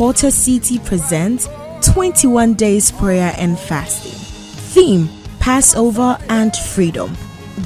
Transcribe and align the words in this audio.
Porter 0.00 0.30
City 0.30 0.78
presents 0.78 1.46
21 1.82 2.54
Days 2.54 2.90
Prayer 2.90 3.34
and 3.36 3.58
Fasting. 3.58 4.12
Theme 4.72 5.10
Passover 5.40 6.16
and 6.30 6.56
Freedom. 6.56 7.14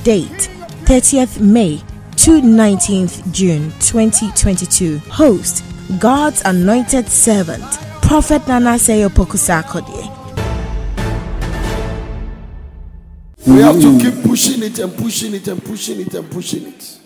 Date 0.02 0.50
30th 0.82 1.38
May 1.38 1.76
to 2.16 2.40
19th 2.40 3.32
June 3.32 3.70
2022. 3.78 4.98
Host 5.08 5.62
God's 6.00 6.42
Anointed 6.44 7.08
Servant, 7.08 7.62
Prophet 8.02 8.48
Nana 8.48 8.78
Seyo 8.78 9.08
Pokusakode. 9.10 10.02
We 13.46 13.60
have 13.60 13.80
to 13.80 13.96
keep 14.00 14.24
pushing 14.24 14.60
it 14.64 14.80
and 14.80 14.92
pushing 14.96 15.34
it 15.34 15.46
and 15.46 15.64
pushing 15.64 16.00
it 16.00 16.12
and 16.12 16.28
pushing 16.28 16.66
it. 16.66 16.98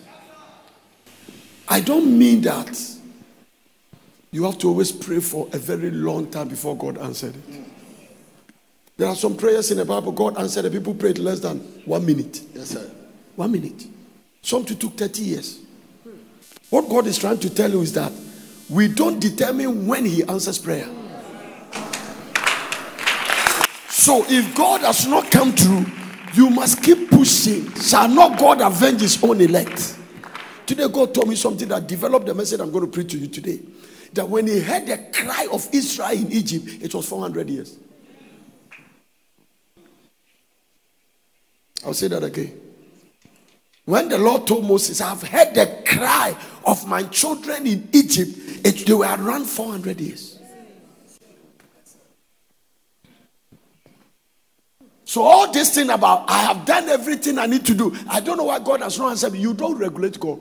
I 1.67 1.81
don't 1.81 2.17
mean 2.17 2.41
that 2.41 2.98
you 4.31 4.43
have 4.43 4.57
to 4.59 4.67
always 4.67 4.91
pray 4.91 5.19
for 5.19 5.47
a 5.53 5.57
very 5.57 5.91
long 5.91 6.29
time 6.29 6.47
before 6.47 6.77
God 6.77 6.97
answered 6.97 7.35
it. 7.35 7.65
There 8.97 9.07
are 9.07 9.15
some 9.15 9.37
prayers 9.37 9.71
in 9.71 9.77
the 9.77 9.85
Bible, 9.85 10.11
God 10.11 10.37
answered 10.37 10.63
the 10.63 10.71
people 10.71 10.93
prayed 10.93 11.17
less 11.17 11.39
than 11.39 11.59
one 11.85 12.05
minute. 12.05 12.41
Yes, 12.53 12.71
sir. 12.71 12.91
One 13.35 13.51
minute. 13.51 13.85
Some 14.41 14.65
to 14.65 14.75
took 14.75 14.97
30 14.97 15.21
years. 15.21 15.59
What 16.69 16.89
God 16.89 17.07
is 17.07 17.17
trying 17.17 17.39
to 17.39 17.49
tell 17.49 17.71
you 17.71 17.81
is 17.81 17.93
that 17.93 18.11
we 18.69 18.87
don't 18.87 19.19
determine 19.19 19.87
when 19.87 20.05
He 20.05 20.23
answers 20.23 20.59
prayer. 20.59 20.87
So 23.87 24.25
if 24.27 24.53
God 24.55 24.81
has 24.81 25.07
not 25.07 25.31
come 25.31 25.53
through, 25.53 25.85
you 26.33 26.49
must 26.49 26.83
keep 26.83 27.09
pushing. 27.09 27.73
Shall 27.75 28.07
not 28.07 28.37
God 28.37 28.61
avenge 28.61 29.01
His 29.01 29.21
own 29.23 29.41
elect? 29.41 29.97
Today, 30.65 30.87
God 30.87 31.15
told 31.15 31.27
me 31.27 31.35
something 31.35 31.67
that 31.69 31.87
developed 31.87 32.27
the 32.27 32.33
message 32.35 32.59
I'm 32.59 32.71
going 32.71 32.85
to 32.85 32.91
preach 32.91 33.11
to 33.11 33.17
you 33.17 33.27
today. 33.27 33.59
That 34.13 34.27
when 34.27 34.47
He 34.47 34.59
heard 34.59 34.87
the 34.87 34.97
cry 35.13 35.47
of 35.51 35.67
Israel 35.71 36.11
in 36.11 36.31
Egypt, 36.31 36.81
it 36.81 36.93
was 36.93 37.07
400 37.07 37.49
years. 37.49 37.77
I'll 41.85 41.93
say 41.93 42.07
that 42.07 42.23
again. 42.23 42.59
When 43.85 44.09
the 44.09 44.17
Lord 44.19 44.45
told 44.45 44.65
Moses, 44.65 45.01
I've 45.01 45.23
heard 45.23 45.55
the 45.55 45.81
cry 45.85 46.35
of 46.65 46.87
my 46.87 47.03
children 47.03 47.65
in 47.65 47.89
Egypt, 47.91 48.37
it, 48.63 48.85
they 48.85 48.93
were 48.93 49.05
around 49.05 49.45
400 49.45 49.99
years. 49.99 50.39
So, 55.05 55.23
all 55.23 55.51
this 55.51 55.73
thing 55.73 55.89
about 55.89 56.29
I 56.29 56.43
have 56.43 56.65
done 56.65 56.87
everything 56.87 57.39
I 57.39 57.47
need 57.47 57.65
to 57.65 57.73
do, 57.73 57.95
I 58.07 58.19
don't 58.19 58.37
know 58.37 58.43
why 58.43 58.59
God 58.59 58.81
has 58.81 58.99
not 58.99 59.09
answered 59.09 59.33
me. 59.33 59.39
You 59.39 59.55
don't 59.55 59.75
regulate 59.75 60.19
God. 60.19 60.39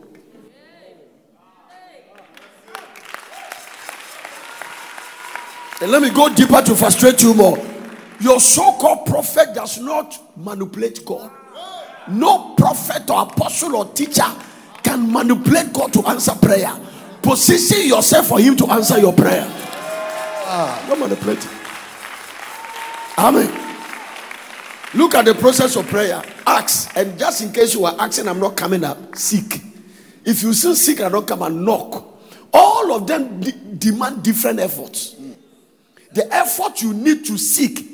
And 5.80 5.90
let 5.92 6.02
me 6.02 6.10
go 6.10 6.32
deeper 6.34 6.60
to 6.62 6.74
frustrate 6.74 7.22
you 7.22 7.34
more. 7.34 7.56
Your 8.20 8.40
so 8.40 8.72
called 8.72 9.06
prophet 9.06 9.54
does 9.54 9.78
not 9.78 10.36
manipulate 10.36 11.04
God. 11.04 11.30
No 12.08 12.54
prophet 12.56 13.08
or 13.10 13.22
apostle 13.22 13.76
or 13.76 13.84
teacher 13.92 14.24
can 14.82 15.12
manipulate 15.12 15.72
God 15.72 15.92
to 15.92 16.06
answer 16.08 16.34
prayer. 16.34 16.72
Position 17.22 17.86
yourself 17.86 18.28
for 18.28 18.40
Him 18.40 18.56
to 18.56 18.66
answer 18.68 18.98
your 18.98 19.12
prayer. 19.12 19.44
Ah, 20.50 20.84
don't 20.88 20.98
manipulate. 20.98 21.46
Amen. 23.18 23.66
Look 24.94 25.14
at 25.14 25.26
the 25.26 25.34
process 25.34 25.76
of 25.76 25.86
prayer. 25.86 26.22
Ask, 26.46 26.90
and 26.96 27.18
just 27.18 27.42
in 27.42 27.52
case 27.52 27.74
you 27.74 27.84
are 27.84 27.94
asking, 27.98 28.26
I'm 28.26 28.40
not 28.40 28.56
coming 28.56 28.82
up, 28.84 29.14
seek. 29.16 29.60
If 30.24 30.42
you 30.42 30.52
still 30.54 30.74
seek 30.74 31.00
and 31.00 31.12
don't 31.12 31.26
come 31.26 31.42
and 31.42 31.64
knock, 31.64 32.04
all 32.52 32.92
of 32.92 33.06
them 33.06 33.40
de- 33.40 33.52
demand 33.52 34.22
different 34.22 34.58
efforts. 34.60 35.14
The 36.12 36.32
effort 36.32 36.82
you 36.82 36.94
need 36.94 37.24
to 37.26 37.36
seek 37.36 37.86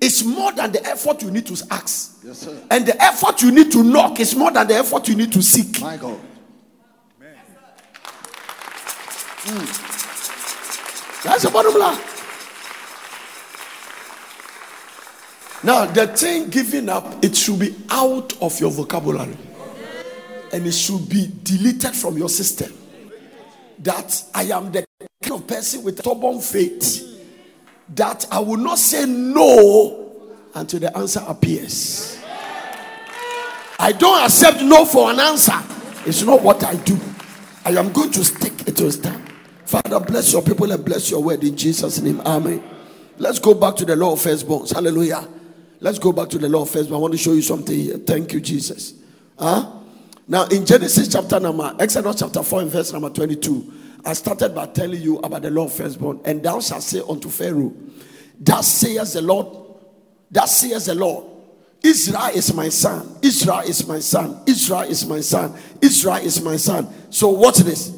is 0.00 0.24
more 0.24 0.52
than 0.52 0.72
the 0.72 0.84
effort 0.86 1.22
you 1.22 1.30
need 1.30 1.46
to 1.46 1.66
ask. 1.70 2.18
Yes, 2.24 2.38
sir. 2.38 2.58
And 2.70 2.86
the 2.86 3.02
effort 3.02 3.42
you 3.42 3.50
need 3.50 3.72
to 3.72 3.82
knock 3.82 4.20
is 4.20 4.34
more 4.34 4.50
than 4.50 4.66
the 4.66 4.74
effort 4.74 5.08
you 5.08 5.14
need 5.14 5.32
to 5.32 5.42
seek. 5.42 5.80
My 5.80 5.96
God. 5.96 6.20
Hmm. 9.48 11.28
That's 11.28 11.42
the 11.42 11.50
bottom 11.50 11.78
line. 11.78 11.98
Now, 15.62 15.86
the 15.86 16.06
thing 16.08 16.48
giving 16.50 16.88
up, 16.88 17.24
it 17.24 17.34
should 17.34 17.58
be 17.58 17.74
out 17.90 18.40
of 18.42 18.60
your 18.60 18.70
vocabulary. 18.70 19.36
And 20.52 20.66
it 20.66 20.72
should 20.72 21.08
be 21.08 21.32
deleted 21.42 21.96
from 21.96 22.18
your 22.18 22.28
system. 22.28 22.72
That 23.78 24.22
I 24.34 24.44
am 24.44 24.70
the 24.70 24.84
kind 25.22 25.40
of 25.40 25.46
person 25.46 25.82
with 25.82 25.98
stubborn 25.98 26.40
faith 26.40 27.15
that 27.90 28.26
I 28.30 28.40
will 28.40 28.56
not 28.56 28.78
say 28.78 29.06
no 29.06 30.12
until 30.54 30.80
the 30.80 30.96
answer 30.96 31.22
appears. 31.26 32.18
I 33.78 33.92
don't 33.92 34.24
accept 34.24 34.62
no 34.62 34.84
for 34.84 35.10
an 35.10 35.20
answer. 35.20 35.60
It's 36.06 36.22
not 36.22 36.42
what 36.42 36.64
I 36.64 36.76
do. 36.76 36.98
I 37.64 37.70
am 37.70 37.92
going 37.92 38.10
to 38.12 38.24
stick 38.24 38.66
it 38.66 38.80
will 38.80 38.90
stand. 38.90 39.22
Father, 39.64 40.00
bless 40.00 40.32
your 40.32 40.42
people 40.42 40.70
and 40.70 40.84
bless 40.84 41.10
your 41.10 41.22
word 41.22 41.42
in 41.42 41.56
Jesus' 41.56 42.00
name. 42.00 42.20
Amen. 42.20 42.62
Let's 43.18 43.38
go 43.38 43.54
back 43.54 43.76
to 43.76 43.84
the 43.84 43.96
law 43.96 44.12
of 44.12 44.20
firstborns. 44.20 44.72
Hallelujah. 44.72 45.26
Let's 45.80 45.98
go 45.98 46.12
back 46.12 46.28
to 46.30 46.38
the 46.38 46.48
law 46.48 46.62
of 46.62 46.70
firstborn. 46.70 46.98
I 46.98 47.02
want 47.02 47.12
to 47.14 47.18
show 47.18 47.32
you 47.32 47.42
something 47.42 47.76
here. 47.76 47.98
Thank 47.98 48.32
you, 48.32 48.40
Jesus. 48.40 48.94
Huh? 49.38 49.72
Now, 50.28 50.46
in 50.46 50.64
Genesis 50.66 51.08
chapter 51.08 51.38
number, 51.40 51.74
Exodus 51.78 52.16
chapter 52.18 52.42
4 52.42 52.62
and 52.62 52.70
verse 52.70 52.92
number 52.92 53.10
22, 53.10 53.72
I 54.06 54.12
started 54.12 54.54
by 54.54 54.66
telling 54.66 55.02
you 55.02 55.18
about 55.18 55.42
the 55.42 55.50
law 55.50 55.64
of 55.64 55.72
firstborn. 55.72 56.20
And 56.24 56.42
thou 56.42 56.60
shalt 56.60 56.82
say 56.82 57.02
unto 57.06 57.28
Pharaoh, 57.28 57.72
Thus 58.38 58.68
says 58.68 59.14
the 59.14 59.22
Lord, 59.22 59.48
thus 60.30 60.60
says 60.60 60.86
the 60.86 60.94
Lord, 60.94 61.24
Israel 61.82 62.30
is 62.34 62.54
my 62.54 62.68
son. 62.68 63.18
Israel 63.22 63.60
is 63.60 63.86
my 63.86 63.98
son. 63.98 64.42
Israel 64.46 64.82
is 64.82 65.06
my 65.06 65.20
son. 65.20 65.58
Israel 65.82 66.24
is 66.24 66.40
my 66.40 66.56
son. 66.56 66.88
So 67.10 67.30
watch 67.30 67.58
this. 67.58 67.96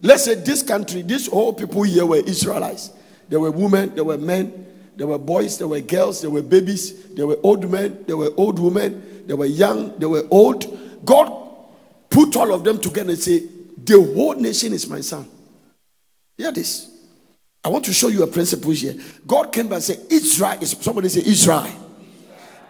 Let's 0.00 0.24
say 0.24 0.34
this 0.34 0.62
country, 0.62 1.02
these 1.02 1.28
whole 1.28 1.52
people 1.52 1.82
here 1.82 2.06
were 2.06 2.16
Israelites. 2.16 2.90
There 3.28 3.38
were 3.38 3.50
women, 3.50 3.94
there 3.94 4.04
were 4.04 4.18
men, 4.18 4.66
there 4.96 5.06
were 5.06 5.18
boys, 5.18 5.58
there 5.58 5.68
were 5.68 5.80
girls, 5.80 6.20
there 6.20 6.30
were 6.30 6.42
babies, 6.42 7.14
there 7.14 7.26
were 7.26 7.38
old 7.42 7.70
men, 7.70 8.04
there 8.06 8.16
were 8.16 8.30
old 8.36 8.58
women, 8.58 9.24
there 9.26 9.36
were 9.36 9.46
young, 9.46 9.96
there 9.98 10.08
were 10.08 10.26
old. 10.30 11.04
God 11.04 11.30
put 12.10 12.36
all 12.36 12.52
of 12.52 12.64
them 12.64 12.80
together 12.80 13.10
and 13.10 13.18
say, 13.18 13.46
the 13.84 14.12
whole 14.14 14.34
nation 14.34 14.72
is 14.72 14.88
my 14.88 15.00
son. 15.00 15.28
Hear 16.36 16.52
this. 16.52 16.90
I 17.64 17.68
want 17.68 17.84
to 17.84 17.92
show 17.92 18.08
you 18.08 18.22
a 18.22 18.26
principle 18.26 18.72
here. 18.72 18.94
God 19.26 19.52
came 19.52 19.72
and 19.72 19.82
said, 19.82 20.00
Israel 20.10 20.58
is 20.60 20.72
somebody 20.80 21.08
say 21.08 21.22
Israel. 21.24 21.68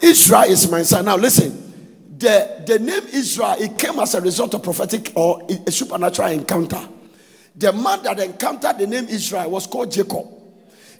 Israel 0.01 0.43
is 0.43 0.69
my 0.69 0.83
son. 0.83 1.05
Now 1.05 1.17
listen. 1.17 1.61
The, 2.17 2.63
the 2.65 2.79
name 2.79 3.03
Israel, 3.11 3.55
it 3.59 3.77
came 3.77 3.99
as 3.99 4.13
a 4.13 4.21
result 4.21 4.53
of 4.53 4.63
prophetic 4.63 5.11
or 5.15 5.45
a 5.67 5.71
supernatural 5.71 6.29
encounter. 6.29 6.87
The 7.55 7.73
man 7.73 8.03
that 8.03 8.19
encountered 8.19 8.77
the 8.77 8.87
name 8.87 9.07
Israel 9.09 9.49
was 9.49 9.67
called 9.67 9.91
Jacob. 9.91 10.27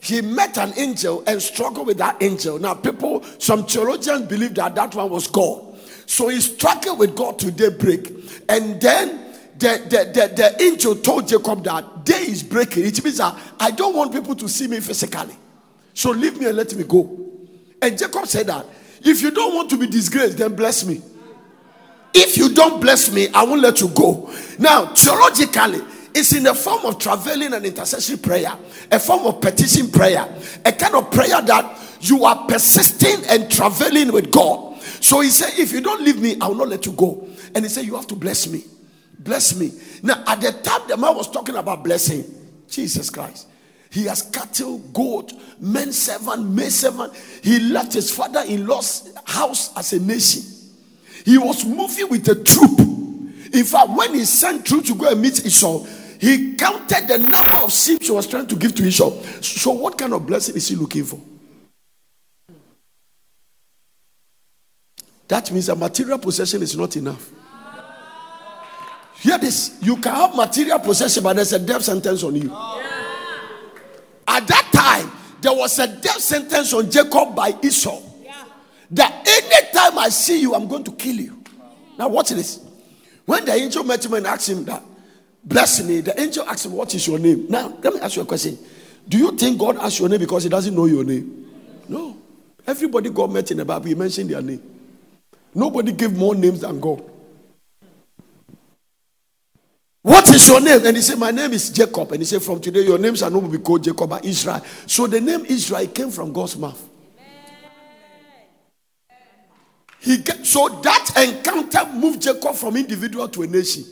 He 0.02 0.22
met 0.22 0.58
an 0.58 0.74
angel 0.76 1.24
and 1.26 1.42
struggled 1.42 1.88
with 1.88 1.98
that 2.00 2.22
angel. 2.22 2.60
Now, 2.60 2.74
people, 2.74 3.24
some 3.40 3.66
theologians 3.66 4.28
believe 4.28 4.54
that 4.56 4.76
that 4.76 4.94
one 4.96 5.10
was 5.10 5.28
God. 5.28 5.78
So 6.06 6.28
he 6.28 6.42
struggled 6.42 7.00
with 7.00 7.16
God 7.16 7.40
to 7.40 7.52
daybreak. 7.52 8.12
And 8.50 8.82
then 8.82 9.23
the, 9.64 9.82
the, 9.88 10.28
the, 10.28 10.36
the 10.36 10.62
angel 10.62 10.96
told 10.98 11.26
Jacob 11.26 11.64
that 11.64 12.04
day 12.04 12.24
is 12.24 12.44
breaking. 12.44 12.86
It 12.86 13.02
means 13.02 13.18
that 13.18 13.38
I 13.60 13.72
don't 13.72 13.96
want 13.96 14.12
people 14.12 14.36
to 14.36 14.50
see 14.50 14.68
me 14.68 14.82
physically. 14.82 15.36
So 15.94 16.12
leave 16.12 16.38
me 16.38 16.48
and 16.48 16.58
let 16.58 16.76
me 16.76 16.84
go. 16.84 17.18
And 17.82 17.98
Jacob 17.98 18.28
said 18.28 18.48
that 18.48 18.66
if 19.02 19.22
you 19.22 19.32
don't 19.32 19.56
want 19.56 19.70
to 19.70 19.78
be 19.78 19.88
disgraced, 19.88 20.38
then 20.38 20.54
bless 20.54 20.86
me. 20.86 21.02
If 22.14 22.38
you 22.38 22.54
don't 22.54 22.82
bless 22.82 23.12
me, 23.12 23.30
I 23.34 23.44
won't 23.44 23.62
let 23.62 23.80
you 23.80 23.88
go. 23.88 24.30
Now, 24.60 24.88
theologically, 24.88 25.82
it's 26.14 26.34
in 26.34 26.44
the 26.44 26.54
form 26.54 26.86
of 26.86 27.00
traveling 27.00 27.54
and 27.54 27.66
intercessory 27.66 28.18
prayer, 28.18 28.56
a 28.92 29.00
form 29.00 29.26
of 29.26 29.40
petition 29.42 29.90
prayer, 29.90 30.28
a 30.66 30.72
kind 30.74 30.94
of 30.94 31.10
prayer 31.10 31.42
that 31.42 31.80
you 32.02 32.26
are 32.26 32.46
persisting 32.48 33.26
and 33.30 33.50
traveling 33.50 34.12
with 34.12 34.30
God. 34.30 34.80
So 35.00 35.22
he 35.22 35.30
said, 35.30 35.58
If 35.58 35.72
you 35.72 35.80
don't 35.80 36.04
leave 36.04 36.22
me, 36.22 36.36
I 36.40 36.48
will 36.50 36.56
not 36.56 36.68
let 36.68 36.86
you 36.86 36.92
go. 36.92 37.28
And 37.56 37.64
he 37.64 37.70
said, 37.70 37.86
You 37.86 37.96
have 37.96 38.08
to 38.08 38.16
bless 38.16 38.48
me. 38.48 38.64
Bless 39.24 39.56
me. 39.56 39.72
Now, 40.02 40.24
at 40.28 40.42
the 40.42 40.52
time 40.52 40.82
the 40.88 40.98
man 40.98 41.16
was 41.16 41.30
talking 41.30 41.56
about 41.56 41.84
blessing, 41.84 42.26
Jesus 42.70 43.10
Christ. 43.10 43.48
He 43.90 44.06
has 44.06 44.24
cattle, 44.24 44.80
goat, 44.92 45.32
men 45.60 45.94
servant, 45.94 46.50
maid 46.50 46.72
servant. 46.72 47.14
He 47.44 47.60
left 47.60 47.94
his 47.94 48.14
father 48.14 48.42
in 48.48 48.66
law's 48.66 49.14
house 49.24 49.76
as 49.78 49.94
a 49.94 50.00
nation. 50.00 50.42
He 51.26 51.38
was 51.38 51.64
moving 51.64 52.10
with 52.10 52.28
a 52.28 52.36
troop. 52.36 52.80
In 53.54 53.64
fact, 53.64 53.92
when 53.92 54.16
he 54.16 54.26
sent 54.26 54.66
troop 54.66 54.86
to 54.86 54.96
go 54.96 55.12
and 55.12 55.22
meet 55.22 55.46
Esau, 55.46 55.86
he 56.20 56.56
counted 56.56 57.08
the 57.08 57.20
number 57.20 57.58
of 57.58 57.72
sheep 57.72 58.02
he 58.02 58.12
was 58.12 58.26
trying 58.28 58.48
to 58.48 58.56
give 58.56 58.74
to 58.76 58.84
Esau. 58.84 59.12
So, 59.42 59.72
what 59.72 59.98
kind 59.98 60.14
of 60.14 60.26
blessing 60.26 60.56
is 60.56 60.68
he 60.68 60.76
looking 60.76 61.04
for? 61.04 61.20
That 65.28 65.52
means 65.52 65.70
a 65.70 65.76
material 65.76 66.18
possession 66.18 66.64
is 66.64 66.76
not 66.76 66.96
enough. 66.96 67.32
Hear 69.24 69.38
this. 69.38 69.78
You 69.82 69.96
can 69.96 70.14
have 70.14 70.36
material 70.36 70.80
possession, 70.80 71.24
but 71.24 71.38
there's 71.38 71.54
a 71.54 71.60
death 71.60 71.84
sentence 71.84 72.24
on 72.24 72.36
you. 72.36 72.52
At 74.28 74.46
that 74.48 74.70
time, 74.74 75.10
there 75.40 75.54
was 75.54 75.80
a 75.80 75.88
death 75.88 76.20
sentence 76.20 76.74
on 76.74 76.92
Jacob 76.92 77.34
by 77.34 77.56
Esau. 77.64 78.02
That 78.92 79.26
anytime 79.26 79.98
I 79.98 80.10
see 80.10 80.42
you, 80.42 80.54
I'm 80.54 80.68
going 80.68 80.84
to 80.84 80.92
kill 80.92 81.16
you. 81.16 81.42
Now, 81.98 82.10
watch 82.10 82.32
this. 82.32 82.60
When 83.26 83.46
the 83.46 83.54
angel 83.54 83.86
met 83.86 84.04
him 84.04 84.14
and 84.14 84.28
asked 84.28 84.50
him 84.50 84.66
that, 84.66 84.84
bless 85.42 85.82
me, 85.82 86.02
the 86.02 86.20
angel 86.20 86.44
asked 86.44 86.66
him, 86.66 86.74
What 86.74 86.94
is 86.94 87.08
your 87.08 87.18
name? 87.18 87.46
Now, 87.48 87.78
let 87.82 87.94
me 87.94 88.02
ask 88.02 88.18
you 88.18 88.24
a 88.24 88.26
question. 88.26 88.58
Do 89.08 89.18
you 89.18 89.32
think 89.38 89.58
God 89.58 89.78
asked 89.78 90.02
your 90.02 90.10
name 90.10 90.20
because 90.20 90.44
he 90.44 90.50
doesn't 90.50 90.76
know 90.76 90.86
your 90.86 91.06
name? 91.06 91.50
No. 91.88 92.18
Everybody 92.68 93.10
God 93.10 93.32
met 93.32 93.50
in 93.52 93.58
the 93.58 93.64
Bible, 93.66 93.86
he 93.86 93.96
mentioned 93.96 94.30
their 94.30 94.42
name. 94.42 94.62
Nobody 95.56 95.94
gave 95.94 96.12
more 96.12 96.36
names 96.36 96.60
than 96.60 96.82
God. 96.82 97.13
What 100.04 100.30
is 100.36 100.46
your 100.50 100.60
name? 100.60 100.86
And 100.86 100.98
he 100.98 101.02
said, 101.02 101.18
My 101.18 101.32
name 101.32 101.54
is 101.54 101.70
Jacob. 101.70 102.12
And 102.12 102.20
he 102.22 102.26
said, 102.26 102.42
From 102.44 102.60
today, 102.60 102.82
your 102.82 103.00
name 103.00 103.16
shall 103.16 103.32
not 103.32 103.50
be 103.50 103.58
called 103.58 103.86
Jacob, 103.86 104.10
but 104.10 104.26
Israel. 104.26 104.62
So 104.86 105.08
the 105.08 105.22
name 105.22 105.46
Israel 105.46 105.88
came 105.88 106.12
from 106.12 106.34
God's 106.34 106.58
mouth. 106.58 106.90
He 110.02 110.22
so 110.44 110.68
that 110.68 111.14
encounter 111.16 111.90
moved 111.94 112.22
Jacob 112.22 112.56
from 112.56 112.76
individual 112.76 113.30
to 113.30 113.44
a 113.44 113.48
nation. 113.48 113.86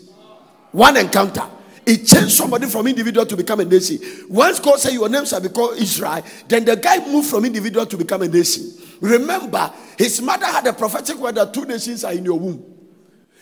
One 0.73 0.97
encounter. 0.97 1.47
It 1.85 2.05
changed 2.05 2.31
somebody 2.31 2.67
from 2.67 2.87
individual 2.87 3.25
to 3.25 3.37
become 3.37 3.61
a 3.61 3.65
nation. 3.65 3.97
Once 4.29 4.59
God 4.59 4.79
said 4.79 4.91
your 4.91 5.07
name 5.07 5.25
shall 5.25 5.39
be 5.39 5.47
called 5.47 5.77
Israel, 5.77 6.23
then 6.47 6.65
the 6.65 6.75
guy 6.75 6.97
moved 7.07 7.29
from 7.29 7.45
individual 7.45 7.85
to 7.85 7.97
become 7.97 8.21
a 8.21 8.27
nation. 8.27 8.69
Remember, 8.99 9.71
his 9.97 10.21
mother 10.21 10.45
had 10.45 10.67
a 10.67 10.73
prophetic 10.73 11.15
word 11.15 11.35
that 11.35 11.53
two 11.53 11.65
nations 11.65 12.03
are 12.03 12.11
in 12.13 12.25
your 12.25 12.37
womb. 12.37 12.70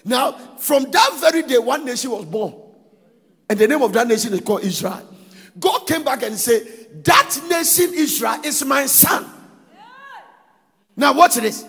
Now, 0.06 0.32
from 0.58 0.90
that 0.92 1.18
very 1.20 1.44
day, 1.44 1.58
one 1.58 1.86
nation 1.86 2.12
was 2.12 2.26
born. 2.26 2.54
And 3.50 3.60
the 3.60 3.68
name 3.68 3.82
of 3.82 3.92
that 3.94 4.08
nation 4.08 4.34
is 4.34 4.42
called 4.42 4.64
Israel. 4.64 5.08
God 5.60 5.80
came 5.88 6.04
back 6.04 6.24
and 6.24 6.38
said, 6.38 7.04
That 7.04 7.40
nation, 7.50 7.94
Israel, 7.94 8.40
is 8.44 8.64
my 8.64 8.86
son. 8.86 9.26
Now, 10.96 11.14
watch 11.14 11.36
this. 11.36 11.66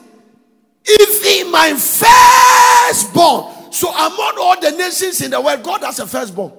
He 0.84 1.44
my 1.50 1.74
firstborn, 1.74 3.72
so 3.72 3.90
among 3.90 4.34
all 4.40 4.60
the 4.60 4.70
nations 4.72 5.20
in 5.20 5.30
the 5.30 5.40
world, 5.40 5.62
God 5.62 5.82
has 5.82 5.98
a 5.98 6.06
firstborn. 6.06 6.52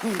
Hmm. 0.00 0.18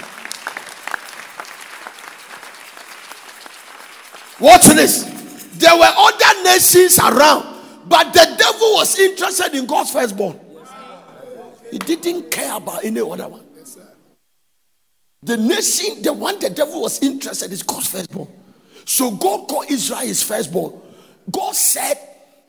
Watch 4.42 4.66
this. 4.68 5.17
There 5.58 5.76
were 5.76 5.92
other 5.96 6.42
nations 6.44 6.98
around, 6.98 7.44
but 7.86 8.12
the 8.12 8.34
devil 8.38 8.74
was 8.74 8.98
interested 8.98 9.54
in 9.54 9.66
God's 9.66 9.90
firstborn. 9.90 10.38
He 11.70 11.78
didn't 11.78 12.30
care 12.30 12.56
about 12.56 12.84
any 12.84 13.00
other 13.00 13.28
one. 13.28 13.44
The 15.22 15.36
nation, 15.36 16.02
the 16.02 16.12
one 16.12 16.38
the 16.38 16.50
devil 16.50 16.82
was 16.82 17.02
interested 17.02 17.52
is 17.52 17.62
God's 17.62 17.88
firstborn. 17.88 18.28
So 18.84 19.10
God 19.10 19.48
called 19.48 19.70
Israel 19.70 20.00
his 20.00 20.22
firstborn. 20.22 20.80
God 21.30 21.54
said, 21.54 21.98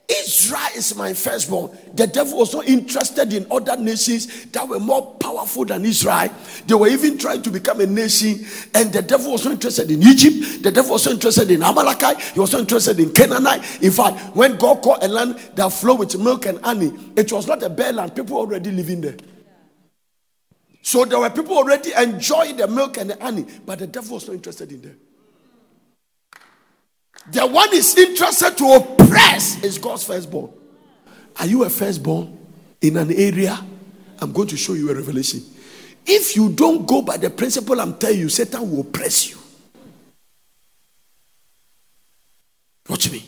Israel 0.10 0.70
is 0.76 0.96
my 0.96 1.14
firstborn. 1.14 1.78
The 1.94 2.08
devil 2.08 2.40
was 2.40 2.54
not 2.54 2.68
interested 2.68 3.32
in 3.32 3.46
other 3.52 3.78
nations 3.78 4.46
that 4.48 4.68
were 4.68 4.80
more 4.80 5.16
powerful 5.16 5.66
than 5.66 5.86
Israel. 5.86 6.34
They 6.66 6.74
were 6.74 6.88
even 6.88 7.20
trying 7.20 7.44
to 7.44 7.52
become 7.52 7.80
a 7.80 7.86
nation, 7.86 8.44
and 8.74 8.92
the 8.92 9.04
devil 9.04 9.34
was 9.34 9.46
not 9.46 9.54
interested 9.54 9.92
in 9.92 10.02
Egypt. 10.02 10.64
The 10.64 10.72
devil 10.72 10.94
was 10.94 11.06
not 11.06 11.14
interested 11.14 11.52
in 11.52 11.62
Amalekite. 11.62 12.20
He 12.22 12.40
was 12.40 12.52
not 12.54 12.62
interested 12.62 13.00
in 13.00 13.14
Canaanite. 13.14 13.84
In 13.84 13.92
fact, 13.92 14.36
when 14.36 14.58
God 14.58 14.82
called 14.82 15.04
a 15.04 15.08
land 15.08 15.36
that 15.56 15.70
flowed 15.70 16.00
with 16.00 16.18
milk 16.18 16.48
and 16.48 16.60
honey, 16.66 16.92
it 17.16 17.32
was 17.32 17.48
not 17.48 17.62
a 17.62 17.70
bare 17.70 17.94
land. 17.94 18.16
People 18.16 18.38
already 18.38 18.72
living 18.72 19.02
there. 19.02 19.18
So 20.82 21.06
there 21.06 21.20
were 21.20 21.30
people 21.30 21.56
already 21.56 21.92
enjoying 21.94 22.58
the 22.58 22.68
milk 22.68 22.98
and 22.98 23.12
the 23.12 23.22
honey, 23.22 23.46
but 23.64 23.78
the 23.78 23.86
devil 23.88 24.16
was 24.16 24.28
not 24.28 24.34
interested 24.34 24.72
in 24.72 24.82
them. 24.82 25.00
The 27.32 27.46
one 27.46 27.74
is 27.74 27.96
interested 27.98 28.58
to 28.58 28.66
oppress 28.74 29.64
is 29.64 29.78
God's 29.78 30.04
firstborn. 30.04 30.52
Are 31.40 31.46
you 31.46 31.64
a 31.64 31.70
firstborn 31.70 32.38
in 32.82 32.98
an 32.98 33.12
area? 33.12 33.60
I'm 34.20 34.32
going 34.32 34.48
to 34.50 34.58
show 34.58 34.74
you 34.74 34.90
a 34.90 34.96
revelation. 34.96 35.42
If 36.06 36.36
you 36.36 36.50
don't 36.50 36.88
go 36.88 37.02
by 37.02 37.18
the 37.18 37.30
principle 37.30 37.80
I'm 37.80 37.98
telling 37.98 38.20
you, 38.20 38.30
Satan 38.30 38.70
will 38.72 38.82
oppress 38.82 39.30
you. 39.30 39.38
Watch 42.90 43.12
me. 43.12 43.24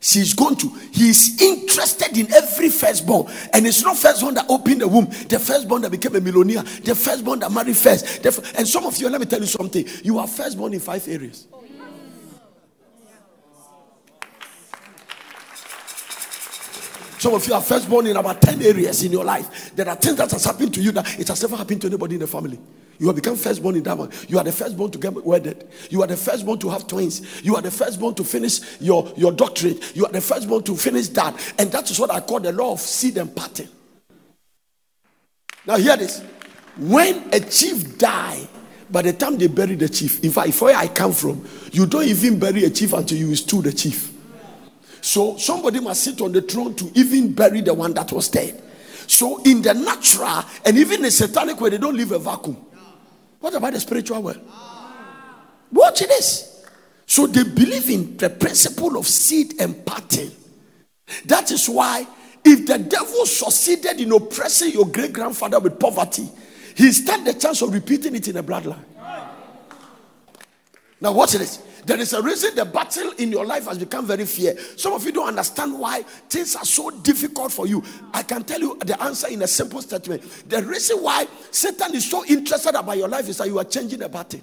She's 0.00 0.32
going 0.32 0.56
to, 0.56 0.68
he's 0.92 1.40
interested 1.40 2.16
in 2.16 2.32
every 2.32 2.68
firstborn. 2.68 3.32
And 3.52 3.66
it's 3.66 3.82
not 3.82 3.96
firstborn 3.96 4.34
that 4.34 4.46
opened 4.48 4.80
the 4.80 4.88
womb, 4.88 5.06
the 5.28 5.38
firstborn 5.38 5.82
that 5.82 5.90
became 5.90 6.14
a 6.14 6.20
millionaire, 6.20 6.62
the 6.62 6.94
firstborn 6.94 7.40
that 7.40 7.50
married 7.50 7.76
first. 7.76 8.24
and 8.56 8.66
some 8.66 8.86
of 8.86 8.96
you, 8.98 9.08
let 9.08 9.20
me 9.20 9.26
tell 9.26 9.40
you 9.40 9.46
something, 9.46 9.84
you 10.04 10.18
are 10.18 10.26
firstborn 10.26 10.74
in 10.74 10.80
five 10.80 11.06
areas. 11.08 11.46
Some 17.18 17.34
of 17.34 17.46
you 17.46 17.54
are 17.54 17.60
firstborn 17.62 18.06
in 18.06 18.16
about 18.16 18.40
10 18.40 18.62
areas 18.62 19.02
in 19.02 19.10
your 19.10 19.24
life. 19.24 19.74
There 19.74 19.88
are 19.88 19.96
things 19.96 20.16
that 20.16 20.30
has 20.30 20.44
happened 20.44 20.72
to 20.74 20.80
you 20.80 20.92
that 20.92 21.18
it 21.18 21.26
has 21.28 21.42
never 21.42 21.56
happened 21.56 21.80
to 21.80 21.88
anybody 21.88 22.14
in 22.14 22.20
the 22.20 22.26
family. 22.26 22.58
You 22.98 23.06
have 23.08 23.16
become 23.16 23.36
firstborn 23.36 23.76
in 23.76 23.82
that 23.84 23.98
one. 23.98 24.10
You 24.28 24.38
are 24.38 24.44
the 24.44 24.52
firstborn 24.52 24.90
to 24.92 24.98
get 24.98 25.12
wedded. 25.24 25.68
You 25.90 26.02
are 26.02 26.06
the 26.06 26.16
firstborn 26.16 26.58
to 26.60 26.68
have 26.70 26.86
twins. 26.86 27.42
You 27.44 27.56
are 27.56 27.62
the 27.62 27.70
firstborn 27.70 28.14
to 28.16 28.24
finish 28.24 28.80
your, 28.80 29.12
your 29.16 29.32
doctorate. 29.32 29.96
You 29.96 30.06
are 30.06 30.12
the 30.12 30.20
firstborn 30.20 30.62
to 30.64 30.76
finish 30.76 31.08
that. 31.08 31.54
And 31.58 31.70
that 31.72 31.90
is 31.90 31.98
what 31.98 32.10
I 32.10 32.20
call 32.20 32.40
the 32.40 32.52
law 32.52 32.72
of 32.72 32.80
seed 32.80 33.18
and 33.18 33.34
pattern. 33.34 33.68
Now, 35.66 35.76
hear 35.76 35.96
this. 35.96 36.22
When 36.76 37.32
a 37.32 37.40
chief 37.40 37.98
die, 37.98 38.48
by 38.90 39.02
the 39.02 39.12
time 39.12 39.36
they 39.38 39.48
bury 39.48 39.74
the 39.74 39.88
chief, 39.88 40.22
in 40.24 40.30
fact, 40.30 40.48
if 40.48 40.62
where 40.62 40.76
I 40.76 40.88
come 40.88 41.12
from, 41.12 41.44
you 41.72 41.86
don't 41.86 42.04
even 42.04 42.38
bury 42.38 42.64
a 42.64 42.70
chief 42.70 42.92
until 42.92 43.18
you 43.18 43.34
stew 43.36 43.62
the 43.62 43.72
chief. 43.72 44.12
So 45.00 45.36
somebody 45.36 45.80
must 45.80 46.02
sit 46.02 46.20
on 46.20 46.32
the 46.32 46.42
throne 46.42 46.74
to 46.76 46.90
even 46.94 47.32
bury 47.32 47.60
the 47.60 47.74
one 47.74 47.94
that 47.94 48.12
was 48.12 48.28
dead. 48.28 48.62
So 49.06 49.42
in 49.42 49.62
the 49.62 49.74
natural 49.74 50.44
and 50.64 50.76
even 50.76 51.02
the 51.02 51.10
satanic 51.10 51.60
way, 51.60 51.70
they 51.70 51.78
don't 51.78 51.96
leave 51.96 52.12
a 52.12 52.18
vacuum. 52.18 52.56
What 53.40 53.54
about 53.54 53.72
the 53.72 53.80
spiritual 53.80 54.22
world? 54.22 54.40
Watch 55.72 56.00
this. 56.00 56.66
So 57.06 57.26
they 57.26 57.44
believe 57.44 57.88
in 57.88 58.16
the 58.16 58.28
principle 58.28 58.98
of 58.98 59.06
seed 59.06 59.60
and 59.60 59.84
pattern. 59.86 60.30
That 61.24 61.50
is 61.50 61.68
why 61.68 62.06
if 62.44 62.66
the 62.66 62.78
devil 62.78 63.26
succeeded 63.26 64.00
in 64.00 64.12
oppressing 64.12 64.72
your 64.72 64.86
great 64.86 65.12
grandfather 65.12 65.58
with 65.58 65.78
poverty, 65.78 66.28
he 66.74 66.92
stand 66.92 67.26
the 67.26 67.34
chance 67.34 67.62
of 67.62 67.72
repeating 67.72 68.14
it 68.14 68.28
in 68.28 68.34
the 68.34 68.42
bloodline. 68.42 68.84
Now 71.00 71.12
watch 71.12 71.32
this. 71.32 71.62
There 71.88 71.98
is 71.98 72.12
a 72.12 72.20
reason 72.20 72.54
the 72.54 72.66
battle 72.66 73.12
in 73.16 73.32
your 73.32 73.46
life 73.46 73.64
has 73.64 73.78
become 73.78 74.06
very 74.06 74.26
fair. 74.26 74.58
Some 74.76 74.92
of 74.92 75.06
you 75.06 75.10
don't 75.10 75.28
understand 75.28 75.80
why 75.80 76.02
things 76.28 76.54
are 76.54 76.64
so 76.66 76.90
difficult 76.90 77.50
for 77.50 77.66
you. 77.66 77.82
I 78.12 78.24
can 78.24 78.44
tell 78.44 78.60
you 78.60 78.76
the 78.84 79.02
answer 79.02 79.28
in 79.28 79.40
a 79.40 79.46
simple 79.46 79.80
statement. 79.80 80.22
The 80.50 80.62
reason 80.64 80.98
why 80.98 81.26
Satan 81.50 81.94
is 81.94 82.10
so 82.10 82.26
interested 82.26 82.74
about 82.74 82.98
your 82.98 83.08
life 83.08 83.26
is 83.30 83.38
that 83.38 83.48
you 83.48 83.58
are 83.58 83.64
changing 83.64 84.00
the 84.00 84.08
battle. 84.10 84.42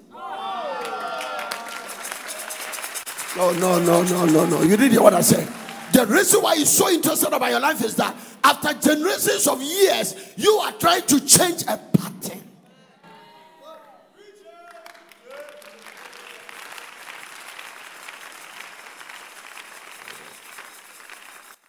No, 3.38 3.52
no, 3.52 3.80
no, 3.80 4.02
no, 4.02 4.25
no, 4.25 4.46
no. 4.48 4.62
You 4.64 4.75
didn't 4.75 4.94
hear 4.94 5.04
what 5.04 5.14
I 5.14 5.22
said. 5.22 5.48
The 5.94 6.08
reason 6.08 6.42
why 6.42 6.56
he's 6.56 6.72
so 6.72 6.90
interested 6.90 7.32
about 7.32 7.52
your 7.52 7.60
life 7.60 7.84
is 7.84 7.96
that 7.98 8.16
after 8.44 8.74
generations 8.74 9.48
of 9.48 9.62
years, 9.62 10.16
you 10.36 10.52
are 10.54 10.72
trying 10.72 11.04
to 11.04 11.24
change 11.24 11.62
a 11.68 11.78
pattern. 11.78 12.42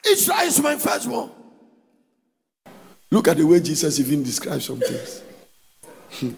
Israel 0.08 0.40
is 0.40 0.60
my 0.60 0.76
firstborn. 0.76 1.30
Look 3.10 3.28
at 3.28 3.36
the 3.36 3.46
way 3.46 3.60
Jesus 3.60 3.98
even 4.00 4.22
describes 4.22 4.64
some 4.66 4.80
things. 4.80 5.22
Hmm. 6.10 6.32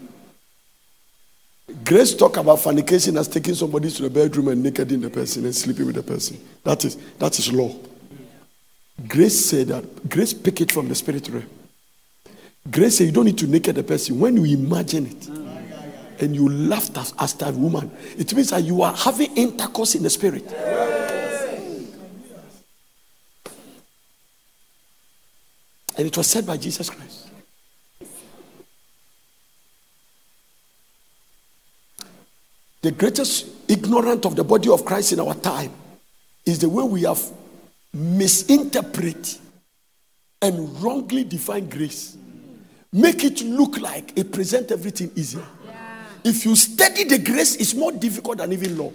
Grace 1.83 2.15
talk 2.15 2.37
about 2.37 2.59
fornication 2.59 3.17
as 3.17 3.27
taking 3.27 3.53
somebody 3.53 3.91
to 3.91 4.03
the 4.03 4.09
bedroom 4.09 4.47
and 4.47 4.63
naked 4.63 4.91
in 4.91 5.01
the 5.01 5.09
person 5.09 5.45
and 5.45 5.55
sleeping 5.55 5.85
with 5.85 5.95
the 5.95 6.03
person. 6.03 6.39
That 6.63 6.83
is 6.83 6.95
that 7.17 7.37
is 7.37 7.51
law. 7.51 7.75
Grace 9.07 9.45
said 9.45 9.67
that. 9.67 10.09
Grace 10.09 10.33
pick 10.33 10.61
it 10.61 10.71
from 10.71 10.87
the 10.87 10.95
spirit 10.95 11.29
realm. 11.29 11.49
Grace 12.69 12.97
said 12.97 13.05
you 13.05 13.11
don't 13.11 13.25
need 13.25 13.37
to 13.37 13.47
naked 13.47 13.75
the 13.75 13.83
person 13.83 14.19
when 14.19 14.35
you 14.37 14.57
imagine 14.57 15.07
it 15.07 15.27
and 16.21 16.35
you 16.35 16.49
laughed 16.49 16.97
as, 16.97 17.13
as 17.19 17.33
that 17.35 17.53
woman. 17.53 17.91
It 18.17 18.33
means 18.33 18.49
that 18.49 18.63
you 18.63 18.81
are 18.81 18.93
having 18.93 19.35
intercourse 19.37 19.95
in 19.95 20.03
the 20.03 20.09
spirit. 20.09 20.43
And 25.99 26.07
it 26.07 26.15
was 26.15 26.27
said 26.27 26.47
by 26.47 26.55
Jesus 26.55 26.89
Christ. 26.89 27.27
The 32.81 32.91
greatest 32.91 33.47
ignorant 33.67 34.25
of 34.25 34.37
the 34.37 34.45
body 34.45 34.69
of 34.69 34.85
Christ 34.85 35.11
in 35.11 35.19
our 35.19 35.33
time 35.35 35.73
is 36.45 36.59
the 36.59 36.69
way 36.69 36.85
we 36.85 37.01
have 37.01 37.21
misinterpreted 37.93 39.27
and 40.41 40.81
wrongly 40.81 41.25
defined 41.25 41.69
grace. 41.69 42.15
make 42.93 43.25
it 43.25 43.41
look 43.41 43.77
like 43.81 44.17
it 44.17 44.31
present 44.31 44.71
everything 44.71 45.11
easier. 45.17 45.43
Yeah. 45.65 45.73
If 46.23 46.45
you 46.45 46.55
study 46.55 47.03
the 47.03 47.17
grace, 47.17 47.57
it's 47.57 47.73
more 47.73 47.91
difficult 47.91 48.37
than 48.37 48.53
even 48.53 48.77
law. 48.77 48.93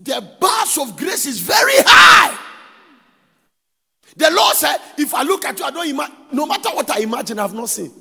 The 0.00 0.28
bars 0.40 0.76
of 0.76 0.96
grace 0.96 1.26
is 1.26 1.38
very 1.38 1.76
high. 1.86 2.39
The 4.16 4.30
Lord 4.30 4.56
said, 4.56 4.78
if 4.98 5.14
I 5.14 5.22
look 5.22 5.44
at 5.44 5.58
you, 5.58 5.64
I 5.64 5.70
don't 5.70 5.88
imagine, 5.88 6.16
no 6.32 6.46
matter 6.46 6.70
what 6.70 6.90
I 6.90 7.00
imagine, 7.00 7.38
I've 7.38 7.54
not 7.54 7.68
seen. 7.68 7.92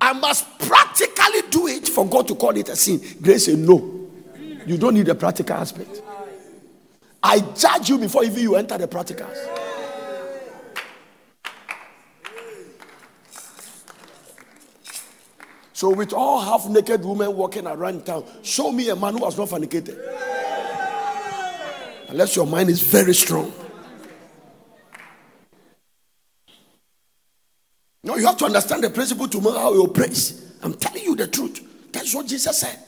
I 0.00 0.12
must 0.12 0.58
practically 0.60 1.42
do 1.50 1.66
it 1.66 1.88
for 1.88 2.06
God 2.08 2.26
to 2.28 2.34
call 2.34 2.56
it 2.56 2.68
a 2.68 2.76
sin. 2.76 3.00
Grace 3.20 3.46
said, 3.46 3.58
no. 3.58 4.08
You 4.66 4.78
don't 4.78 4.94
need 4.94 5.06
the 5.06 5.14
practical 5.14 5.56
aspect. 5.56 6.02
I 7.22 7.40
judge 7.40 7.90
you 7.90 7.98
before 7.98 8.24
even 8.24 8.40
you 8.40 8.56
enter 8.56 8.78
the 8.78 8.88
practicals. 8.88 9.36
So, 15.72 15.88
with 15.90 16.12
all 16.12 16.40
half 16.40 16.68
naked 16.68 17.02
women 17.04 17.34
walking 17.34 17.66
around 17.66 18.04
town, 18.04 18.24
show 18.42 18.70
me 18.70 18.90
a 18.90 18.96
man 18.96 19.16
who 19.16 19.24
has 19.24 19.38
not 19.38 19.48
fornicated. 19.48 19.98
Unless 22.08 22.36
your 22.36 22.46
mind 22.46 22.68
is 22.68 22.82
very 22.82 23.14
strong. 23.14 23.50
No, 28.02 28.16
you 28.16 28.26
have 28.26 28.38
to 28.38 28.46
understand 28.46 28.82
the 28.82 28.90
principle 28.90 29.28
to 29.28 29.40
know 29.40 29.58
how 29.58 29.72
you 29.74 29.86
praise. 29.88 30.54
I'm 30.62 30.74
telling 30.74 31.04
you 31.04 31.14
the 31.14 31.26
truth. 31.26 31.60
That's 31.92 32.14
what 32.14 32.26
Jesus 32.26 32.58
said. 32.58 32.78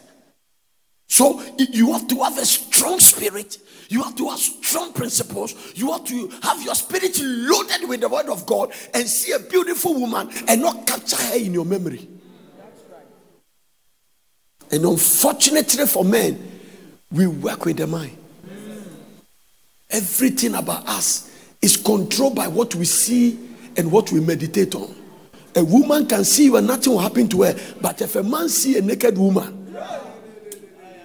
So 1.06 1.42
you 1.58 1.92
have 1.92 2.08
to 2.08 2.22
have 2.22 2.38
a 2.38 2.46
strong 2.46 2.98
spirit. 2.98 3.58
You 3.90 4.02
have 4.02 4.16
to 4.16 4.30
have 4.30 4.38
strong 4.38 4.94
principles. 4.94 5.54
You 5.74 5.92
have 5.92 6.04
to 6.04 6.28
have 6.42 6.62
your 6.62 6.74
spirit 6.74 7.20
loaded 7.20 7.86
with 7.86 8.00
the 8.00 8.08
word 8.08 8.30
of 8.30 8.46
God 8.46 8.72
and 8.94 9.06
see 9.06 9.32
a 9.32 9.38
beautiful 9.38 10.00
woman 10.00 10.30
and 10.48 10.62
not 10.62 10.86
capture 10.86 11.16
her 11.16 11.36
in 11.36 11.52
your 11.52 11.66
memory. 11.66 12.08
Right. 12.90 13.04
And 14.70 14.86
unfortunately 14.86 15.86
for 15.86 16.02
men, 16.02 16.42
we 17.10 17.26
work 17.26 17.66
with 17.66 17.76
the 17.76 17.86
mind. 17.86 18.16
Everything 19.90 20.54
about 20.54 20.88
us 20.88 21.30
is 21.60 21.76
controlled 21.76 22.34
by 22.34 22.48
what 22.48 22.74
we 22.74 22.86
see 22.86 23.38
and 23.76 23.92
what 23.92 24.10
we 24.10 24.20
meditate 24.20 24.74
on. 24.74 25.01
A 25.54 25.64
woman 25.64 26.06
can 26.06 26.24
see 26.24 26.44
you 26.44 26.56
and 26.56 26.66
nothing 26.66 26.92
will 26.92 27.00
happen 27.00 27.28
to 27.28 27.42
her. 27.42 27.54
But 27.80 28.00
if 28.00 28.16
a 28.16 28.22
man 28.22 28.48
see 28.48 28.78
a 28.78 28.82
naked 28.82 29.18
woman, 29.18 29.76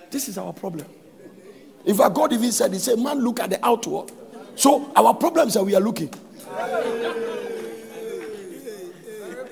this 0.09 0.29
is 0.29 0.37
our 0.37 0.53
problem. 0.53 0.87
In 1.85 1.95
fact, 1.95 2.13
God 2.15 2.33
even 2.33 2.51
said, 2.51 2.73
He 2.73 2.79
said, 2.79 2.99
Man, 2.99 3.19
look 3.19 3.39
at 3.39 3.49
the 3.49 3.65
outward. 3.65 4.11
So 4.55 4.91
our 4.95 5.13
problem 5.13 5.47
is 5.47 5.53
that 5.55 5.63
we 5.63 5.75
are 5.75 5.81
looking. 5.81 6.13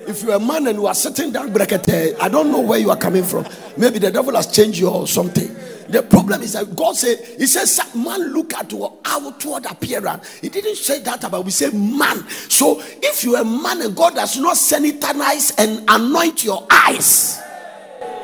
If 0.08 0.22
you're 0.22 0.34
a 0.34 0.40
man 0.40 0.66
and 0.68 0.78
you 0.78 0.86
are 0.86 0.94
sitting 0.94 1.32
down, 1.32 1.52
eh, 1.60 2.12
I 2.20 2.28
don't 2.28 2.50
know 2.52 2.60
where 2.60 2.78
you 2.78 2.90
are 2.90 2.96
coming 2.96 3.24
from. 3.24 3.44
Maybe 3.76 3.98
the 3.98 4.10
devil 4.10 4.34
has 4.36 4.46
changed 4.46 4.78
you 4.78 4.88
or 4.88 5.06
something. 5.06 5.54
The 5.88 6.02
problem 6.02 6.42
is 6.42 6.54
that 6.54 6.74
God 6.74 6.96
said, 6.96 7.18
He 7.38 7.46
says, 7.46 7.80
man, 7.94 8.32
look 8.32 8.54
at 8.54 8.72
your 8.72 8.98
outward 9.04 9.66
appearance. 9.66 10.38
He 10.38 10.48
didn't 10.48 10.76
say 10.76 11.00
that 11.00 11.24
about 11.24 11.44
we 11.44 11.50
say 11.50 11.70
man. 11.70 12.28
So 12.48 12.80
if 12.80 13.24
you're 13.24 13.40
a 13.40 13.44
man 13.44 13.82
and 13.82 13.96
God 13.96 14.14
does 14.14 14.36
not 14.38 14.56
sanitize 14.56 15.54
and 15.58 15.84
anoint 15.88 16.44
your 16.44 16.66
eyes, 16.70 17.40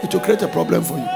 it 0.02 0.12
will 0.12 0.20
create 0.20 0.42
a 0.42 0.48
problem 0.48 0.82
for 0.82 0.98
you. 0.98 1.08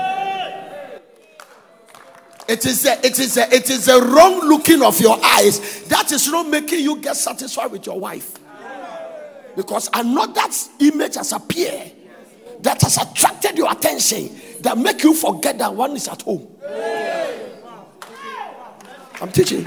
It 2.48 2.64
is 2.64 2.86
a, 2.86 3.04
it 3.04 3.18
is 3.18 3.36
a, 3.36 3.52
it 3.52 3.70
is 3.70 3.88
a 3.88 4.00
wrong 4.00 4.40
looking 4.48 4.82
of 4.82 5.00
your 5.00 5.18
eyes 5.24 5.82
that 5.86 6.12
is 6.12 6.28
not 6.28 6.48
making 6.48 6.80
you 6.80 6.98
get 6.98 7.16
satisfied 7.16 7.72
with 7.72 7.86
your 7.86 7.98
wife. 7.98 8.38
Because 9.56 9.88
another 9.92 10.42
image 10.78 11.16
has 11.16 11.32
appeared 11.32 11.90
that 12.60 12.80
has 12.82 12.98
attracted 12.98 13.56
your 13.56 13.72
attention 13.72 14.30
that 14.66 14.76
make 14.76 15.02
you 15.04 15.14
forget 15.14 15.58
that 15.58 15.72
one 15.74 15.92
is 15.96 16.08
at 16.08 16.22
home. 16.22 16.46
I'm 19.20 19.30
teaching. 19.32 19.64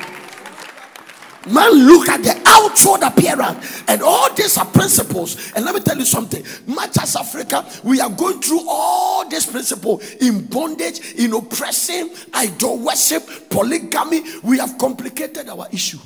Man, 1.47 1.71
look 1.71 2.09
at 2.09 2.21
the 2.21 2.39
outward 2.45 3.01
appearance, 3.01 3.83
and 3.87 4.03
all 4.03 4.31
these 4.33 4.57
are 4.57 4.65
principles. 4.65 5.53
And 5.53 5.63
let 5.63 5.73
me 5.73 5.79
tell 5.79 5.97
you 5.97 6.05
something: 6.05 6.43
much 6.67 6.97
as 7.01 7.15
Africa, 7.15 7.65
we 7.83 8.01
are 8.01 8.09
going 8.09 8.41
through 8.41 8.67
all 8.67 9.27
these 9.27 9.45
principles 9.45 10.15
in 10.15 10.45
bondage, 10.45 11.13
in 11.13 11.33
oppression, 11.33 12.11
idol 12.33 12.77
worship, 12.79 13.49
polygamy. 13.49 14.21
We 14.43 14.59
have 14.59 14.77
complicated 14.77 15.47
our 15.47 15.67
issue. 15.71 15.99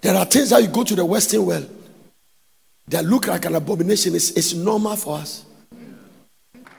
There 0.00 0.14
are 0.14 0.26
things 0.26 0.50
that 0.50 0.62
you 0.62 0.68
go 0.68 0.84
to 0.84 0.94
the 0.94 1.04
Western 1.04 1.44
world 1.46 1.77
that 2.90 3.04
look 3.04 3.26
like 3.26 3.44
an 3.44 3.54
abomination. 3.54 4.14
It's, 4.14 4.30
it's 4.30 4.54
normal 4.54 4.96
for 4.96 5.18
us. 5.18 5.44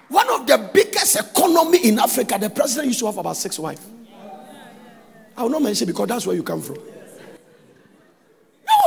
One 0.07 0.29
of 0.31 0.47
the 0.47 0.69
biggest 0.73 1.19
economy 1.19 1.87
in 1.87 1.99
Africa, 1.99 2.37
the 2.39 2.49
president 2.49 2.87
used 2.87 2.99
to 2.99 3.05
have 3.05 3.17
about 3.17 3.37
six 3.37 3.59
wives. 3.59 3.85
I 5.37 5.43
will 5.43 5.51
not 5.51 5.61
mention 5.61 5.87
because 5.87 6.07
that's 6.07 6.25
where 6.27 6.35
you 6.35 6.43
come 6.43 6.61
from. 6.61 6.77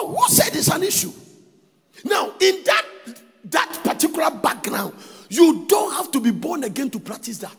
No, 0.03 0.09
who 0.09 0.29
said 0.29 0.55
it's 0.55 0.69
an 0.69 0.83
issue? 0.83 1.13
Now, 2.05 2.33
in 2.41 2.63
that 2.65 2.87
that 3.45 3.81
particular 3.85 4.31
background, 4.31 4.95
you 5.29 5.65
don't 5.67 5.93
have 5.95 6.11
to 6.13 6.21
be 6.21 6.31
born 6.31 6.65
again 6.65 6.91
to 6.91 7.01
practice 7.01 7.39
that. 7.39 7.57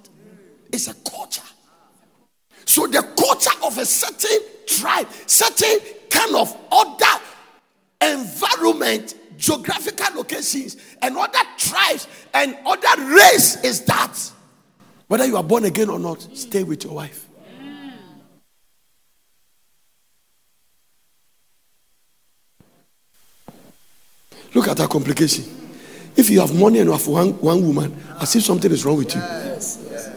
It's 0.72 0.88
a 0.88 0.93
culture. 1.10 1.41
So 2.65 2.88
the 2.88 3.01
culture 3.01 3.65
of 3.65 3.77
a 3.77 3.86
certain 3.86 4.39
tribe, 4.67 5.08
certain 5.27 5.79
kind 6.10 6.36
of 6.36 6.55
other 6.72 7.22
environment, 8.01 9.15
geographical 9.44 10.16
locations, 10.16 10.78
and 11.02 11.18
other 11.18 11.40
tribes 11.58 12.08
and 12.34 12.58
other 12.66 13.14
race 13.14 13.62
is 13.62 13.84
that. 13.84 14.32
Whether 15.08 15.26
you 15.26 15.36
are 15.36 15.44
born 15.44 15.66
again 15.66 15.90
or 15.90 16.00
not, 16.00 16.22
stay 16.34 16.64
with 16.64 16.86
your 16.86 16.94
wife. 16.94 17.28
Look 24.54 24.70
at 24.70 24.78
that 24.78 24.90
complication. 24.90 25.44
If 26.16 26.30
you 26.30 26.40
have 26.40 26.58
money 26.58 26.80
and 26.80 26.88
you 26.88 26.94
have 26.94 27.08
one, 27.08 27.32
one 27.42 27.68
woman, 27.68 28.02
I 28.20 28.24
see 28.24 28.40
something 28.40 28.72
is 28.72 28.86
wrong 28.86 28.98
with 28.98 29.14
you. 29.14 29.22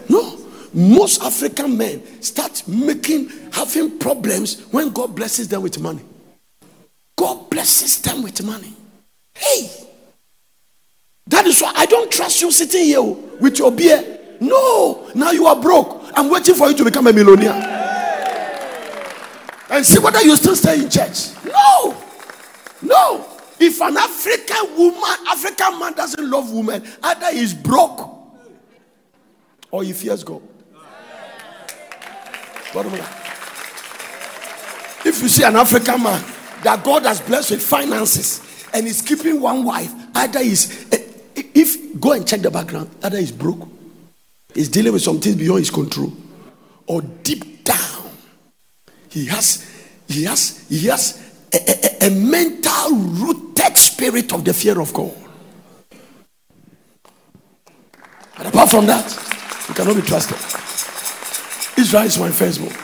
No. 0.09 0.39
Most 0.73 1.23
African 1.23 1.77
men 1.77 2.23
start 2.23 2.63
making, 2.69 3.31
having 3.51 3.99
problems 3.99 4.61
when 4.71 4.91
God 4.91 5.17
blesses 5.17 5.49
them 5.49 5.63
with 5.63 5.81
money. 5.81 6.03
God 7.17 7.51
blesses 7.51 8.01
them 8.03 8.23
with 8.23 8.45
money. 8.45 8.75
Hey, 9.37 9.71
that 11.27 11.47
is 11.47 11.61
why 11.61 11.73
I 11.77 11.87
don't 11.87 12.11
trust 12.11 12.41
you 12.41 12.51
sitting 12.51 12.85
here 12.85 13.03
with 13.03 13.59
your 13.59 13.73
beer. 13.73 14.37
No, 14.41 15.11
now 15.15 15.31
you 15.31 15.47
are 15.47 15.61
broke. 15.61 16.03
I'm 16.15 16.31
waiting 16.31 16.55
for 16.55 16.69
you 16.69 16.77
to 16.77 16.85
become 16.85 17.07
a 17.07 17.13
millionaire. 17.13 17.75
And 19.69 19.85
see 19.85 19.99
whether 19.99 20.23
you 20.23 20.37
still 20.37 20.57
stay 20.57 20.81
in 20.83 20.89
church. 20.89 21.31
No, 21.45 21.97
no. 22.83 23.27
If 23.59 23.81
an 23.81 23.97
African 23.97 24.77
woman, 24.77 25.03
African 25.27 25.79
man 25.79 25.95
doesn't 25.95 26.31
love 26.31 26.53
women, 26.53 26.87
either 27.03 27.33
he's 27.33 27.55
broke 27.55 28.09
or 29.71 29.83
he 29.83 29.93
fears 29.93 30.23
God. 30.23 30.43
If 35.05 35.23
you 35.23 35.29
see 35.29 35.45
an 35.45 35.57
African 35.57 36.03
man 36.03 36.23
that 36.63 36.83
God 36.85 37.05
has 37.05 37.21
blessed 37.21 37.53
with 37.53 37.63
finances 37.63 38.46
and 38.73 38.87
he's 38.87 39.03
keeping 39.03 39.41
one 39.41 39.65
wife, 39.65 39.93
either 40.15 40.41
is 40.41 40.87
eh, 40.93 40.99
if 41.55 42.01
go 42.01 42.13
and 42.13 42.27
check 42.27 42.41
the 42.41 42.51
background, 42.51 42.91
either 43.03 43.19
he's 43.19 43.33
broke, 43.33 43.69
he's 44.55 44.69
dealing 44.69 44.93
with 44.93 45.03
some 45.03 45.21
things 45.21 45.37
beyond 45.37 45.61
his 45.61 45.71
control, 45.71 46.13
or 46.87 47.03
deep 47.03 47.65
down, 47.65 48.11
he 49.09 49.27
has 49.27 49.67
he 50.09 50.25
has 50.25 50.67
he 50.69 50.87
has 50.87 51.23
a, 51.53 52.05
a, 52.05 52.09
a 52.09 52.11
mental 52.11 52.97
rooted 52.97 53.77
spirit 53.77 54.33
of 54.33 54.45
the 54.45 54.53
fear 54.53 54.81
of 54.81 54.93
God. 54.93 55.15
But 58.37 58.47
apart 58.49 58.71
from 58.71 58.87
that, 58.87 59.67
you 59.69 59.75
cannot 59.75 59.97
be 59.97 60.03
trusted. 60.03 60.37
Israel 61.79 62.05
is 62.05 62.19
my 62.19 62.31
firstborn. 62.31 62.75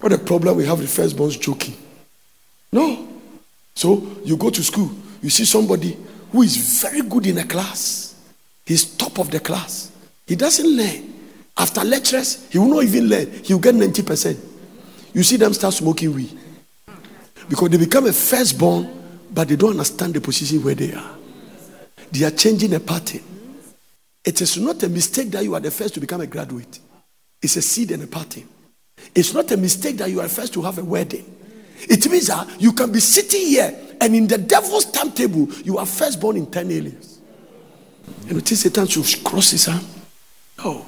What 0.00 0.12
a 0.12 0.18
problem 0.18 0.56
we 0.56 0.66
have 0.66 0.80
with 0.80 0.88
firstborns 0.88 1.40
joking. 1.40 1.76
No. 2.72 3.11
So 3.74 4.20
you 4.24 4.36
go 4.36 4.50
to 4.50 4.62
school, 4.62 4.90
you 5.22 5.30
see 5.30 5.44
somebody 5.44 5.96
who 6.30 6.42
is 6.42 6.80
very 6.82 7.02
good 7.02 7.26
in 7.26 7.38
a 7.38 7.44
class. 7.44 8.14
He's 8.64 8.84
top 8.96 9.18
of 9.18 9.30
the 9.30 9.40
class. 9.40 9.92
He 10.26 10.36
doesn't 10.36 10.66
learn. 10.66 11.12
After 11.56 11.84
lectures, 11.84 12.48
he 12.50 12.58
will 12.58 12.68
not 12.68 12.84
even 12.84 13.08
learn. 13.08 13.30
He 13.44 13.52
will 13.52 13.60
get 13.60 13.74
90%. 13.74 14.38
You 15.14 15.22
see 15.22 15.36
them 15.36 15.52
start 15.52 15.74
smoking 15.74 16.14
weed. 16.14 16.38
Because 17.48 17.68
they 17.70 17.76
become 17.76 18.06
a 18.06 18.12
firstborn, 18.12 18.88
but 19.30 19.48
they 19.48 19.56
don't 19.56 19.70
understand 19.70 20.14
the 20.14 20.20
position 20.20 20.62
where 20.62 20.74
they 20.74 20.94
are. 20.94 21.16
They 22.10 22.24
are 22.24 22.30
changing 22.30 22.74
a 22.74 22.80
pattern. 22.80 23.20
It 24.24 24.40
is 24.40 24.56
not 24.58 24.82
a 24.82 24.88
mistake 24.88 25.30
that 25.32 25.42
you 25.42 25.54
are 25.54 25.60
the 25.60 25.70
first 25.70 25.94
to 25.94 26.00
become 26.00 26.20
a 26.20 26.26
graduate. 26.26 26.78
It's 27.42 27.56
a 27.56 27.62
seed 27.62 27.90
and 27.90 28.02
a 28.04 28.06
pattern. 28.06 28.48
It's 29.14 29.34
not 29.34 29.50
a 29.50 29.56
mistake 29.56 29.96
that 29.96 30.10
you 30.10 30.20
are 30.20 30.28
first 30.28 30.54
to 30.54 30.62
have 30.62 30.78
a 30.78 30.84
wedding. 30.84 31.24
It 31.88 32.08
means 32.10 32.28
that 32.28 32.60
you 32.60 32.72
can 32.72 32.92
be 32.92 33.00
sitting 33.00 33.46
here 33.46 33.78
and 34.00 34.16
in 34.16 34.26
the 34.26 34.38
devil's 34.38 34.86
timetable, 34.86 35.48
you 35.64 35.78
are 35.78 35.86
first 35.86 36.20
born 36.20 36.36
in 36.36 36.50
10 36.50 36.70
aliens. 36.70 37.20
And 38.22 38.32
you 38.32 38.40
think 38.40 38.58
Satan 38.58 38.86
should 38.86 39.22
cross 39.22 39.50
his 39.52 39.68
arm? 39.68 39.84
No. 40.58 40.86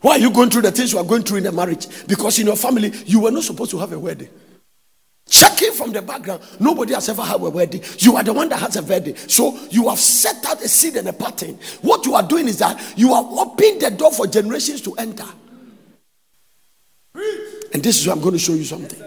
Why 0.00 0.12
are 0.12 0.18
you 0.18 0.30
going 0.30 0.50
through 0.50 0.62
the 0.62 0.72
things 0.72 0.92
you 0.92 0.98
are 0.98 1.04
going 1.04 1.22
through 1.22 1.38
in 1.38 1.46
a 1.46 1.52
marriage? 1.52 1.86
Because 2.06 2.38
in 2.38 2.46
your 2.46 2.56
family, 2.56 2.92
you 3.06 3.20
were 3.20 3.30
not 3.30 3.44
supposed 3.44 3.70
to 3.70 3.78
have 3.78 3.92
a 3.92 3.98
wedding. 3.98 4.28
Checking 5.28 5.72
from 5.72 5.92
the 5.92 6.02
background, 6.02 6.42
nobody 6.60 6.94
has 6.94 7.08
ever 7.08 7.22
had 7.22 7.40
a 7.40 7.50
wedding. 7.50 7.82
You 7.98 8.16
are 8.16 8.22
the 8.22 8.32
one 8.32 8.48
that 8.48 8.58
has 8.60 8.76
a 8.76 8.82
wedding. 8.82 9.16
So 9.16 9.58
you 9.70 9.88
have 9.88 9.98
set 9.98 10.44
out 10.46 10.62
a 10.62 10.68
seed 10.68 10.96
and 10.96 11.08
a 11.08 11.12
pattern. 11.12 11.58
What 11.82 12.04
you 12.04 12.14
are 12.14 12.22
doing 12.22 12.46
is 12.48 12.58
that 12.58 12.94
you 12.96 13.12
are 13.12 13.24
opening 13.24 13.78
the 13.78 13.90
door 13.90 14.12
for 14.12 14.26
generations 14.26 14.80
to 14.82 14.94
enter. 14.94 15.26
And 17.72 17.82
this 17.82 17.98
is 18.00 18.06
where 18.06 18.14
I'm 18.14 18.22
going 18.22 18.34
to 18.34 18.38
show 18.38 18.54
you 18.54 18.64
something. 18.64 19.02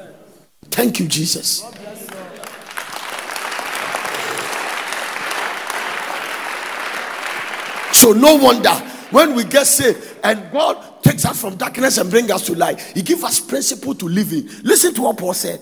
Thank 0.66 1.00
you, 1.00 1.08
Jesus. 1.08 1.63
So 7.92 8.13
no 8.13 8.36
wonder 8.36 8.74
when 9.12 9.36
we 9.36 9.44
get 9.44 9.66
saved 9.66 10.20
and 10.24 10.51
God 10.51 11.04
takes 11.04 11.25
us 11.25 11.42
from 11.42 11.56
darkness 11.56 11.98
and 11.98 12.10
brings 12.10 12.32
us 12.32 12.46
to 12.46 12.56
light, 12.56 12.80
He 12.80 13.01
gives 13.01 13.24
us 13.24 13.39
principle 13.39 13.96
to 13.96 14.08
live 14.08 14.32
in. 14.32 14.48
Listen 14.63 14.94
to 14.94 15.01
what 15.01 15.18
Paul 15.18 15.34
said. 15.34 15.60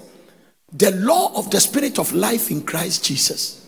The 0.72 0.92
law 0.92 1.34
of 1.36 1.50
the 1.50 1.60
spirit 1.60 1.98
of 1.98 2.14
life 2.14 2.52
in 2.52 2.64
Christ 2.64 3.06
Jesus 3.06 3.66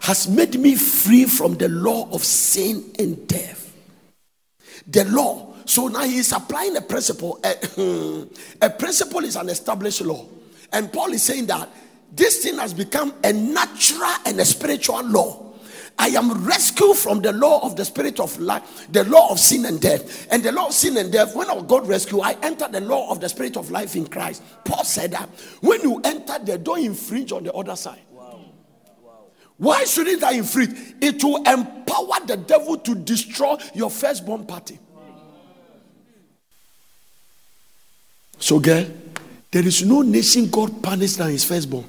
has 0.00 0.28
made 0.28 0.58
me 0.58 0.76
free 0.76 1.24
from 1.24 1.56
the 1.56 1.68
law 1.68 2.08
of 2.12 2.24
sin 2.24 2.92
and 2.98 3.26
death. 3.26 3.74
The 4.86 5.04
law. 5.04 5.47
So 5.68 5.88
now 5.88 6.00
he 6.00 6.16
is 6.16 6.32
applying 6.32 6.74
a 6.78 6.80
principle. 6.80 7.38
A, 7.44 8.26
a 8.66 8.70
principle 8.70 9.22
is 9.24 9.36
an 9.36 9.50
established 9.50 10.00
law. 10.00 10.24
And 10.72 10.90
Paul 10.90 11.12
is 11.12 11.22
saying 11.22 11.44
that 11.46 11.68
this 12.10 12.42
thing 12.42 12.56
has 12.56 12.72
become 12.72 13.12
a 13.22 13.34
natural 13.34 14.14
and 14.24 14.40
a 14.40 14.46
spiritual 14.46 15.04
law. 15.04 15.52
I 15.98 16.08
am 16.08 16.46
rescued 16.46 16.96
from 16.96 17.20
the 17.20 17.32
law 17.32 17.66
of 17.66 17.76
the 17.76 17.84
spirit 17.84 18.18
of 18.18 18.38
life, 18.40 18.90
the 18.90 19.04
law 19.04 19.30
of 19.30 19.38
sin 19.38 19.66
and 19.66 19.78
death. 19.78 20.26
And 20.32 20.42
the 20.42 20.52
law 20.52 20.68
of 20.68 20.72
sin 20.72 20.96
and 20.96 21.12
death, 21.12 21.36
when 21.36 21.50
I 21.50 21.60
got 21.60 21.86
rescued, 21.86 22.22
I 22.24 22.32
entered 22.42 22.72
the 22.72 22.80
law 22.80 23.10
of 23.10 23.20
the 23.20 23.28
spirit 23.28 23.58
of 23.58 23.70
life 23.70 23.94
in 23.94 24.06
Christ. 24.06 24.42
Paul 24.64 24.84
said 24.84 25.10
that 25.10 25.28
when 25.60 25.82
you 25.82 26.00
enter 26.02 26.38
there, 26.42 26.56
don't 26.56 26.82
infringe 26.82 27.30
on 27.30 27.44
the 27.44 27.52
other 27.52 27.76
side. 27.76 28.00
Why 29.58 29.84
shouldn't 29.84 30.22
I 30.22 30.32
infringe? 30.32 30.94
It 31.02 31.22
will 31.22 31.42
empower 31.42 32.24
the 32.26 32.42
devil 32.46 32.78
to 32.78 32.94
destroy 32.94 33.58
your 33.74 33.90
firstborn 33.90 34.46
party. 34.46 34.78
So, 38.38 38.58
girl, 38.60 38.86
there 39.50 39.66
is 39.66 39.84
no 39.84 40.02
nation 40.02 40.48
God 40.48 40.82
punished 40.82 41.18
than 41.18 41.30
his 41.30 41.44
firstborn. 41.44 41.84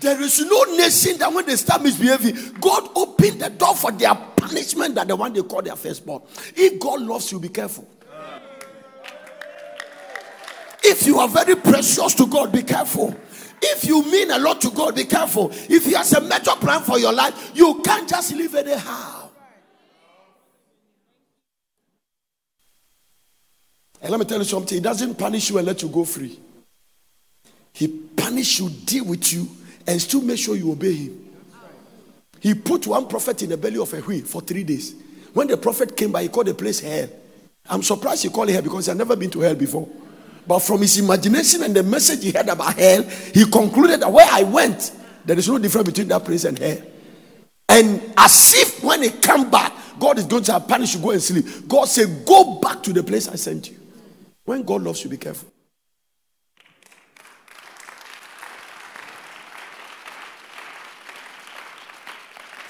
There 0.00 0.20
is 0.20 0.40
no 0.40 0.64
nation 0.76 1.18
that 1.18 1.32
when 1.32 1.46
they 1.46 1.56
start 1.56 1.82
misbehaving, 1.82 2.60
God 2.60 2.90
opened 2.94 3.40
the 3.40 3.50
door 3.50 3.74
for 3.74 3.90
their 3.92 4.14
punishment 4.14 4.94
that 4.94 5.08
the 5.08 5.16
one 5.16 5.32
they 5.32 5.42
call 5.42 5.62
their 5.62 5.76
firstborn. 5.76 6.22
If 6.54 6.78
God 6.78 7.00
loves 7.02 7.32
you, 7.32 7.40
be 7.40 7.48
careful. 7.48 7.88
If 10.84 11.06
you 11.06 11.18
are 11.18 11.28
very 11.28 11.56
precious 11.56 12.14
to 12.14 12.26
God, 12.26 12.52
be 12.52 12.62
careful. 12.62 13.16
If 13.62 13.84
you 13.84 14.02
mean 14.04 14.30
a 14.30 14.38
lot 14.38 14.60
to 14.60 14.70
God, 14.70 14.94
be 14.94 15.04
careful. 15.04 15.50
If 15.52 15.86
He 15.86 15.94
has 15.94 16.12
a 16.12 16.20
major 16.20 16.52
plan 16.52 16.82
for 16.82 16.98
your 16.98 17.12
life, 17.12 17.50
you 17.54 17.80
can't 17.82 18.08
just 18.08 18.34
live 18.34 18.54
anyhow. 18.54 19.15
And 24.06 24.12
let 24.12 24.20
me 24.20 24.24
tell 24.24 24.38
you 24.38 24.44
something 24.44 24.76
He 24.76 24.80
doesn't 24.80 25.16
punish 25.16 25.50
you 25.50 25.58
and 25.58 25.66
let 25.66 25.82
you 25.82 25.88
go 25.88 26.04
free. 26.04 26.38
He 27.72 27.88
punish 27.88 28.60
you, 28.60 28.70
deal 28.70 29.04
with 29.04 29.32
you, 29.32 29.48
and 29.84 30.00
still 30.00 30.22
make 30.22 30.38
sure 30.38 30.54
you 30.54 30.70
obey 30.70 30.94
him. 30.94 31.28
He 32.38 32.54
put 32.54 32.86
one 32.86 33.08
prophet 33.08 33.42
in 33.42 33.50
the 33.50 33.56
belly 33.56 33.78
of 33.78 33.92
a 33.92 33.96
wheel 33.98 34.24
for 34.24 34.40
three 34.40 34.62
days. 34.62 34.94
When 35.32 35.48
the 35.48 35.56
prophet 35.56 35.96
came 35.96 36.12
by, 36.12 36.22
he 36.22 36.28
called 36.28 36.46
the 36.46 36.54
place 36.54 36.78
hell. 36.78 37.08
I'm 37.68 37.82
surprised 37.82 38.22
he 38.22 38.28
called 38.28 38.48
it 38.48 38.52
hell 38.52 38.62
because 38.62 38.86
he 38.86 38.90
had 38.90 38.96
never 38.96 39.16
been 39.16 39.30
to 39.30 39.40
hell 39.40 39.56
before. 39.56 39.88
But 40.46 40.60
from 40.60 40.82
his 40.82 40.98
imagination 40.98 41.64
and 41.64 41.74
the 41.74 41.82
message 41.82 42.22
he 42.22 42.30
heard 42.30 42.48
about 42.48 42.74
hell, 42.74 43.02
he 43.02 43.44
concluded 43.44 44.02
that 44.02 44.12
where 44.12 44.28
I 44.30 44.44
went, 44.44 44.92
there 45.24 45.36
is 45.36 45.48
no 45.48 45.58
difference 45.58 45.88
between 45.88 46.06
that 46.08 46.24
place 46.24 46.44
and 46.44 46.56
hell. 46.56 46.78
And 47.68 48.14
as 48.16 48.54
if 48.54 48.84
when 48.84 49.02
he 49.02 49.10
come 49.10 49.50
back, 49.50 49.72
God 49.98 50.18
is 50.18 50.26
going 50.26 50.44
to 50.44 50.60
punish 50.60 50.94
you, 50.94 51.00
go 51.00 51.10
and 51.10 51.20
sleep. 51.20 51.44
God 51.66 51.86
said, 51.86 52.24
Go 52.24 52.60
back 52.60 52.84
to 52.84 52.92
the 52.92 53.02
place 53.02 53.26
I 53.26 53.34
sent 53.34 53.70
you. 53.70 53.78
When 54.46 54.62
God 54.62 54.82
loves 54.82 55.04
you, 55.04 55.10
be 55.10 55.16
careful. 55.18 55.52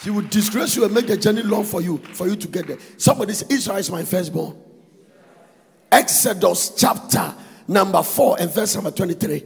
He 0.02 0.10
will 0.10 0.22
disgrace 0.22 0.74
you 0.76 0.84
and 0.84 0.94
make 0.94 1.06
the 1.06 1.16
journey 1.16 1.42
long 1.42 1.64
for 1.64 1.80
you, 1.80 1.98
for 1.98 2.28
you 2.28 2.36
to 2.36 2.48
get 2.48 2.66
there. 2.66 2.78
Somebody 2.96 3.34
say, 3.34 3.46
Israel 3.50 3.78
is 3.78 3.90
my 3.90 4.04
firstborn. 4.04 4.56
Exodus 5.92 6.74
chapter 6.76 7.34
number 7.68 8.02
4 8.02 8.40
and 8.40 8.50
verse 8.50 8.74
number 8.74 8.90
23. 8.90 9.44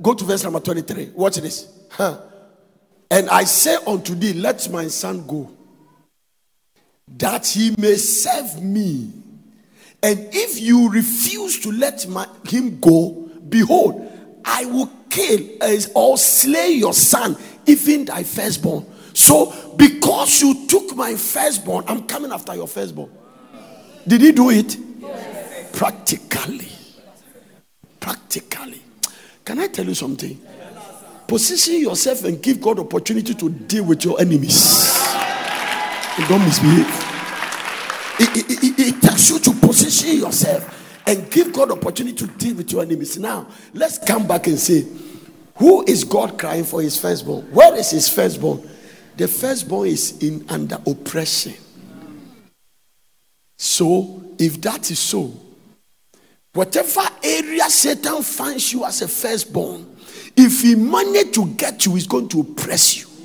Go 0.00 0.14
to 0.14 0.24
verse 0.24 0.44
number 0.44 0.60
23. 0.60 1.10
Watch 1.14 1.36
this. 1.36 1.68
Huh. 1.90 2.20
And 3.10 3.28
I 3.28 3.44
say 3.44 3.76
unto 3.86 4.14
thee, 4.14 4.32
Let 4.32 4.70
my 4.70 4.88
son 4.88 5.26
go, 5.26 5.50
that 7.08 7.46
he 7.46 7.74
may 7.76 7.96
serve 7.96 8.62
me. 8.62 9.12
And 10.02 10.28
if 10.32 10.60
you 10.60 10.90
refuse 10.90 11.60
to 11.60 11.72
let 11.72 12.06
my, 12.06 12.26
him 12.44 12.78
go, 12.80 13.30
behold, 13.48 14.12
I 14.44 14.64
will 14.66 14.90
kill 15.08 15.40
or 15.94 16.18
slay 16.18 16.70
your 16.70 16.94
son, 16.94 17.36
even 17.66 18.04
thy 18.04 18.22
firstborn. 18.22 18.86
So, 19.12 19.74
because 19.76 20.42
you 20.42 20.66
took 20.66 20.94
my 20.94 21.14
firstborn, 21.14 21.84
I'm 21.88 22.06
coming 22.06 22.30
after 22.30 22.54
your 22.54 22.68
firstborn. 22.68 23.10
Did 24.06 24.20
he 24.20 24.32
do 24.32 24.50
it? 24.50 24.76
Yes. 25.00 25.76
Practically. 25.76 26.68
Practically. 27.98 28.82
Can 29.44 29.58
I 29.58 29.68
tell 29.68 29.86
you 29.86 29.94
something? 29.94 30.40
Position 31.26 31.80
yourself 31.80 32.24
and 32.24 32.40
give 32.40 32.60
God 32.60 32.78
opportunity 32.78 33.34
to 33.34 33.48
deal 33.50 33.84
with 33.84 34.04
your 34.04 34.20
enemies. 34.20 34.94
And 36.18 36.28
don't 36.28 36.44
misbehave. 36.44 37.05
It, 38.18 38.36
it, 38.36 38.62
it, 38.62 38.78
it 38.78 39.02
takes 39.02 39.30
you 39.30 39.38
to 39.38 39.52
position 39.52 40.18
yourself 40.18 41.02
and 41.06 41.30
give 41.30 41.52
God 41.52 41.70
opportunity 41.70 42.16
to 42.16 42.26
deal 42.26 42.56
with 42.56 42.72
your 42.72 42.82
enemies. 42.82 43.18
Now, 43.18 43.46
let's 43.74 43.98
come 43.98 44.26
back 44.26 44.46
and 44.46 44.58
say, 44.58 44.86
who 45.56 45.84
is 45.84 46.04
God 46.04 46.38
crying 46.38 46.64
for 46.64 46.82
his 46.82 47.00
firstborn? 47.00 47.44
Where 47.52 47.74
is 47.76 47.90
his 47.90 48.08
firstborn? 48.08 48.68
The 49.16 49.28
firstborn 49.28 49.88
is 49.88 50.22
in 50.22 50.44
under 50.48 50.78
oppression. 50.86 51.54
So, 53.56 54.22
if 54.38 54.60
that 54.60 54.90
is 54.90 54.98
so, 54.98 55.32
whatever 56.52 57.00
area 57.22 57.64
Satan 57.70 58.22
finds 58.22 58.72
you 58.72 58.84
as 58.84 59.00
a 59.00 59.08
firstborn, 59.08 59.96
if 60.36 60.60
he 60.60 60.74
managed 60.74 61.34
to 61.34 61.46
get 61.46 61.86
you, 61.86 61.94
he's 61.94 62.06
going 62.06 62.28
to 62.28 62.40
oppress 62.40 62.98
you. 62.98 63.15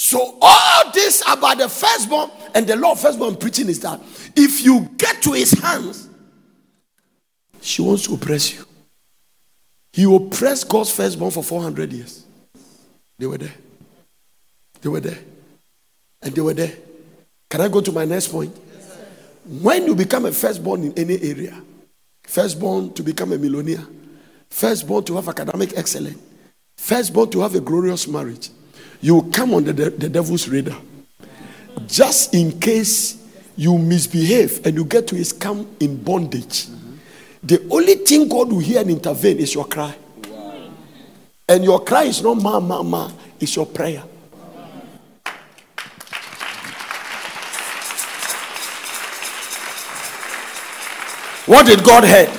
So, 0.00 0.38
all 0.40 0.92
this 0.92 1.24
about 1.26 1.58
the 1.58 1.68
firstborn 1.68 2.30
and 2.54 2.64
the 2.68 2.76
law 2.76 2.92
of 2.92 3.00
firstborn 3.00 3.34
preaching 3.34 3.68
is 3.68 3.80
that 3.80 4.00
if 4.36 4.64
you 4.64 4.88
get 4.96 5.20
to 5.22 5.32
his 5.32 5.50
hands, 5.50 6.08
she 7.60 7.82
wants 7.82 8.06
to 8.06 8.14
oppress 8.14 8.54
you. 8.54 8.64
He 9.92 10.04
oppressed 10.04 10.68
God's 10.68 10.92
firstborn 10.92 11.32
for 11.32 11.42
400 11.42 11.92
years. 11.92 12.24
They 13.18 13.26
were 13.26 13.38
there. 13.38 13.52
They 14.82 14.88
were 14.88 15.00
there. 15.00 15.18
And 16.22 16.32
they 16.32 16.42
were 16.42 16.54
there. 16.54 16.76
Can 17.50 17.60
I 17.60 17.66
go 17.66 17.80
to 17.80 17.90
my 17.90 18.04
next 18.04 18.28
point? 18.28 18.56
Yes, 18.72 18.96
when 19.60 19.84
you 19.84 19.96
become 19.96 20.26
a 20.26 20.32
firstborn 20.32 20.84
in 20.84 20.92
any 20.96 21.20
area, 21.20 21.60
firstborn 22.22 22.92
to 22.92 23.02
become 23.02 23.32
a 23.32 23.36
millionaire, 23.36 23.84
firstborn 24.48 25.02
to 25.06 25.16
have 25.16 25.28
academic 25.28 25.76
excellence, 25.76 26.22
firstborn 26.76 27.30
to 27.30 27.40
have 27.40 27.56
a 27.56 27.60
glorious 27.60 28.06
marriage, 28.06 28.50
you 29.00 29.22
come 29.32 29.54
on 29.54 29.64
the, 29.64 29.72
the 29.72 30.08
devil's 30.08 30.48
radar. 30.48 30.78
Just 31.86 32.34
in 32.34 32.58
case 32.58 33.24
you 33.56 33.78
misbehave 33.78 34.64
and 34.66 34.76
you 34.76 34.84
get 34.84 35.06
to 35.08 35.14
his 35.14 35.32
camp 35.32 35.68
in 35.80 36.02
bondage, 36.02 36.66
the 37.42 37.66
only 37.70 37.94
thing 37.94 38.28
God 38.28 38.50
will 38.50 38.58
hear 38.58 38.80
and 38.80 38.90
intervene 38.90 39.38
is 39.38 39.54
your 39.54 39.66
cry. 39.66 39.94
And 41.48 41.64
your 41.64 41.82
cry 41.82 42.04
is 42.04 42.22
not 42.22 42.34
ma, 42.34 42.60
ma, 42.60 42.82
ma, 42.82 43.10
it's 43.40 43.56
your 43.56 43.66
prayer. 43.66 44.02
What 51.46 51.64
did 51.64 51.82
God 51.82 52.04
hear? 52.04 52.30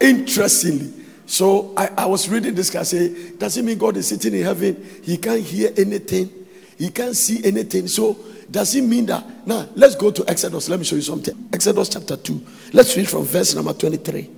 Interestingly, 0.00 0.97
So 1.28 1.74
I, 1.76 1.90
I 1.98 2.06
was 2.06 2.26
reading 2.26 2.54
this 2.54 2.70
guy 2.70 2.82
say, 2.84 3.32
does 3.32 3.58
it 3.58 3.62
mean 3.62 3.76
God 3.76 3.98
is 3.98 4.08
sitting 4.08 4.32
in 4.32 4.42
heaven? 4.42 4.82
He 5.02 5.18
can't 5.18 5.42
hear 5.42 5.70
anything, 5.76 6.30
he 6.78 6.88
can't 6.88 7.14
see 7.14 7.44
anything. 7.44 7.86
So 7.86 8.16
does 8.50 8.74
it 8.74 8.80
mean 8.80 9.04
that 9.06 9.46
now 9.46 9.68
let's 9.74 9.94
go 9.94 10.10
to 10.10 10.24
Exodus? 10.26 10.70
Let 10.70 10.78
me 10.78 10.86
show 10.86 10.96
you 10.96 11.02
something. 11.02 11.50
Exodus 11.52 11.90
chapter 11.90 12.16
2. 12.16 12.46
Let's 12.72 12.96
read 12.96 13.10
from 13.10 13.24
verse 13.24 13.54
number 13.54 13.74
23. 13.74 14.30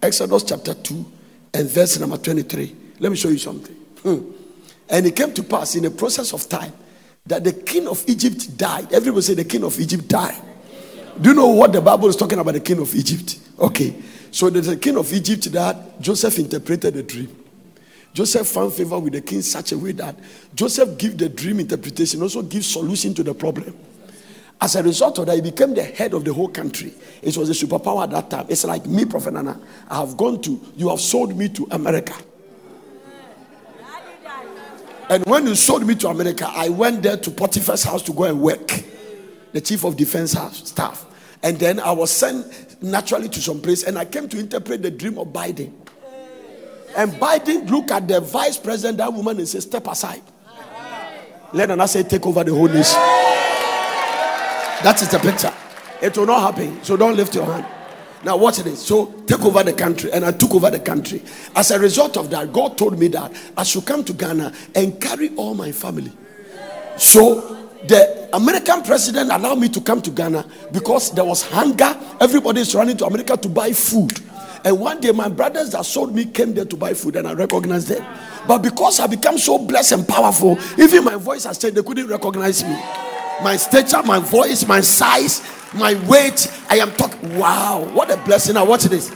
Exodus 0.00 0.42
chapter 0.44 0.72
2 0.72 1.12
and 1.52 1.68
verse 1.68 2.00
number 2.00 2.16
23. 2.16 2.76
Let 2.98 3.12
me 3.12 3.18
show 3.18 3.28
you 3.28 3.36
something. 3.36 3.74
Hmm. 4.02 4.30
And 4.88 5.04
it 5.04 5.14
came 5.14 5.34
to 5.34 5.42
pass 5.42 5.76
in 5.76 5.82
the 5.82 5.90
process 5.90 6.32
of 6.32 6.48
time 6.48 6.72
that 7.26 7.44
the 7.44 7.52
king 7.52 7.86
of 7.86 8.02
Egypt 8.08 8.56
died. 8.56 8.90
Everybody 8.90 9.20
say 9.20 9.34
the 9.34 9.44
king 9.44 9.64
of 9.64 9.78
Egypt 9.78 10.08
died. 10.08 10.40
Do 11.20 11.28
you 11.28 11.36
know 11.36 11.48
what 11.48 11.74
the 11.74 11.82
Bible 11.82 12.08
is 12.08 12.16
talking 12.16 12.38
about 12.38 12.54
the 12.54 12.60
king 12.60 12.78
of 12.78 12.94
Egypt? 12.94 13.38
Okay. 13.58 13.94
So 14.32 14.48
there's 14.48 14.68
a 14.68 14.76
king 14.78 14.96
of 14.96 15.12
Egypt 15.12 15.52
that 15.52 16.00
Joseph 16.00 16.38
interpreted 16.38 16.94
the 16.94 17.02
dream. 17.02 17.36
Joseph 18.14 18.48
found 18.48 18.72
favor 18.72 18.98
with 18.98 19.12
the 19.12 19.20
king 19.20 19.42
such 19.42 19.72
a 19.72 19.78
way 19.78 19.92
that 19.92 20.16
Joseph 20.54 20.98
give 20.98 21.18
the 21.18 21.28
dream 21.28 21.60
interpretation, 21.60 22.22
also 22.22 22.42
give 22.42 22.64
solution 22.64 23.12
to 23.14 23.22
the 23.22 23.34
problem. 23.34 23.76
As 24.58 24.74
a 24.76 24.82
result 24.82 25.18
of 25.18 25.26
that, 25.26 25.34
he 25.34 25.42
became 25.42 25.74
the 25.74 25.82
head 25.82 26.14
of 26.14 26.24
the 26.24 26.32
whole 26.32 26.48
country. 26.48 26.94
It 27.20 27.36
was 27.36 27.50
a 27.50 27.66
superpower 27.66 28.04
at 28.04 28.10
that 28.10 28.30
time. 28.30 28.46
It's 28.48 28.64
like 28.64 28.86
me, 28.86 29.04
Prophet 29.04 29.34
Nana. 29.34 29.60
I 29.88 30.00
have 30.00 30.16
gone 30.16 30.40
to, 30.42 30.60
you 30.76 30.88
have 30.88 31.00
sold 31.00 31.36
me 31.36 31.50
to 31.50 31.68
America. 31.70 32.14
And 35.10 35.26
when 35.26 35.46
you 35.46 35.54
sold 35.56 35.86
me 35.86 35.94
to 35.96 36.08
America, 36.08 36.48
I 36.48 36.70
went 36.70 37.02
there 37.02 37.18
to 37.18 37.30
Potiphar's 37.30 37.82
house 37.82 38.02
to 38.04 38.12
go 38.14 38.24
and 38.24 38.40
work, 38.40 38.82
the 39.52 39.60
chief 39.60 39.84
of 39.84 39.96
defense 39.96 40.32
staff. 40.32 41.04
And 41.42 41.58
then 41.58 41.80
I 41.80 41.92
was 41.92 42.10
sent 42.10 42.71
naturally 42.82 43.28
to 43.28 43.40
some 43.40 43.60
place, 43.60 43.84
and 43.84 43.98
I 43.98 44.04
came 44.04 44.28
to 44.28 44.38
interpret 44.38 44.82
the 44.82 44.90
dream 44.90 45.18
of 45.18 45.28
Biden. 45.28 45.72
And 46.96 47.12
Biden 47.12 47.70
look 47.70 47.90
at 47.90 48.06
the 48.06 48.20
vice 48.20 48.58
president, 48.58 48.98
that 48.98 49.12
woman, 49.12 49.38
and 49.38 49.48
say, 49.48 49.60
Step 49.60 49.86
aside. 49.86 50.22
Let 51.52 51.68
Nana 51.68 51.88
say, 51.88 52.02
Take 52.02 52.26
over 52.26 52.44
the 52.44 52.54
whole 52.54 52.68
nation. 52.68 52.98
That 54.82 55.00
is 55.00 55.08
the 55.08 55.18
picture. 55.18 55.52
It 56.02 56.18
will 56.18 56.26
not 56.26 56.40
happen. 56.40 56.82
So 56.82 56.96
don't 56.96 57.16
lift 57.16 57.34
your 57.34 57.44
hand. 57.44 57.64
Now, 58.24 58.36
watch 58.36 58.58
this. 58.58 58.84
So, 58.84 59.06
take 59.26 59.40
over 59.40 59.64
the 59.64 59.72
country. 59.72 60.12
And 60.12 60.24
I 60.24 60.30
took 60.30 60.54
over 60.54 60.70
the 60.70 60.78
country. 60.78 61.22
As 61.56 61.72
a 61.72 61.78
result 61.78 62.16
of 62.16 62.30
that, 62.30 62.52
God 62.52 62.78
told 62.78 62.98
me 62.98 63.08
that 63.08 63.32
I 63.56 63.64
should 63.64 63.84
come 63.84 64.04
to 64.04 64.12
Ghana 64.12 64.52
and 64.76 65.00
carry 65.00 65.34
all 65.34 65.54
my 65.54 65.72
family. 65.72 66.12
So, 66.96 67.71
the 67.88 68.28
American 68.32 68.82
president 68.82 69.30
allowed 69.30 69.58
me 69.58 69.68
to 69.68 69.80
come 69.80 70.00
to 70.02 70.10
Ghana 70.10 70.46
because 70.72 71.10
there 71.12 71.24
was 71.24 71.42
hunger. 71.42 71.96
Everybody 72.20 72.60
is 72.60 72.74
running 72.74 72.96
to 72.98 73.06
America 73.06 73.36
to 73.36 73.48
buy 73.48 73.72
food. 73.72 74.12
And 74.64 74.78
one 74.78 75.00
day, 75.00 75.10
my 75.10 75.28
brothers 75.28 75.70
that 75.70 75.84
sold 75.84 76.14
me 76.14 76.24
came 76.24 76.54
there 76.54 76.64
to 76.64 76.76
buy 76.76 76.94
food, 76.94 77.16
and 77.16 77.26
I 77.26 77.32
recognized 77.32 77.88
them. 77.88 78.06
But 78.46 78.58
because 78.58 79.00
I 79.00 79.08
became 79.08 79.36
so 79.38 79.58
blessed 79.58 79.92
and 79.92 80.06
powerful, 80.08 80.56
even 80.78 81.04
my 81.04 81.16
voice 81.16 81.44
has 81.44 81.58
changed, 81.58 81.76
they 81.76 81.82
couldn't 81.82 82.06
recognize 82.06 82.62
me. 82.62 82.76
My 83.42 83.56
stature, 83.56 84.02
my 84.04 84.20
voice, 84.20 84.64
my 84.66 84.80
size, 84.80 85.42
my 85.74 85.94
weight. 86.08 86.46
I 86.70 86.76
am 86.76 86.92
talking. 86.92 87.36
Wow, 87.38 87.90
what 87.92 88.10
a 88.10 88.16
blessing! 88.18 88.54
Now 88.54 88.64
watch 88.64 88.84
this. 88.84 89.10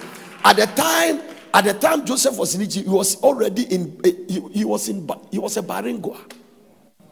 At 0.45 0.57
the 0.57 0.67
time, 0.67 1.23
at 1.55 1.65
the 1.65 1.75
time 1.75 2.05
Joseph 2.05 2.37
was 2.37 2.55
in 2.57 2.63
Egypt, 2.63 2.87
he 2.87 2.93
was 2.93 3.17
already 3.23 3.63
in. 3.73 4.01
Eh, 4.05 4.13
he, 4.29 4.41
he 4.53 4.65
was 4.65 4.89
in. 4.89 5.09
He 5.31 5.39
was 5.39 5.57
a 5.57 5.63
bilingual. 5.63 6.17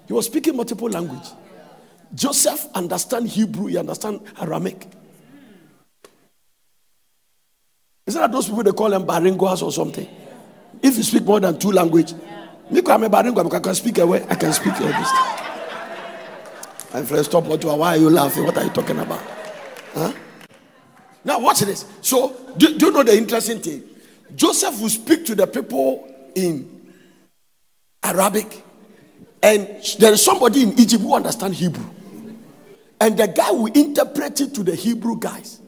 He 0.09 0.13
was 0.13 0.27
speaking 0.27 0.57
multiple 0.57 0.89
language. 0.89 1.27
Joseph 2.15 2.67
understand 2.75 3.29
Hebrew. 3.29 3.67
He 3.67 3.79
understand 3.79 4.21
Aramaic. 4.41 4.87
Isn't 8.07 8.21
that 8.21 8.33
those 8.33 8.49
people 8.49 8.63
they 8.63 8.73
call 8.73 8.91
them 8.91 9.05
bilinguals 9.05 9.63
or 9.63 9.73
something? 9.73 10.07
If 10.83 10.97
you 10.97 11.03
speak 11.03 11.25
more 11.25 11.41
than 11.41 11.59
two 11.59 11.73
language, 11.73 12.13
me 12.71 12.81
bilingual 12.81 13.45
because 13.45 13.61
I 13.61 13.63
can 13.63 13.75
speak 13.75 13.99
away. 13.99 14.25
I 14.29 14.35
can 14.35 14.53
speak 14.53 14.75
all 14.81 14.89
this. 14.89 15.11
My 16.93 17.03
friend, 17.03 17.25
stop. 17.25 17.45
What? 17.45 17.65
Why 17.65 17.95
are 17.95 17.97
you 17.97 18.11
laughing? 18.11 18.45
What 18.45 18.57
are 18.57 18.65
you 18.65 18.71
talking 18.71 18.99
about? 18.99 19.21
Huh? 19.95 20.13
Now 21.25 21.41
watch 21.41 21.61
this. 21.61 21.87
So, 22.03 22.37
do, 22.57 22.79
do 22.79 22.87
you 22.87 22.93
know 22.93 23.03
the 23.03 23.17
interesting 23.17 23.59
thing? 23.61 23.83
Joseph 24.35 24.81
will 24.81 24.89
speak 24.89 25.25
to 25.27 25.35
the 25.35 25.47
people 25.47 26.09
in 26.35 26.93
Arabic, 28.03 28.63
and 29.43 29.67
there 29.99 30.13
is 30.13 30.23
somebody 30.23 30.63
in 30.63 30.79
Egypt 30.79 31.03
who 31.03 31.15
understands 31.15 31.59
Hebrew, 31.59 31.85
and 33.05 33.19
the 33.19 33.29
guy 33.29 33.51
will 33.51 33.71
interpret 33.71 34.41
it 34.41 34.55
to 34.55 34.63
the 34.63 34.75
Hebrew 34.75 35.19
guys. 35.19 35.61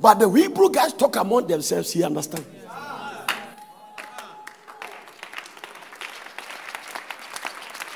But 0.00 0.14
the 0.18 0.30
Hebrew 0.30 0.70
guys 0.70 0.94
talk 0.94 1.16
among 1.16 1.46
themselves, 1.46 1.92
he 1.92 2.02
understand. 2.02 2.46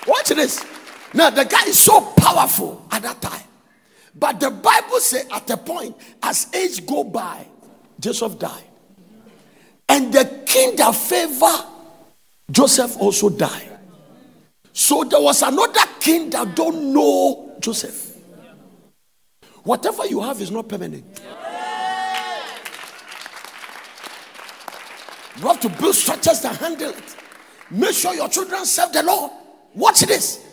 Watch 0.07 0.29
this. 0.29 0.63
Now, 1.15 1.31
the 1.31 1.47
guy 1.47 1.65
is 1.65 1.79
so 1.79 2.03
powerful 2.19 2.87
at 2.91 3.01
that 3.01 3.23
time. 3.23 3.41
But 4.15 4.41
the 4.41 4.51
Bible 4.51 5.01
says 5.01 5.27
at 5.33 5.49
a 5.49 5.57
point, 5.57 5.97
as 6.23 6.55
age 6.55 6.85
go 6.85 7.03
by, 7.03 7.47
Joseph 7.99 8.39
died. 8.39 8.65
And 9.89 10.13
the 10.13 10.43
king 10.45 10.77
that 10.77 10.95
favor 10.95 11.65
Joseph 12.51 12.99
also 12.99 13.31
died. 13.31 13.79
So 14.75 15.03
there 15.05 15.23
was 15.23 15.41
another 15.41 15.81
king 15.99 16.29
that 16.31 16.55
don't 16.55 16.93
know 16.93 17.57
Joseph. 17.59 18.06
Whatever 19.67 20.07
you 20.07 20.21
have 20.23 20.41
is 20.41 20.53
not 20.53 20.69
permanent. 20.69 21.05
You 25.41 25.43
have 25.49 25.59
to 25.59 25.69
build 25.69 25.97
structures 25.97 26.41
that 26.43 26.55
handle 26.57 26.91
it. 26.91 27.17
Make 27.73 27.93
sure 27.93 28.15
your 28.15 28.29
children 28.29 28.65
serve 28.65 28.93
the 28.93 29.03
Lord. 29.03 29.33
Watch 29.75 30.03
this. 30.03 30.47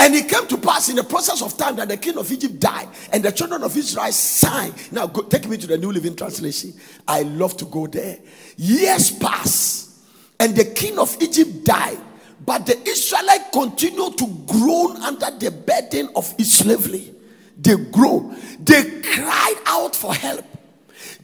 And 0.00 0.12
it 0.12 0.28
came 0.28 0.48
to 0.48 0.58
pass 0.58 0.88
in 0.88 0.96
the 0.96 1.04
process 1.04 1.40
of 1.40 1.56
time 1.56 1.76
that 1.76 1.86
the 1.86 1.96
king 1.98 2.18
of 2.18 2.32
Egypt 2.32 2.58
died 2.58 2.88
and 3.12 3.22
the 3.22 3.30
children 3.30 3.62
of 3.62 3.76
Israel 3.76 4.10
sighed. 4.10 4.74
Now, 4.90 5.06
go, 5.06 5.22
take 5.22 5.48
me 5.48 5.56
to 5.56 5.68
the 5.68 5.78
New 5.78 5.92
Living 5.92 6.16
Translation. 6.16 6.74
I 7.06 7.22
love 7.22 7.56
to 7.58 7.64
go 7.64 7.86
there. 7.86 8.18
Years 8.56 9.12
pass 9.12 10.02
and 10.40 10.56
the 10.56 10.64
king 10.64 10.98
of 10.98 11.16
Egypt 11.22 11.62
died, 11.62 11.98
but 12.44 12.66
the 12.66 12.76
Israelites 12.88 13.50
continued 13.52 14.18
to 14.18 14.26
groan 14.48 14.96
under 14.96 15.30
the 15.38 15.52
burden 15.52 16.10
of 16.16 16.34
his 16.36 16.52
slavery. 16.54 17.14
They 17.58 17.76
grow. 17.76 18.32
They 18.60 19.00
cried 19.02 19.60
out 19.66 19.96
for 19.96 20.14
help. 20.14 20.44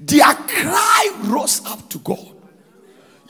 Their 0.01 0.35
cry 0.35 1.17
rose 1.23 1.65
up 1.65 1.89
to 1.91 1.99
God. 1.99 2.33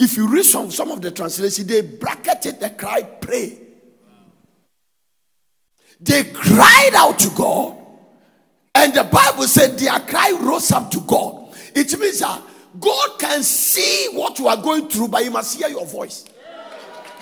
If 0.01 0.17
you 0.17 0.27
read 0.27 0.45
some, 0.45 0.71
some 0.71 0.91
of 0.91 1.03
the 1.03 1.11
translation, 1.11 1.67
they 1.67 1.83
bracketed 1.83 2.59
the 2.59 2.71
cry, 2.71 3.03
pray. 3.03 3.59
They 6.01 6.25
cried 6.25 6.93
out 6.95 7.19
to 7.21 7.31
God. 7.31 7.77
And 8.75 8.93
the 8.93 9.05
Bible 9.05 9.45
said 9.45 9.79
their 9.79 10.01
cry 10.01 10.37
rose 10.41 10.73
up 10.73 10.91
to 10.93 11.01
God. 11.01 11.55
It 11.75 11.97
means 11.99 12.21
that 12.21 12.43
God 12.81 13.19
can 13.21 13.43
see 13.43 14.09
what 14.13 14.39
you 14.39 14.49
are 14.49 14.57
going 14.57 14.89
through, 14.89 15.09
but 15.09 15.23
He 15.23 15.29
must 15.29 15.57
hear 15.57 15.69
your 15.69 15.87
voice 15.87 16.25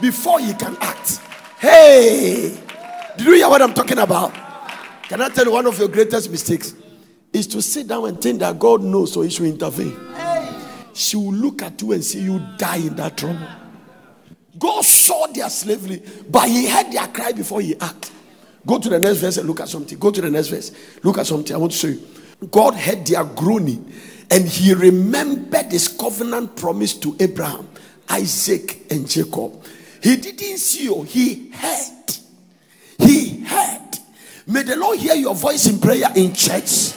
before 0.01 0.41
He 0.41 0.55
can 0.55 0.77
act. 0.81 1.19
Hey, 1.59 2.59
did 3.17 3.27
you 3.27 3.35
hear 3.35 3.49
what 3.49 3.61
I'm 3.61 3.75
talking 3.75 3.99
about? 3.99 4.52
Can 5.05 5.21
I 5.21 5.29
tell 5.29 5.45
you 5.45 5.53
one 5.53 5.67
of 5.67 5.79
your 5.79 5.89
greatest 5.89 6.31
mistakes 6.31 6.75
is 7.33 7.47
to 7.49 7.63
sit 7.63 7.89
down 7.89 8.07
and 8.07 8.21
think 8.21 8.41
that 8.41 8.59
God 8.59 8.83
knows, 8.83 9.13
so 9.13 9.23
He 9.23 9.31
should 9.31 9.47
intervene 9.47 9.97
she 10.95 11.17
will 11.17 11.33
look 11.33 11.63
at 11.63 11.81
you 11.81 11.93
and 11.93 12.05
see 12.05 12.21
you 12.21 12.41
die 12.57 12.77
in 12.77 12.97
that 12.97 13.17
trouble. 13.17 13.47
God 14.59 14.85
saw 14.85 15.27
their 15.29 15.49
slavery, 15.49 16.03
but 16.29 16.49
he 16.49 16.69
heard 16.69 16.93
their 16.93 17.07
cry 17.09 17.33
before 17.33 17.61
he 17.61 17.75
acted. 17.81 18.13
Go 18.67 18.79
to 18.79 18.89
the 18.89 18.99
next 18.99 19.19
verse 19.19 19.39
and 19.39 19.49
look 19.49 19.61
at 19.61 19.69
something. 19.69 19.99
Go 19.99 20.11
to 20.11 20.21
the 20.21 20.31
next 20.31 20.49
verse. 20.49 20.71
Look 21.03 21.19
at 21.19 21.27
something. 21.27 21.55
I 21.55 21.59
want 21.59 21.73
to 21.73 21.79
show 21.79 21.89
you. 21.89 22.07
God 22.51 22.75
heard 22.75 23.07
their 23.07 23.25
groaning 23.25 23.93
and 24.31 24.47
he 24.47 24.75
remembered 24.75 25.73
his 25.73 25.89
covenant 25.89 26.57
promise 26.57 26.95
to 26.95 27.17
Abraham, 27.19 27.69
Isaac, 28.09 28.91
and 28.91 29.09
Jacob. 29.09 29.65
He 30.03 30.17
didn't 30.17 30.59
see 30.59 30.85
you, 30.85 31.03
he 31.03 31.51
heard. 31.51 32.17
He 32.99 33.41
heard. 33.41 33.82
May 34.53 34.65
the 34.65 34.77
Lord 34.77 34.99
hear 34.99 35.15
your 35.15 35.35
voice 35.35 35.67
in 35.67 35.81
prayer 35.81 36.09
in 36.15 36.35
church. 36.35 36.93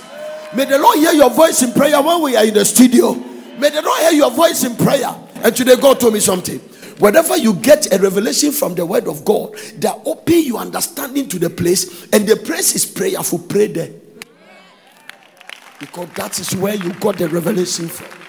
May 0.53 0.65
the 0.65 0.77
Lord 0.77 0.97
hear 0.97 1.13
your 1.13 1.29
voice 1.29 1.63
in 1.63 1.71
prayer 1.71 2.01
when 2.01 2.21
we 2.21 2.35
are 2.35 2.43
in 2.43 2.53
the 2.53 2.65
studio. 2.65 3.13
May 3.13 3.69
the 3.69 3.81
Lord 3.81 4.01
hear 4.01 4.11
your 4.11 4.31
voice 4.31 4.65
in 4.65 4.75
prayer. 4.75 5.15
And 5.35 5.55
today, 5.55 5.77
God 5.77 6.01
told 6.01 6.13
me 6.13 6.19
something. 6.19 6.59
Whenever 6.99 7.37
you 7.37 7.53
get 7.53 7.93
a 7.93 7.97
revelation 7.97 8.51
from 8.51 8.75
the 8.75 8.85
word 8.85 9.07
of 9.07 9.23
God, 9.23 9.55
that 9.77 10.01
open 10.05 10.43
your 10.43 10.59
understanding 10.59 11.29
to 11.29 11.39
the 11.39 11.49
place, 11.49 12.07
and 12.11 12.27
the 12.27 12.35
place 12.35 12.75
is 12.75 12.85
prayerful. 12.85 13.39
Pray 13.39 13.67
there. 13.67 13.91
Because 15.79 16.09
that 16.15 16.37
is 16.37 16.53
where 16.57 16.75
you 16.75 16.91
got 16.95 17.17
the 17.17 17.29
revelation 17.29 17.87
from. 17.87 18.24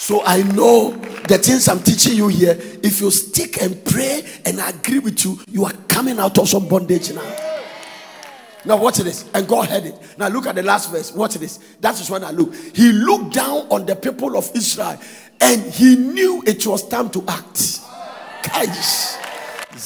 So 0.00 0.22
I 0.24 0.42
know 0.42 0.92
the 1.28 1.36
things 1.36 1.68
I'm 1.68 1.82
teaching 1.82 2.14
you 2.14 2.28
here. 2.28 2.56
If 2.82 3.02
you 3.02 3.10
stick 3.10 3.60
and 3.60 3.84
pray 3.84 4.24
and 4.46 4.58
I 4.58 4.70
agree 4.70 4.98
with 4.98 5.22
you, 5.26 5.38
you 5.46 5.66
are 5.66 5.74
coming 5.88 6.18
out 6.18 6.38
of 6.38 6.48
some 6.48 6.66
bondage 6.66 7.12
now. 7.12 7.36
Now 8.64 8.78
watch 8.78 8.96
this. 8.96 9.28
And 9.34 9.46
God 9.46 9.68
heard 9.68 9.84
it. 9.84 9.94
Now 10.16 10.28
look 10.28 10.46
at 10.46 10.54
the 10.54 10.62
last 10.62 10.90
verse. 10.90 11.12
Watch 11.12 11.34
this. 11.34 11.58
That 11.82 12.00
is 12.00 12.08
when 12.08 12.24
I 12.24 12.30
look. 12.30 12.54
He 12.74 12.92
looked 12.92 13.34
down 13.34 13.66
on 13.68 13.84
the 13.84 13.94
people 13.94 14.38
of 14.38 14.50
Israel 14.54 14.98
and 15.38 15.60
he 15.70 15.96
knew 15.96 16.42
it 16.46 16.66
was 16.66 16.88
time 16.88 17.10
to 17.10 17.22
act. 17.28 17.80
Guys, 18.42 19.18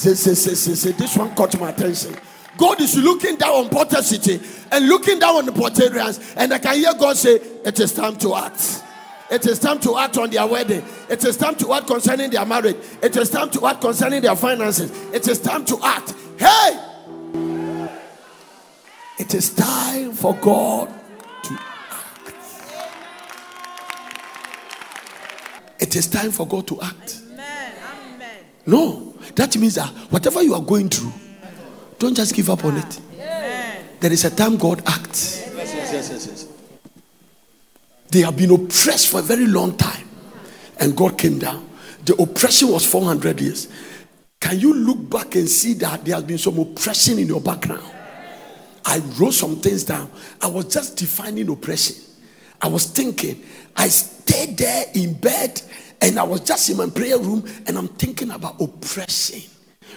this 0.01 1.17
one 1.17 1.35
caught 1.35 1.59
my 1.59 1.71
attention. 1.71 2.15
God 2.57 2.79
is 2.79 2.95
looking 2.95 3.35
down 3.35 3.65
on 3.65 3.69
Potter 3.69 4.01
City 4.01 4.39
and 4.71 4.87
looking 4.87 5.19
down 5.19 5.35
on 5.35 5.45
the 5.45 5.51
Portarians, 5.51 6.35
and 6.37 6.53
I 6.53 6.59
can 6.59 6.75
hear 6.75 6.93
God 6.93 7.17
say, 7.17 7.35
It 7.35 7.77
is 7.81 7.91
time 7.91 8.15
to 8.19 8.33
act. 8.35 8.83
It 9.31 9.45
is 9.47 9.57
time 9.59 9.79
to 9.79 9.97
act 9.97 10.17
on 10.17 10.29
their 10.29 10.45
wedding. 10.45 10.83
It 11.09 11.23
is 11.23 11.35
time 11.35 11.55
to 11.55 11.73
act 11.73 11.87
concerning 11.87 12.29
their 12.29 12.45
marriage. 12.45 12.77
It 13.01 13.17
is 13.17 13.29
time 13.29 13.49
to 13.51 13.65
act 13.65 13.81
concerning 13.81 14.21
their 14.21 14.35
finances. 14.35 14.91
It 15.13 15.27
is 15.27 15.39
time 15.39 15.65
to 15.65 15.79
act. 15.83 16.13
Hey! 16.37 16.79
It 19.17 19.33
is 19.33 19.53
time 19.55 20.11
for 20.11 20.35
God 20.35 20.93
to 21.43 21.53
act. 21.53 22.33
It 25.79 25.95
is 25.95 26.07
time 26.07 26.31
for 26.31 26.45
God 26.45 26.67
to 26.67 26.81
act. 26.81 27.21
Amen. 27.31 27.73
Amen. 28.13 28.39
No, 28.67 29.13
that 29.35 29.57
means 29.57 29.75
that 29.75 29.89
whatever 30.11 30.43
you 30.43 30.53
are 30.53 30.61
going 30.61 30.89
through, 30.89 31.13
don't 31.97 32.15
just 32.15 32.35
give 32.35 32.49
up 32.49 32.63
on 32.65 32.77
it. 32.77 32.99
Amen. 33.13 33.85
There 34.01 34.11
is 34.11 34.25
a 34.25 34.29
time 34.29 34.57
God 34.57 34.83
acts. 34.85 35.47
Yes, 35.55 35.73
yes, 35.73 35.93
yes, 35.93 36.09
yes, 36.11 36.27
They 38.15 38.21
have 38.21 38.37
been 38.37 38.51
oppressed 38.51 39.09
for 39.09 39.19
a 39.19 39.21
very 39.21 39.45
long 39.45 39.75
time, 39.75 40.07
and 40.79 40.95
God 40.95 41.17
came 41.17 41.37
down. 41.37 41.67
The 42.05 42.15
oppression 42.15 42.69
was 42.69 42.85
400 42.85 43.41
years. 43.41 43.67
Can 44.39 44.57
you 44.57 44.73
look 44.73 45.09
back 45.09 45.35
and 45.35 45.49
see 45.49 45.73
that 45.73 46.05
there 46.05 46.15
has 46.15 46.23
been 46.23 46.37
some 46.37 46.57
oppression 46.57 47.19
in 47.19 47.27
your 47.27 47.41
background? 47.41 47.83
I 48.85 48.99
wrote 49.19 49.33
some 49.33 49.57
things 49.57 49.83
down. 49.83 50.09
I 50.41 50.47
was 50.47 50.73
just 50.73 50.95
defining 50.95 51.49
oppression. 51.49 51.97
I 52.61 52.69
was 52.69 52.85
thinking, 52.85 53.43
I 53.75 53.89
stayed 53.89 54.59
there 54.59 54.85
in 54.93 55.15
bed 55.15 55.61
and 56.01 56.17
I 56.17 56.23
was 56.23 56.39
just 56.39 56.69
in 56.69 56.77
my 56.77 56.87
prayer 56.89 57.19
room 57.19 57.43
and 57.67 57.77
I'm 57.77 57.89
thinking 57.89 58.31
about 58.31 58.61
oppression. 58.61 59.41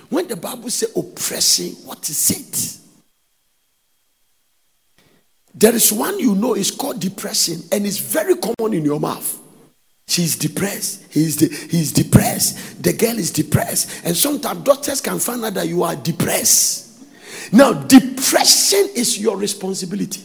When 0.08 0.26
the 0.26 0.34
Bible 0.34 0.70
says 0.70 0.90
oppression, 0.96 1.68
what 1.84 2.10
is 2.10 2.30
it? 2.32 2.87
There 5.58 5.74
is 5.74 5.92
one 5.92 6.20
you 6.20 6.36
know 6.36 6.54
is 6.54 6.70
called 6.70 7.00
depression 7.00 7.62
and 7.72 7.84
it's 7.84 7.98
very 7.98 8.36
common 8.36 8.74
in 8.74 8.84
your 8.84 9.00
mouth. 9.00 9.40
She's 10.06 10.36
depressed. 10.36 11.04
He's, 11.10 11.36
de- 11.36 11.48
he's 11.48 11.90
depressed. 11.90 12.80
The 12.80 12.92
girl 12.92 13.18
is 13.18 13.32
depressed. 13.32 14.02
And 14.04 14.16
sometimes 14.16 14.62
doctors 14.62 15.00
can 15.00 15.18
find 15.18 15.44
out 15.44 15.54
that 15.54 15.66
you 15.66 15.82
are 15.82 15.96
depressed. 15.96 17.02
Now, 17.52 17.72
depression 17.72 18.88
is 18.94 19.18
your 19.18 19.36
responsibility. 19.36 20.22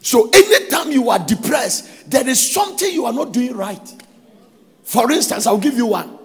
So, 0.00 0.30
anytime 0.30 0.90
you 0.90 1.10
are 1.10 1.18
depressed, 1.18 2.10
there 2.10 2.26
is 2.26 2.52
something 2.52 2.92
you 2.92 3.04
are 3.04 3.12
not 3.12 3.32
doing 3.32 3.54
right. 3.54 4.02
For 4.84 5.10
instance, 5.12 5.46
I'll 5.46 5.58
give 5.58 5.74
you 5.74 5.86
one. 5.86 6.18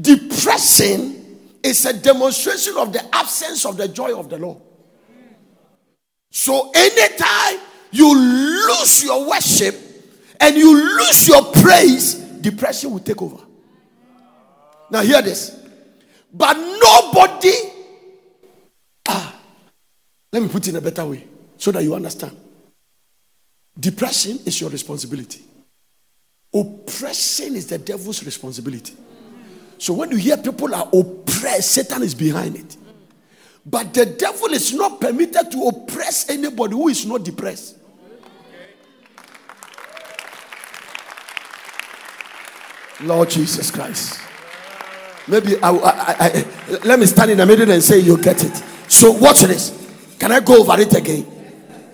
Depression 0.00 1.38
is 1.64 1.84
a 1.84 1.92
demonstration 1.92 2.76
of 2.76 2.92
the 2.92 3.04
absence 3.14 3.66
of 3.66 3.76
the 3.76 3.88
joy 3.88 4.16
of 4.16 4.30
the 4.30 4.38
Lord. 4.38 4.58
So, 6.30 6.70
anytime 6.74 7.60
you 7.90 8.14
lose 8.14 9.04
your 9.04 9.28
worship 9.28 9.74
and 10.40 10.56
you 10.56 10.98
lose 10.98 11.26
your 11.28 11.42
praise, 11.52 12.14
depression 12.14 12.92
will 12.92 13.00
take 13.00 13.20
over. 13.20 13.42
Now, 14.90 15.02
hear 15.02 15.22
this. 15.22 15.54
But 16.32 16.54
nobody 16.54 17.52
ah, 19.08 19.40
let 20.32 20.42
me 20.42 20.48
put 20.48 20.66
it 20.66 20.70
in 20.70 20.76
a 20.76 20.80
better 20.80 21.06
way 21.06 21.24
so 21.56 21.72
that 21.72 21.82
you 21.82 21.94
understand. 21.94 22.36
Depression 23.78 24.38
is 24.44 24.60
your 24.60 24.70
responsibility. 24.70 25.42
Oppression 26.52 27.56
is 27.56 27.66
the 27.66 27.78
devil's 27.78 28.24
responsibility. 28.24 28.94
So 29.78 29.94
when 29.94 30.10
you 30.10 30.16
hear 30.16 30.36
people 30.36 30.74
are 30.74 30.88
oppressed, 30.92 31.72
Satan 31.72 32.02
is 32.02 32.14
behind 32.14 32.56
it. 32.56 32.76
But 33.70 33.92
the 33.92 34.06
devil 34.06 34.48
is 34.54 34.72
not 34.72 35.00
permitted 35.00 35.50
to 35.50 35.68
oppress 35.68 36.30
anybody 36.30 36.74
who 36.74 36.88
is 36.88 37.04
not 37.04 37.22
depressed. 37.22 37.76
Lord 43.02 43.28
Jesus 43.30 43.70
Christ. 43.70 44.20
Maybe 45.28 45.60
I, 45.62 45.70
I, 45.70 46.14
I, 46.18 46.78
let 46.84 46.98
me 46.98 47.04
stand 47.04 47.30
in 47.32 47.38
the 47.38 47.46
middle 47.46 47.70
and 47.70 47.82
say 47.82 47.98
you 47.98 48.20
get 48.20 48.42
it. 48.42 48.56
So 48.88 49.12
watch 49.12 49.40
this. 49.40 50.16
Can 50.18 50.32
I 50.32 50.40
go 50.40 50.62
over 50.62 50.80
it 50.80 50.94
again? 50.94 51.26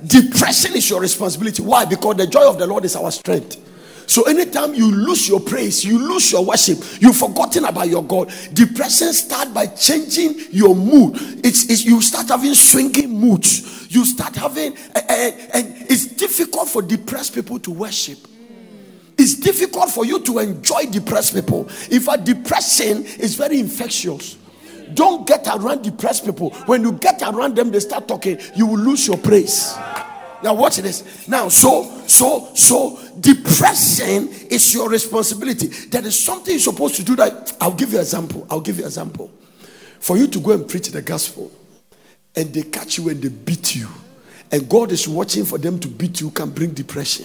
Depression 0.07 0.77
is 0.77 0.89
your 0.89 1.01
responsibility. 1.01 1.61
Why? 1.63 1.85
Because 1.85 2.17
the 2.17 2.27
joy 2.29 2.49
of 2.49 2.59
the 2.59 2.67
Lord 2.67 2.85
is 2.85 2.95
our 2.95 3.11
strength. 3.11 3.64
So 4.07 4.25
anytime 4.25 4.75
you 4.75 4.91
lose 4.91 5.29
your 5.29 5.41
praise, 5.41 5.85
you 5.85 5.99
lose 5.99 6.31
your 6.33 6.45
worship, 6.45 6.79
you've 7.01 7.17
forgotten 7.17 7.65
about 7.65 7.89
your 7.89 8.05
God. 8.05 8.33
Depression 8.53 9.13
start 9.13 9.53
by 9.55 9.67
changing 9.67 10.35
your 10.51 10.75
mood. 10.75 11.15
It's, 11.45 11.69
it's 11.71 11.85
you 11.85 12.01
start 12.03 12.29
having 12.29 12.55
swinging 12.55 13.19
moods. 13.19 13.93
You 13.95 14.05
start 14.05 14.37
having, 14.37 14.77
uh, 14.95 15.01
uh, 15.09 15.31
and 15.55 15.77
it's 15.89 16.07
difficult 16.07 16.69
for 16.69 16.83
depressed 16.83 17.35
people 17.35 17.59
to 17.61 17.71
worship. 17.71 18.19
It's 19.17 19.35
difficult 19.37 19.91
for 19.91 20.05
you 20.05 20.21
to 20.21 20.39
enjoy 20.41 20.87
depressed 20.87 21.35
people. 21.35 21.69
In 21.91 22.01
fact, 22.01 22.25
depression 22.25 23.05
is 23.05 23.37
very 23.37 23.61
infectious. 23.61 24.37
Don't 24.93 25.27
get 25.27 25.47
around 25.47 25.83
depressed 25.83 26.25
people. 26.25 26.51
When 26.67 26.83
you 26.83 26.93
get 26.93 27.23
around 27.23 27.57
them, 27.57 27.71
they 27.71 27.81
start 27.81 28.07
talking, 28.07 28.39
you 28.55 28.67
will 28.67 28.79
lose 28.79 29.07
your 29.07 29.17
praise. 29.17 29.77
Now 30.45 30.53
watch 30.53 30.77
this. 30.77 31.27
Now, 31.27 31.49
so 31.49 32.03
so 32.07 32.51
so 32.55 32.99
depression 33.19 34.29
is 34.51 34.75
your 34.75 34.91
responsibility. 34.91 35.69
There 35.69 36.07
is 36.07 36.23
something 36.23 36.53
you're 36.53 36.61
supposed 36.61 36.97
to 36.97 37.03
do 37.03 37.17
that. 37.17 37.57
I'll 37.63 37.73
give 37.73 37.93
you 37.93 37.97
an 37.97 38.03
example. 38.03 38.47
I'll 38.51 38.61
give 38.61 38.77
you 38.77 38.83
an 38.83 38.89
example. 38.89 39.33
For 40.01 40.19
you 40.19 40.27
to 40.27 40.39
go 40.39 40.51
and 40.53 40.69
preach 40.69 40.89
the 40.91 41.01
gospel, 41.01 41.51
and 42.37 42.53
they 42.53 42.61
catch 42.61 42.99
you 42.99 43.09
and 43.09 43.23
they 43.23 43.31
beat 43.31 43.75
you, 43.75 43.89
and 44.53 44.69
God 44.69 44.93
is 44.93 45.09
watching 45.09 45.47
for 45.47 45.57
them 45.57 45.79
to 45.81 45.89
beat 45.89 46.21
you, 46.21 46.31
can 46.31 46.51
bring 46.51 46.75
depression. 46.75 47.25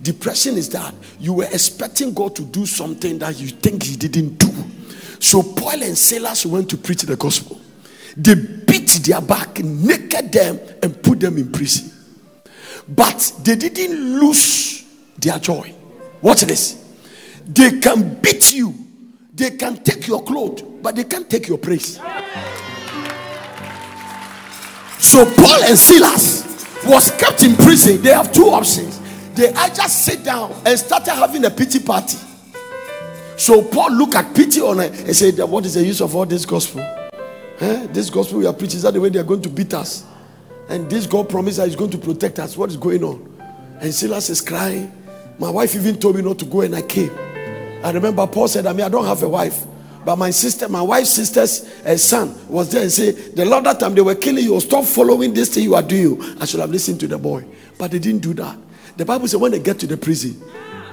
Depression 0.00 0.56
is 0.56 0.68
that 0.68 0.94
you 1.18 1.32
were 1.32 1.48
expecting 1.50 2.14
God 2.14 2.36
to 2.36 2.44
do 2.44 2.66
something 2.66 3.18
that 3.18 3.40
you 3.40 3.48
think 3.48 3.82
He 3.82 3.96
didn't 3.96 4.38
do. 4.38 4.54
So 5.18 5.42
Paul 5.42 5.82
and 5.82 5.98
Silas 5.98 6.46
went 6.46 6.70
to 6.70 6.76
preach 6.76 7.02
the 7.02 7.16
gospel. 7.16 7.60
They 8.16 8.36
beat 8.36 8.90
their 9.04 9.20
back, 9.20 9.58
naked 9.58 10.30
them, 10.30 10.60
and 10.84 11.02
put 11.02 11.18
them 11.18 11.36
in 11.36 11.50
prison. 11.50 11.97
But 12.88 13.32
they 13.42 13.56
didn't 13.56 14.18
lose 14.18 14.84
their 15.18 15.38
joy. 15.38 15.74
Watch 16.22 16.42
this. 16.42 16.84
They 17.46 17.80
can 17.80 18.14
beat 18.20 18.52
you, 18.52 18.74
they 19.32 19.50
can 19.52 19.82
take 19.82 20.06
your 20.06 20.22
clothes, 20.22 20.62
but 20.82 20.96
they 20.96 21.04
can't 21.04 21.28
take 21.28 21.48
your 21.48 21.58
praise. 21.58 21.96
So 24.98 25.24
Paul 25.24 25.64
and 25.64 25.78
Silas 25.78 26.66
was 26.84 27.10
kept 27.12 27.42
in 27.42 27.54
prison. 27.56 28.02
They 28.02 28.12
have 28.12 28.32
two 28.32 28.46
options. 28.48 29.00
They 29.34 29.52
either 29.52 29.82
sit 29.88 30.24
down 30.24 30.52
and 30.66 30.78
started 30.78 31.12
having 31.14 31.44
a 31.44 31.50
pity 31.50 31.80
party 31.80 32.18
so 33.38 33.62
Paul 33.62 33.92
looked 33.92 34.16
at 34.16 34.34
pity 34.34 34.60
on 34.60 34.80
it 34.80 34.92
and 34.98 35.14
said, 35.14 35.38
What 35.38 35.64
is 35.64 35.74
the 35.74 35.84
use 35.84 36.00
of 36.00 36.14
all 36.16 36.26
this 36.26 36.44
gospel? 36.44 36.80
Eh? 37.60 37.86
This 37.86 38.10
gospel 38.10 38.40
we 38.40 38.46
are 38.46 38.52
preaching 38.52 38.78
is 38.78 38.82
that 38.82 38.92
the 38.92 39.00
way 39.00 39.10
they 39.10 39.20
are 39.20 39.24
going 39.24 39.40
to 39.42 39.48
beat 39.48 39.72
us. 39.74 40.04
And 40.68 40.88
this 40.90 41.06
God 41.06 41.28
promised 41.28 41.58
that 41.58 41.66
He's 41.66 41.76
going 41.76 41.90
to 41.90 41.98
protect 41.98 42.38
us. 42.38 42.56
What 42.56 42.70
is 42.70 42.76
going 42.76 43.02
on? 43.02 43.24
And 43.80 43.94
Silas 43.94 44.28
is 44.30 44.40
crying. 44.40 44.92
My 45.38 45.50
wife 45.50 45.74
even 45.74 45.98
told 45.98 46.16
me 46.16 46.22
not 46.22 46.38
to 46.40 46.44
go, 46.44 46.62
and 46.62 46.74
I 46.74 46.82
came. 46.82 47.10
I 47.82 47.90
remember 47.92 48.26
Paul 48.26 48.48
said, 48.48 48.66
I 48.66 48.72
mean, 48.72 48.84
I 48.84 48.88
don't 48.88 49.06
have 49.06 49.22
a 49.22 49.28
wife. 49.28 49.64
But 50.04 50.16
my 50.16 50.30
sister, 50.30 50.68
my 50.68 50.82
wife's 50.82 51.10
sister's 51.10 51.64
uh, 51.84 51.96
son 51.96 52.34
was 52.48 52.70
there 52.70 52.82
and 52.82 52.90
said, 52.90 53.14
The 53.36 53.44
Lord 53.44 53.64
that 53.64 53.78
time 53.78 53.94
they 53.94 54.00
were 54.00 54.14
killing 54.14 54.44
you, 54.44 54.58
stop 54.60 54.84
following 54.84 55.34
this 55.34 55.54
thing 55.54 55.64
you 55.64 55.74
are 55.74 55.82
doing. 55.82 56.20
I 56.40 56.44
should 56.44 56.60
have 56.60 56.70
listened 56.70 57.00
to 57.00 57.06
the 57.06 57.18
boy. 57.18 57.44
But 57.78 57.90
they 57.90 57.98
didn't 57.98 58.22
do 58.22 58.34
that. 58.34 58.56
The 58.96 59.04
Bible 59.04 59.28
said 59.28 59.40
when 59.40 59.52
they 59.52 59.60
get 59.60 59.78
to 59.80 59.86
the 59.86 59.96
prison, 59.96 60.42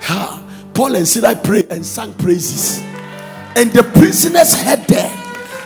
ha, 0.02 0.44
Paul 0.74 0.96
and 0.96 1.08
Silas 1.08 1.40
prayed 1.46 1.72
and 1.72 1.86
sang 1.86 2.14
praises. 2.16 2.82
And 3.56 3.72
the 3.72 3.84
prisoners 3.84 4.54
heard 4.54 4.86
them. 4.88 5.18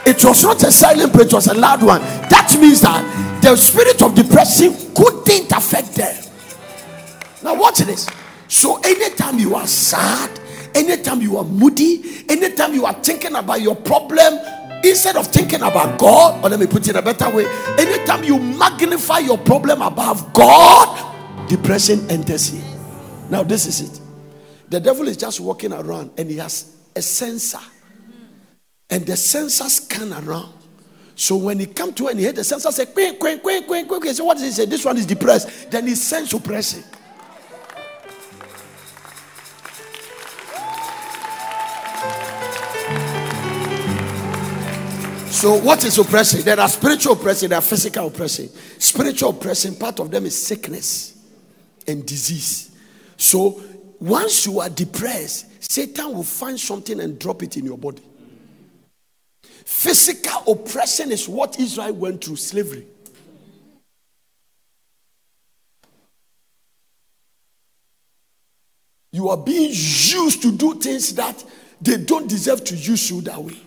It 0.05 0.23
was 0.23 0.43
not 0.43 0.63
a 0.63 0.71
silent 0.71 1.11
prayer, 1.11 1.25
it 1.25 1.33
was 1.33 1.47
a 1.47 1.53
loud 1.53 1.83
one. 1.83 2.01
That 2.01 2.55
means 2.61 2.81
that 2.81 3.03
the 3.41 3.55
spirit 3.55 4.01
of 4.01 4.15
depression 4.15 4.73
couldn't 4.95 5.51
affect 5.51 5.95
them. 5.95 6.25
Now, 7.43 7.55
watch 7.55 7.79
this. 7.79 8.07
So, 8.47 8.79
anytime 8.81 9.39
you 9.39 9.55
are 9.55 9.67
sad, 9.67 10.39
anytime 10.75 11.21
you 11.21 11.37
are 11.37 11.43
moody, 11.43 12.25
anytime 12.27 12.73
you 12.73 12.85
are 12.85 12.93
thinking 12.93 13.35
about 13.35 13.61
your 13.61 13.75
problem, 13.75 14.39
instead 14.83 15.15
of 15.15 15.27
thinking 15.27 15.61
about 15.61 15.99
God, 15.99 16.43
or 16.43 16.49
let 16.49 16.59
me 16.59 16.67
put 16.67 16.87
it 16.87 16.91
in 16.91 16.95
a 16.95 17.01
better 17.01 17.29
way, 17.29 17.45
anytime 17.77 18.23
you 18.23 18.39
magnify 18.39 19.19
your 19.19 19.37
problem 19.37 19.81
above 19.81 20.33
God, 20.33 21.47
depression 21.47 22.09
enters 22.09 22.53
in. 22.53 22.63
Now, 23.29 23.43
this 23.43 23.65
is 23.65 23.81
it. 23.81 24.01
The 24.69 24.79
devil 24.79 25.07
is 25.07 25.17
just 25.17 25.39
walking 25.39 25.73
around 25.73 26.11
and 26.17 26.29
he 26.29 26.37
has 26.37 26.75
a 26.95 27.01
sensor. 27.01 27.59
And 28.89 29.05
the 29.05 29.15
sensor 29.15 29.69
scan 29.69 30.13
around. 30.13 30.53
So 31.19 31.35
when 31.35 31.59
he 31.59 31.65
come 31.65 31.91
to 31.95 32.05
her 32.05 32.11
and 32.11 32.19
he 32.19 32.25
heard 32.25 32.37
the 32.37 32.45
sensor 32.45 32.71
say, 32.71 32.85
queen, 32.85 33.19
queen, 33.19 33.41
queen, 33.41 33.65
queen, 33.65 33.85
queen, 33.85 34.01
he 34.03 34.13
said, 34.13 34.23
what 34.23 34.37
does 34.37 34.45
he 34.45 34.51
say? 34.51 34.65
This 34.65 34.85
one 34.85 34.95
is 34.95 35.05
depressed. 35.05 35.69
Then 35.69 35.85
he 35.85 35.93
sends 35.93 36.33
oppression. 36.33 36.81
So, 45.29 45.59
what 45.59 45.83
is 45.83 45.97
oppression? 45.97 46.41
There 46.41 46.57
are 46.57 46.69
spiritual 46.69 47.13
oppression, 47.13 47.49
there 47.49 47.59
are 47.59 47.63
physical 47.63 48.07
oppression. 48.07 48.47
Spiritual 48.77 49.31
oppression, 49.31 49.75
part 49.75 49.99
of 49.99 50.09
them 50.09 50.25
is 50.25 50.41
sickness 50.41 51.21
and 51.85 52.05
disease. 52.05 52.71
So, 53.17 53.61
once 53.99 54.45
you 54.45 54.61
are 54.61 54.69
depressed, 54.69 55.69
Satan 55.69 56.13
will 56.13 56.23
find 56.23 56.57
something 56.57 56.97
and 57.01 57.19
drop 57.19 57.43
it 57.43 57.57
in 57.57 57.65
your 57.65 57.77
body. 57.77 58.03
Physical 59.69 60.51
oppression 60.51 61.11
is 61.11 61.29
what 61.29 61.57
Israel 61.59 61.93
went 61.93 62.25
through 62.25 62.35
slavery. 62.35 62.85
You 69.11 69.29
are 69.29 69.37
being 69.37 69.69
used 69.69 70.41
to 70.41 70.51
do 70.51 70.73
things 70.73 71.13
that 71.15 71.45
they 71.79 71.97
don't 71.97 72.27
deserve 72.27 72.63
to 72.65 72.75
use 72.75 73.11
you 73.11 73.21
that 73.21 73.41
way. 73.41 73.57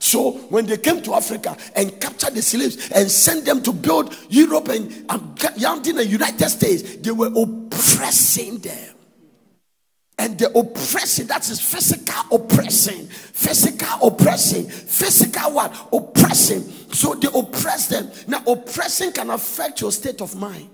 So 0.00 0.32
when 0.50 0.66
they 0.66 0.76
came 0.76 1.00
to 1.02 1.14
Africa 1.14 1.56
and 1.76 1.98
captured 2.00 2.34
the 2.34 2.42
slaves 2.42 2.90
and 2.90 3.08
sent 3.08 3.44
them 3.46 3.62
to 3.62 3.72
build 3.72 4.14
Europe 4.28 4.68
and, 4.68 4.92
and 5.08 5.36
the 5.38 6.06
United 6.06 6.48
States, 6.50 6.96
they 6.96 7.12
were 7.12 7.30
oppressing 7.34 8.58
them. 8.58 8.94
And 10.20 10.38
the 10.38 10.50
oppression, 10.56 11.28
that 11.28 11.48
is 11.48 11.58
physical 11.58 12.36
oppression, 12.36 13.06
physical 13.06 14.06
oppression, 14.06 14.68
physical 14.68 15.54
what? 15.54 15.88
Oppression. 15.94 16.62
So 16.92 17.14
they 17.14 17.28
oppress 17.34 17.86
them. 17.86 18.10
Now, 18.28 18.42
oppression 18.46 19.12
can 19.12 19.30
affect 19.30 19.80
your 19.80 19.90
state 19.90 20.20
of 20.20 20.36
mind. 20.36 20.68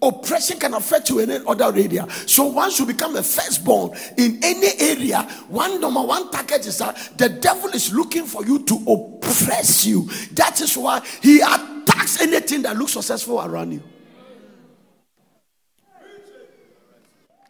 Oppression 0.00 0.58
can 0.58 0.72
affect 0.72 1.10
you 1.10 1.18
in 1.18 1.30
any 1.30 1.44
other 1.46 1.78
area. 1.78 2.08
So 2.26 2.44
once 2.46 2.80
you 2.80 2.86
become 2.86 3.16
a 3.16 3.22
firstborn 3.22 3.90
in 4.16 4.40
any 4.42 4.80
area, 4.80 5.24
one 5.48 5.78
number 5.78 6.00
one 6.00 6.30
target 6.30 6.66
is 6.66 6.78
that 6.78 7.18
the 7.18 7.28
devil 7.28 7.68
is 7.68 7.92
looking 7.92 8.24
for 8.24 8.46
you 8.46 8.60
to 8.60 8.74
oppress 8.88 9.84
you. 9.84 10.08
That 10.32 10.58
is 10.62 10.74
why 10.78 11.06
he 11.20 11.42
attacks 11.42 12.18
anything 12.22 12.62
that 12.62 12.78
looks 12.78 12.92
successful 12.92 13.42
around 13.42 13.72
you. 13.72 13.82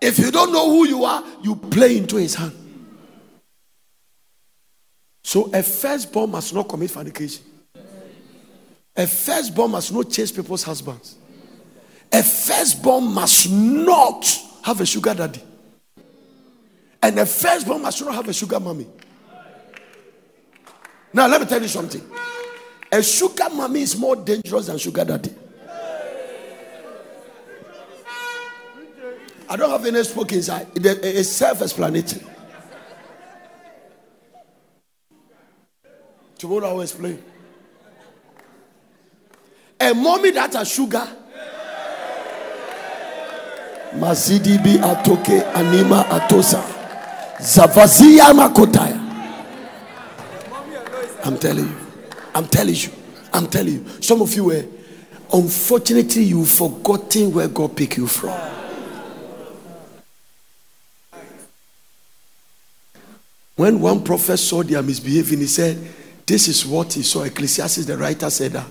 If 0.02 0.18
you 0.18 0.32
don't 0.32 0.52
know 0.52 0.68
who 0.68 0.88
you 0.88 1.04
are, 1.04 1.22
you 1.42 1.54
play 1.54 1.96
into 1.96 2.16
his 2.16 2.34
hand. 2.34 2.52
So 5.22 5.48
a 5.54 5.62
firstborn 5.62 6.32
must 6.32 6.52
not 6.52 6.68
commit 6.68 6.90
fornication. 6.90 7.44
A 8.96 9.06
firstborn 9.06 9.70
must 9.70 9.92
not 9.92 10.10
chase 10.10 10.32
people's 10.32 10.64
husbands. 10.64 11.16
A 12.12 12.20
firstborn 12.20 13.14
must 13.14 13.48
not 13.48 14.26
have 14.64 14.80
a 14.80 14.86
sugar 14.86 15.14
daddy. 15.14 15.40
And 17.00 17.20
a 17.20 17.24
firstborn 17.24 17.82
must 17.82 18.04
not 18.04 18.12
have 18.12 18.28
a 18.28 18.32
sugar 18.32 18.58
mommy. 18.58 18.88
Now, 21.12 21.28
let 21.28 21.40
me 21.40 21.46
tell 21.46 21.62
you 21.62 21.68
something. 21.68 22.02
A 22.90 23.00
sugar 23.04 23.48
mommy 23.52 23.82
is 23.82 23.96
more 23.96 24.16
dangerous 24.16 24.66
than 24.66 24.78
sugar 24.78 25.04
daddy. 25.04 25.32
I 29.52 29.56
don't 29.56 29.68
have 29.68 29.84
any 29.84 30.02
spoke 30.02 30.32
inside. 30.32 30.66
It's 30.76 31.28
self 31.28 31.60
explanatory. 31.60 32.24
Tomorrow 36.38 36.70
I 36.70 36.72
will 36.72 36.80
explain. 36.80 37.22
A 39.78 39.92
mommy 39.92 40.30
that 40.30 40.54
has 40.54 40.72
sugar 40.72 41.06
Mazidibi 43.94 44.78
atoke 44.78 45.42
anima 45.54 46.04
atosa. 46.08 46.62
Zavazia 47.38 48.32
makotaya. 48.32 48.98
I'm 51.26 51.36
telling 51.36 51.68
you. 51.68 51.76
I'm 52.34 52.46
telling 52.48 52.74
you. 52.74 52.90
I'm 53.34 53.46
telling 53.48 53.74
you. 53.74 53.86
Some 54.00 54.22
of 54.22 54.32
you 54.32 54.44
were 54.44 54.64
unfortunately 55.30 56.22
you've 56.22 56.48
forgotten 56.48 57.34
where 57.34 57.48
God 57.48 57.76
picked 57.76 57.98
you 57.98 58.06
from. 58.06 58.62
When 63.56 63.80
one 63.80 64.02
prophet 64.02 64.38
saw 64.38 64.62
their 64.62 64.82
misbehaving, 64.82 65.40
he 65.40 65.46
said, 65.46 65.78
This 66.26 66.48
is 66.48 66.64
what 66.64 66.92
he 66.92 67.02
saw. 67.02 67.22
Ecclesiastes, 67.22 67.84
the 67.86 67.96
writer 67.96 68.30
said 68.30 68.52
that 68.52 68.66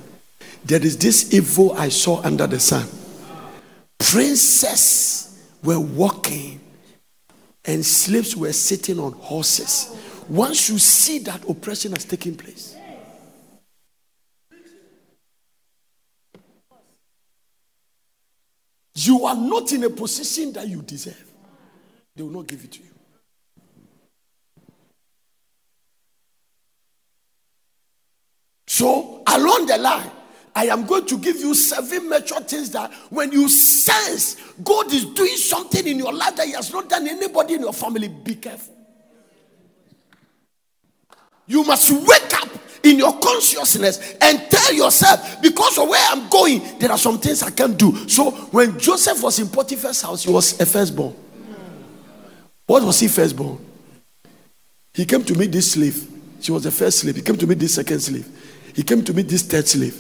there 0.66 0.82
is 0.82 0.98
this 0.98 1.34
evil 1.34 1.74
I 1.74 1.90
saw 1.90 2.22
under 2.22 2.48
the 2.48 2.60
sun 2.60 2.88
princes 4.02 5.40
were 5.64 5.80
walking 5.80 6.60
and 7.66 7.86
slaves 7.86 8.36
were 8.36 8.52
sitting 8.52 9.00
on 9.00 9.14
horses. 9.14 9.96
Once 10.28 10.70
you 10.70 10.80
see 10.80 11.20
that 11.20 11.48
oppression 11.48 11.92
has 11.92 12.04
taken 12.04 12.36
place, 12.36 12.76
you 18.96 19.26
are 19.26 19.36
not 19.36 19.72
in 19.72 19.84
a 19.84 19.90
position 19.90 20.52
that 20.54 20.68
you 20.68 20.82
deserve. 20.82 21.24
They 22.16 22.24
will 22.24 22.32
not 22.32 22.48
give 22.48 22.64
it 22.64 22.72
to 22.74 22.80
you. 22.80 22.90
So, 28.72 29.22
along 29.28 29.66
the 29.66 29.78
line, 29.78 30.10
I 30.56 30.68
am 30.68 30.86
going 30.86 31.06
to 31.08 31.18
give 31.18 31.36
you 31.36 31.54
seven 31.54 32.08
major 32.08 32.40
things 32.40 32.72
that 32.72 32.90
when 33.10 33.30
you 33.34 33.50
sense 33.50 34.38
God 34.64 34.94
is 34.94 35.04
doing 35.04 35.36
something 35.36 35.86
in 35.86 36.00
your 36.00 36.14
life 36.14 36.38
that 36.38 36.48
He 36.48 36.54
has 36.54 36.72
not 36.72 36.88
done 36.88 37.06
anybody 37.06 37.56
in 37.56 37.64
your 37.64 37.74
family, 37.74 38.08
be 38.08 38.36
careful. 38.36 38.74
You 41.48 41.66
must 41.66 41.92
wake 41.92 42.34
up 42.42 42.48
in 42.82 42.98
your 42.98 43.20
consciousness 43.20 44.16
and 44.22 44.42
tell 44.50 44.74
yourself, 44.74 45.42
because 45.42 45.78
of 45.78 45.90
where 45.90 46.08
I'm 46.10 46.30
going, 46.30 46.62
there 46.80 46.92
are 46.92 46.98
some 46.98 47.20
things 47.20 47.44
I 47.44 47.50
can't 47.50 47.78
do. 47.78 48.08
So 48.08 48.32
when 48.32 48.80
Joseph 48.80 49.22
was 49.22 49.38
in 49.38 49.50
Potiphar's 49.50 50.02
house, 50.02 50.24
he 50.24 50.32
was 50.32 50.58
a 50.62 50.66
firstborn. 50.66 51.14
What 52.66 52.84
was 52.84 53.02
he 53.02 53.10
firstborn? 53.10 53.58
He 54.94 55.04
came 55.04 55.26
to 55.26 55.36
meet 55.38 55.52
this 55.52 55.74
slave. 55.74 56.08
She 56.40 56.54
was 56.54 56.64
the 56.64 56.72
first 56.72 57.00
slave. 57.00 57.18
He 57.18 57.22
came 57.22 57.38
to 57.38 57.46
meet 57.46 57.60
this 57.60 57.76
second 57.76 58.00
slave. 58.00 58.30
He 58.74 58.84
came 58.84 59.04
to 59.04 59.14
meet 59.14 59.28
this 59.28 59.44
third 59.44 59.68
slave. 59.68 60.00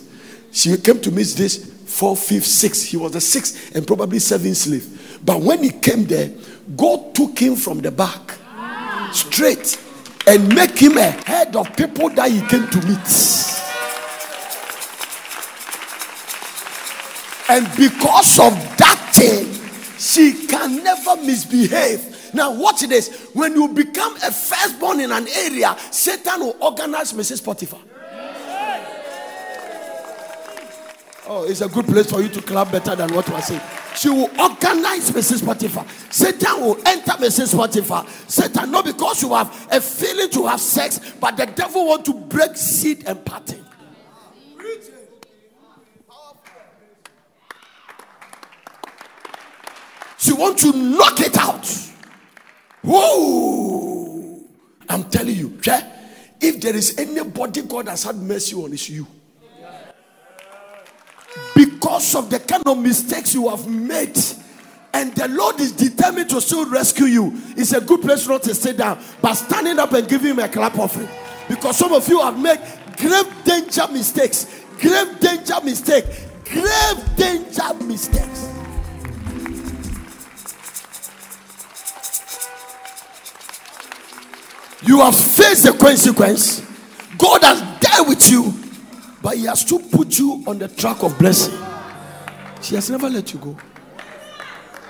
She 0.51 0.75
came 0.77 0.99
to 1.01 1.11
meet 1.11 1.27
this 1.27 1.71
four, 1.85 2.15
fifth, 2.15 2.45
six. 2.45 2.83
He 2.83 2.97
was 2.97 3.11
the 3.11 3.21
sixth 3.21 3.75
and 3.75 3.85
probably 3.85 4.19
seventh 4.19 4.57
slave. 4.57 5.19
But 5.23 5.41
when 5.41 5.63
he 5.63 5.71
came 5.71 6.05
there, 6.05 6.31
God 6.75 7.13
took 7.13 7.37
him 7.37 7.55
from 7.55 7.79
the 7.79 7.91
back 7.91 8.37
straight 9.13 9.77
and 10.27 10.53
make 10.53 10.77
him 10.77 10.97
a 10.97 11.11
head 11.11 11.55
of 11.55 11.75
people 11.75 12.09
that 12.09 12.31
he 12.31 12.39
came 12.47 12.67
to 12.67 12.87
meet. 12.87 13.57
And 17.49 17.67
because 17.75 18.39
of 18.39 18.53
that 18.77 19.11
thing, 19.13 19.51
she 19.97 20.47
can 20.47 20.83
never 20.83 21.17
misbehave. 21.17 22.33
Now, 22.33 22.53
watch 22.53 22.81
this. 22.81 23.29
When 23.33 23.53
you 23.55 23.67
become 23.67 24.15
a 24.17 24.31
firstborn 24.31 25.01
in 25.01 25.11
an 25.11 25.27
area, 25.27 25.75
Satan 25.91 26.39
will 26.39 26.55
organize 26.61 27.11
Mrs. 27.11 27.43
Potiphar. 27.43 27.79
Oh, 31.33 31.45
it's 31.45 31.61
a 31.61 31.69
good 31.69 31.85
place 31.85 32.11
for 32.11 32.21
you 32.21 32.27
to 32.27 32.41
clap 32.41 32.73
better 32.73 32.93
than 32.93 33.15
what 33.15 33.29
was 33.29 33.45
saying. 33.45 33.61
She 33.95 34.09
will 34.09 34.29
organize 34.37 35.11
Mrs. 35.11 35.45
Potiphar. 35.45 35.85
Satan 36.09 36.59
will 36.59 36.77
enter 36.85 37.11
Mrs. 37.11 37.55
Potiphar. 37.55 38.05
Satan, 38.27 38.69
not 38.69 38.83
because 38.83 39.21
you 39.21 39.33
have 39.33 39.47
a 39.71 39.79
feeling 39.79 40.29
to 40.31 40.47
have 40.47 40.59
sex, 40.59 40.99
but 41.21 41.37
the 41.37 41.45
devil 41.45 41.87
want 41.87 42.03
to 42.03 42.13
break 42.13 42.57
seed 42.57 43.05
and 43.07 43.23
pattern. 43.23 43.63
She 50.17 50.33
want 50.33 50.57
to 50.59 50.73
knock 50.73 51.21
it 51.21 51.37
out. 51.37 51.65
Whoa! 52.81 54.37
I'm 54.89 55.05
telling 55.05 55.37
you, 55.37 55.57
if 56.41 56.59
there 56.59 56.75
is 56.75 56.97
anybody 56.97 57.61
God 57.61 57.87
has 57.87 58.03
had 58.03 58.17
mercy 58.17 58.53
on, 58.57 58.73
it's 58.73 58.89
you 58.89 59.07
because 61.55 62.15
of 62.15 62.29
the 62.29 62.39
kind 62.39 62.63
of 62.65 62.77
mistakes 62.77 63.33
you 63.33 63.49
have 63.49 63.67
made. 63.67 64.17
And 64.93 65.15
the 65.15 65.27
Lord 65.29 65.59
is 65.59 65.71
determined 65.71 66.29
to 66.31 66.41
still 66.41 66.69
rescue 66.69 67.05
you. 67.05 67.31
It's 67.55 67.71
a 67.73 67.81
good 67.81 68.01
place 68.01 68.27
not 68.27 68.43
to 68.43 68.53
sit 68.55 68.77
down, 68.77 69.01
but 69.21 69.35
standing 69.35 69.79
up 69.79 69.93
and 69.93 70.07
giving 70.07 70.31
him 70.31 70.39
a 70.39 70.49
clap 70.49 70.77
offering. 70.77 71.07
Because 71.47 71.77
some 71.77 71.93
of 71.93 72.07
you 72.07 72.19
have 72.19 72.37
made 72.39 72.59
grave 72.97 73.43
danger 73.45 73.87
mistakes, 73.91 74.63
grave 74.79 75.19
danger 75.19 75.55
mistake, 75.63 76.05
grave 76.45 77.15
danger 77.15 77.73
mistakes. 77.85 78.49
You 84.83 84.99
have 84.99 85.15
faced 85.15 85.63
the 85.63 85.77
consequence. 85.79 86.61
God 87.17 87.43
has 87.43 87.61
dealt 87.79 88.07
with 88.09 88.31
you 88.31 88.60
but 89.21 89.37
He 89.37 89.45
has 89.45 89.63
to 89.65 89.79
put 89.79 90.17
you 90.17 90.43
on 90.47 90.57
the 90.57 90.67
track 90.67 91.03
of 91.03 91.17
blessing. 91.17 91.57
She 92.61 92.75
has 92.75 92.89
never 92.89 93.09
let 93.09 93.33
you 93.33 93.39
go. 93.39 93.57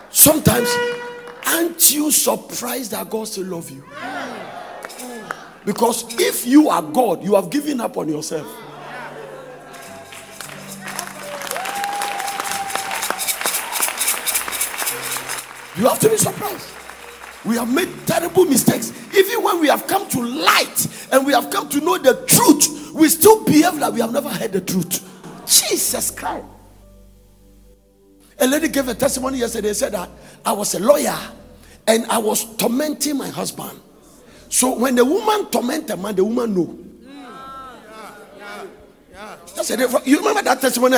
Sometimes, 0.09 0.69
aren't 1.47 1.93
you 1.93 2.11
surprised 2.11 2.91
that 2.91 3.09
God 3.09 3.27
still 3.27 3.45
loves 3.45 3.71
you? 3.71 3.84
Because 5.63 6.05
if 6.19 6.45
you 6.45 6.69
are 6.69 6.82
God, 6.82 7.23
you 7.23 7.36
have 7.36 7.49
given 7.49 7.79
up 7.79 7.97
on 7.97 8.09
yourself. 8.09 8.47
You 15.77 15.88
have 15.88 15.99
to 15.99 16.09
be 16.09 16.17
surprised. 16.17 16.67
We 17.45 17.55
have 17.55 17.73
made 17.73 17.89
terrible 18.05 18.45
mistakes. 18.45 18.91
Even 19.15 19.43
when 19.43 19.59
we 19.59 19.67
have 19.67 19.88
come 19.88 20.07
to 20.09 20.21
light 20.21 20.88
and 21.11 21.25
we 21.25 21.34
have 21.34 21.49
come 21.49 21.69
to 21.69 21.79
know 21.79 21.97
the 21.97 22.25
truth, 22.27 22.80
we 23.01 23.09
still 23.09 23.43
behave 23.43 23.73
like 23.79 23.93
we 23.93 23.99
have 23.99 24.13
never 24.13 24.29
heard 24.29 24.51
the 24.53 24.61
truth. 24.61 25.01
Jesus 25.47 26.11
Christ. 26.11 26.45
A 28.37 28.45
lady 28.45 28.67
gave 28.67 28.87
a 28.87 28.93
testimony 28.93 29.39
yesterday, 29.39 29.73
said 29.73 29.93
that 29.93 30.07
I 30.45 30.51
was 30.51 30.75
a 30.75 30.79
lawyer 30.79 31.17
and 31.87 32.05
I 32.05 32.19
was 32.19 32.55
tormenting 32.57 33.17
my 33.17 33.27
husband. 33.27 33.79
So 34.49 34.77
when 34.77 34.93
the 34.93 35.03
woman 35.03 35.47
torment 35.47 35.89
a 35.89 35.97
man, 35.97 36.15
the 36.15 36.23
woman 36.23 36.53
know. 36.53 36.77
I 39.17 39.63
said, 39.63 39.79
you 40.05 40.19
remember 40.19 40.43
that 40.43 40.61
testimony? 40.61 40.97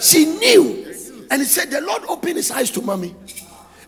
She 0.00 0.26
knew, 0.26 0.94
and 1.28 1.42
he 1.42 1.46
said 1.46 1.72
the 1.72 1.80
Lord 1.80 2.04
opened 2.04 2.36
his 2.36 2.52
eyes 2.52 2.70
to 2.70 2.82
mommy, 2.82 3.16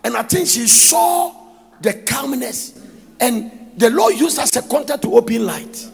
and 0.02 0.16
I 0.16 0.22
think 0.24 0.48
she 0.48 0.66
saw 0.66 1.34
the 1.80 1.92
calmness, 1.92 2.80
and 3.20 3.72
the 3.76 3.90
Lord 3.90 4.14
used 4.14 4.40
as 4.40 4.56
a 4.56 4.62
contact 4.62 5.02
to 5.02 5.14
open 5.14 5.46
light, 5.46 5.90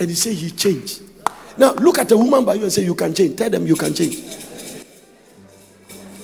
and 0.00 0.08
he 0.08 0.16
said 0.16 0.32
he 0.32 0.50
changed. 0.50 1.02
Now 1.58 1.74
look 1.74 1.98
at 1.98 2.08
the 2.08 2.16
woman 2.16 2.44
by 2.44 2.54
you 2.54 2.62
and 2.62 2.72
say 2.72 2.82
you 2.82 2.94
can 2.94 3.14
change. 3.14 3.36
Tell 3.36 3.50
them 3.50 3.66
you 3.66 3.76
can 3.76 3.94
change. 3.94 4.16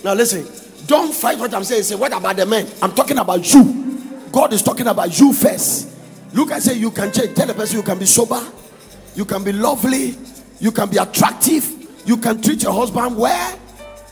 Now 0.02 0.14
listen, 0.14 0.46
don't 0.86 1.14
fight 1.14 1.38
what 1.38 1.52
I'm 1.54 1.62
saying. 1.62 1.82
Say 1.82 1.94
what 1.94 2.12
about 2.12 2.36
the 2.36 2.46
men? 2.46 2.66
I'm 2.80 2.92
talking 2.92 3.18
about 3.18 3.52
you. 3.52 4.18
God 4.32 4.52
is 4.54 4.62
talking 4.62 4.86
about 4.86 5.18
you 5.18 5.32
first. 5.32 5.92
Look, 6.32 6.52
I 6.52 6.58
say 6.58 6.74
you 6.74 6.90
can 6.90 7.12
change. 7.12 7.36
Tell 7.36 7.46
the 7.46 7.54
person 7.54 7.76
you 7.76 7.82
can 7.82 7.98
be 7.98 8.06
sober, 8.06 8.42
you 9.14 9.24
can 9.24 9.44
be 9.44 9.52
lovely, 9.52 10.16
you 10.58 10.72
can 10.72 10.88
be 10.88 10.96
attractive, 10.96 11.70
you 12.06 12.16
can 12.16 12.40
treat 12.40 12.62
your 12.62 12.72
husband 12.72 13.16
well, 13.16 13.58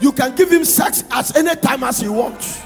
you 0.00 0.12
can 0.12 0.34
give 0.34 0.52
him 0.52 0.64
sex 0.64 1.04
as 1.10 1.34
any 1.36 1.54
time 1.56 1.84
as 1.84 2.02
you 2.02 2.12
want. 2.12 2.62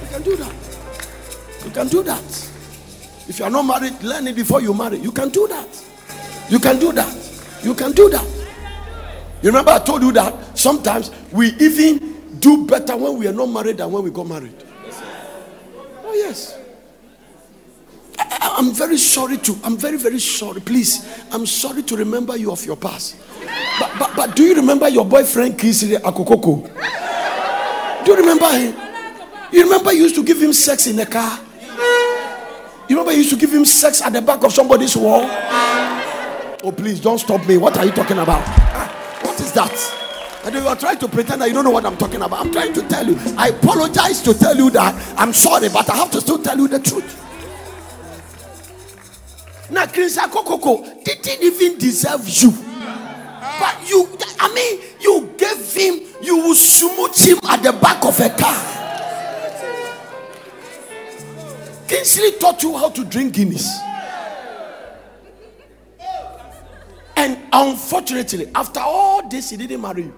You 0.00 0.06
can 0.10 0.22
do 0.22 0.36
that. 0.36 0.54
You 1.64 1.70
can 1.70 1.88
do 1.88 2.02
that. 2.04 2.53
If 3.28 3.38
you 3.38 3.44
are 3.46 3.50
not 3.50 3.62
married, 3.62 4.02
learn 4.02 4.26
it 4.28 4.36
before 4.36 4.60
you 4.60 4.74
marry. 4.74 4.98
You 4.98 5.10
can 5.12 5.30
do 5.30 5.46
that. 5.48 5.84
You 6.50 6.58
can 6.58 6.78
do 6.78 6.92
that. 6.92 7.16
You 7.62 7.74
can 7.74 7.92
do 7.92 8.08
that. 8.10 8.24
You 9.42 9.50
remember 9.50 9.72
I 9.72 9.78
told 9.78 10.02
you 10.02 10.12
that 10.12 10.56
sometimes 10.58 11.10
we 11.32 11.48
even 11.60 12.38
do 12.38 12.66
better 12.66 12.96
when 12.96 13.16
we 13.18 13.26
are 13.28 13.32
not 13.32 13.46
married 13.46 13.78
than 13.78 13.90
when 13.90 14.02
we 14.04 14.10
got 14.10 14.26
married. 14.26 14.54
Oh, 16.04 16.12
yes. 16.14 16.58
I, 18.18 18.56
am 18.58 18.72
very 18.72 18.98
sorry 18.98 19.38
to, 19.38 19.58
I'm 19.64 19.76
very, 19.76 19.96
very 19.96 20.18
sorry. 20.18 20.60
Please, 20.60 21.06
I'm 21.32 21.46
sorry 21.46 21.82
to 21.82 21.96
remember 21.96 22.36
you 22.36 22.52
of 22.52 22.64
your 22.64 22.76
past. 22.76 23.16
But, 23.78 23.90
but, 23.98 24.16
but 24.16 24.36
do 24.36 24.44
you 24.44 24.54
remember 24.54 24.88
your 24.88 25.04
boyfriend, 25.04 25.58
Kisiri 25.58 25.96
Akokoko? 25.96 26.64
Do 28.04 28.12
you 28.12 28.18
remember 28.18 28.50
him? 28.50 28.76
You 29.52 29.64
remember 29.64 29.92
you 29.92 30.02
used 30.02 30.14
to 30.16 30.24
give 30.24 30.40
him 30.42 30.52
sex 30.52 30.86
in 30.86 30.96
the 30.96 31.06
car? 31.06 31.40
You 32.88 32.96
remember 32.96 33.12
you 33.12 33.18
used 33.18 33.30
to 33.30 33.36
give 33.36 33.52
him 33.52 33.64
sex 33.64 34.02
at 34.02 34.12
the 34.12 34.20
back 34.20 34.44
of 34.44 34.52
somebody's 34.52 34.94
wall? 34.94 35.22
Oh, 36.62 36.72
please 36.76 37.00
don't 37.00 37.18
stop 37.18 37.46
me. 37.46 37.56
What 37.56 37.78
are 37.78 37.84
you 37.86 37.92
talking 37.92 38.18
about? 38.18 38.42
Ah, 38.46 39.20
what 39.22 39.40
is 39.40 39.52
that? 39.52 39.72
And 40.44 40.54
you 40.54 40.66
are 40.68 40.76
trying 40.76 40.98
to 40.98 41.08
pretend 41.08 41.40
that 41.40 41.48
you 41.48 41.54
don't 41.54 41.64
know 41.64 41.70
what 41.70 41.86
I'm 41.86 41.96
talking 41.96 42.20
about. 42.20 42.44
I'm 42.44 42.52
trying 42.52 42.74
to 42.74 42.82
tell 42.86 43.06
you. 43.06 43.16
I 43.38 43.48
apologize 43.48 44.20
to 44.22 44.34
tell 44.34 44.54
you 44.54 44.68
that 44.70 44.94
I'm 45.18 45.32
sorry, 45.32 45.70
but 45.70 45.88
I 45.88 45.96
have 45.96 46.10
to 46.10 46.20
still 46.20 46.38
tell 46.42 46.58
you 46.58 46.68
the 46.68 46.78
truth. 46.78 47.20
Now, 49.70 49.86
Chris 49.86 50.18
Akokoko 50.18 51.02
didn't 51.04 51.42
even 51.42 51.78
deserve 51.78 52.28
you. 52.28 52.50
But 52.50 53.88
you, 53.88 54.08
I 54.38 54.52
mean, 54.54 54.80
you 55.00 55.32
gave 55.38 55.72
him, 55.72 56.00
you 56.22 56.36
will 56.36 56.54
smooch 56.54 57.26
him 57.26 57.38
at 57.48 57.62
the 57.62 57.72
back 57.72 58.04
of 58.04 58.20
a 58.20 58.28
car. 58.28 58.73
Kingsley 62.04 62.32
taught 62.38 62.62
you 62.62 62.76
how 62.76 62.90
to 62.90 63.02
drink 63.02 63.32
Guinness. 63.32 63.78
And 67.16 67.38
unfortunately, 67.50 68.50
after 68.54 68.80
all 68.80 69.26
this, 69.26 69.48
he 69.48 69.56
didn't 69.56 69.80
marry 69.80 70.02
you. 70.02 70.14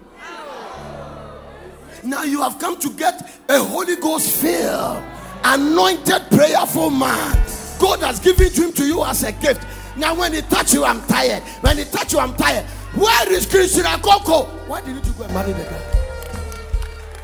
Now 2.03 2.25
you 2.25 2.43
have 2.43 2.59
come 2.59 2.77
to 2.81 2.91
get 2.91 3.31
a 3.49 3.63
Holy 3.63 3.95
Ghost 3.95 4.43
filled, 4.43 5.01
anointed, 5.45 6.23
prayerful 6.33 6.91
man. 6.91 7.33
God 7.79 8.01
has 8.01 8.19
given 8.19 8.51
him 8.51 8.73
to 8.73 8.85
you 8.85 9.05
as 9.05 9.23
a 9.23 9.31
gift. 9.31 9.65
Now, 9.97 10.17
when 10.17 10.33
he 10.33 10.43
touch 10.43 10.75
you, 10.75 10.85
I'm 10.85 11.01
tired. 11.07 11.45
When 11.61 11.79
he 11.79 11.85
touch 11.85 12.13
you, 12.13 12.19
I'm 12.19 12.35
tired. 12.35 12.65
Where 12.97 13.33
is 13.33 13.47
Christian 13.47 13.85
Akoko? 13.85 14.49
Why 14.67 14.81
didn't 14.81 15.07
you 15.07 15.13
go 15.13 15.23
and 15.23 15.35
marry 15.35 15.53
the 15.53 15.63
guy? 15.63 15.81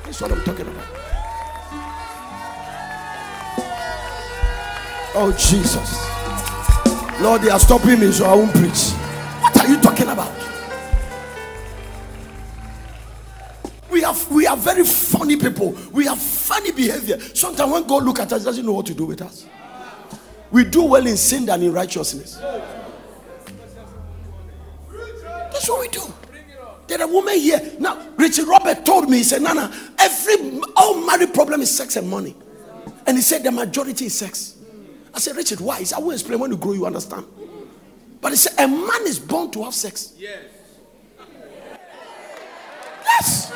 That's 0.04 0.20
what 0.20 0.30
I'm 0.30 0.44
talking 0.44 0.68
about. 0.68 1.01
Oh, 5.14 5.30
Jesus. 5.32 6.10
Lord, 7.20 7.42
they 7.42 7.50
are 7.50 7.60
stopping 7.60 8.00
me 8.00 8.10
so 8.12 8.24
I 8.24 8.34
won't 8.34 8.52
preach. 8.52 8.90
What 9.40 9.60
are 9.60 9.68
you 9.68 9.80
talking 9.80 10.08
about? 10.08 10.32
We 13.90 14.00
have 14.00 14.30
we 14.30 14.46
are 14.46 14.56
very 14.56 14.84
funny 14.84 15.36
people. 15.36 15.76
We 15.92 16.06
have 16.06 16.18
funny 16.18 16.72
behavior. 16.72 17.20
Sometimes 17.20 17.70
when 17.70 17.86
God 17.86 18.04
look 18.04 18.20
at 18.20 18.32
us, 18.32 18.42
doesn't 18.42 18.64
know 18.64 18.72
what 18.72 18.86
to 18.86 18.94
do 18.94 19.04
with 19.04 19.20
us. 19.20 19.44
We 20.50 20.64
do 20.64 20.84
well 20.84 21.06
in 21.06 21.16
sin 21.18 21.44
than 21.46 21.62
in 21.62 21.72
righteousness. 21.72 22.40
That's 24.90 25.68
what 25.68 25.80
we 25.82 25.88
do. 25.88 26.02
There's 26.86 27.02
a 27.02 27.06
woman 27.06 27.38
here. 27.38 27.60
Now, 27.78 28.06
Richard 28.16 28.48
Robert 28.48 28.84
told 28.84 29.08
me, 29.08 29.18
he 29.18 29.24
said, 29.24 29.42
Nana, 29.42 29.72
every 29.98 30.60
all 30.74 31.06
married 31.06 31.32
problem 31.32 31.60
is 31.60 31.74
sex 31.74 31.96
and 31.96 32.08
money. 32.08 32.34
And 33.06 33.16
he 33.16 33.22
said 33.22 33.44
the 33.44 33.52
majority 33.52 34.06
is 34.06 34.18
sex. 34.18 34.51
I 35.14 35.18
said, 35.18 35.36
Richard, 35.36 35.60
why? 35.60 35.78
He 35.80 35.84
said, 35.84 35.96
I 35.96 36.00
will 36.00 36.12
explain 36.12 36.38
when 36.38 36.50
you 36.50 36.56
grow, 36.56 36.72
you 36.72 36.86
understand. 36.86 37.26
But 38.20 38.32
he 38.32 38.36
said, 38.36 38.52
a 38.58 38.68
man 38.68 39.06
is 39.06 39.18
born 39.18 39.50
to 39.52 39.64
have 39.64 39.74
sex. 39.74 40.14
Yes. 40.16 40.44
Yes. 43.04 43.52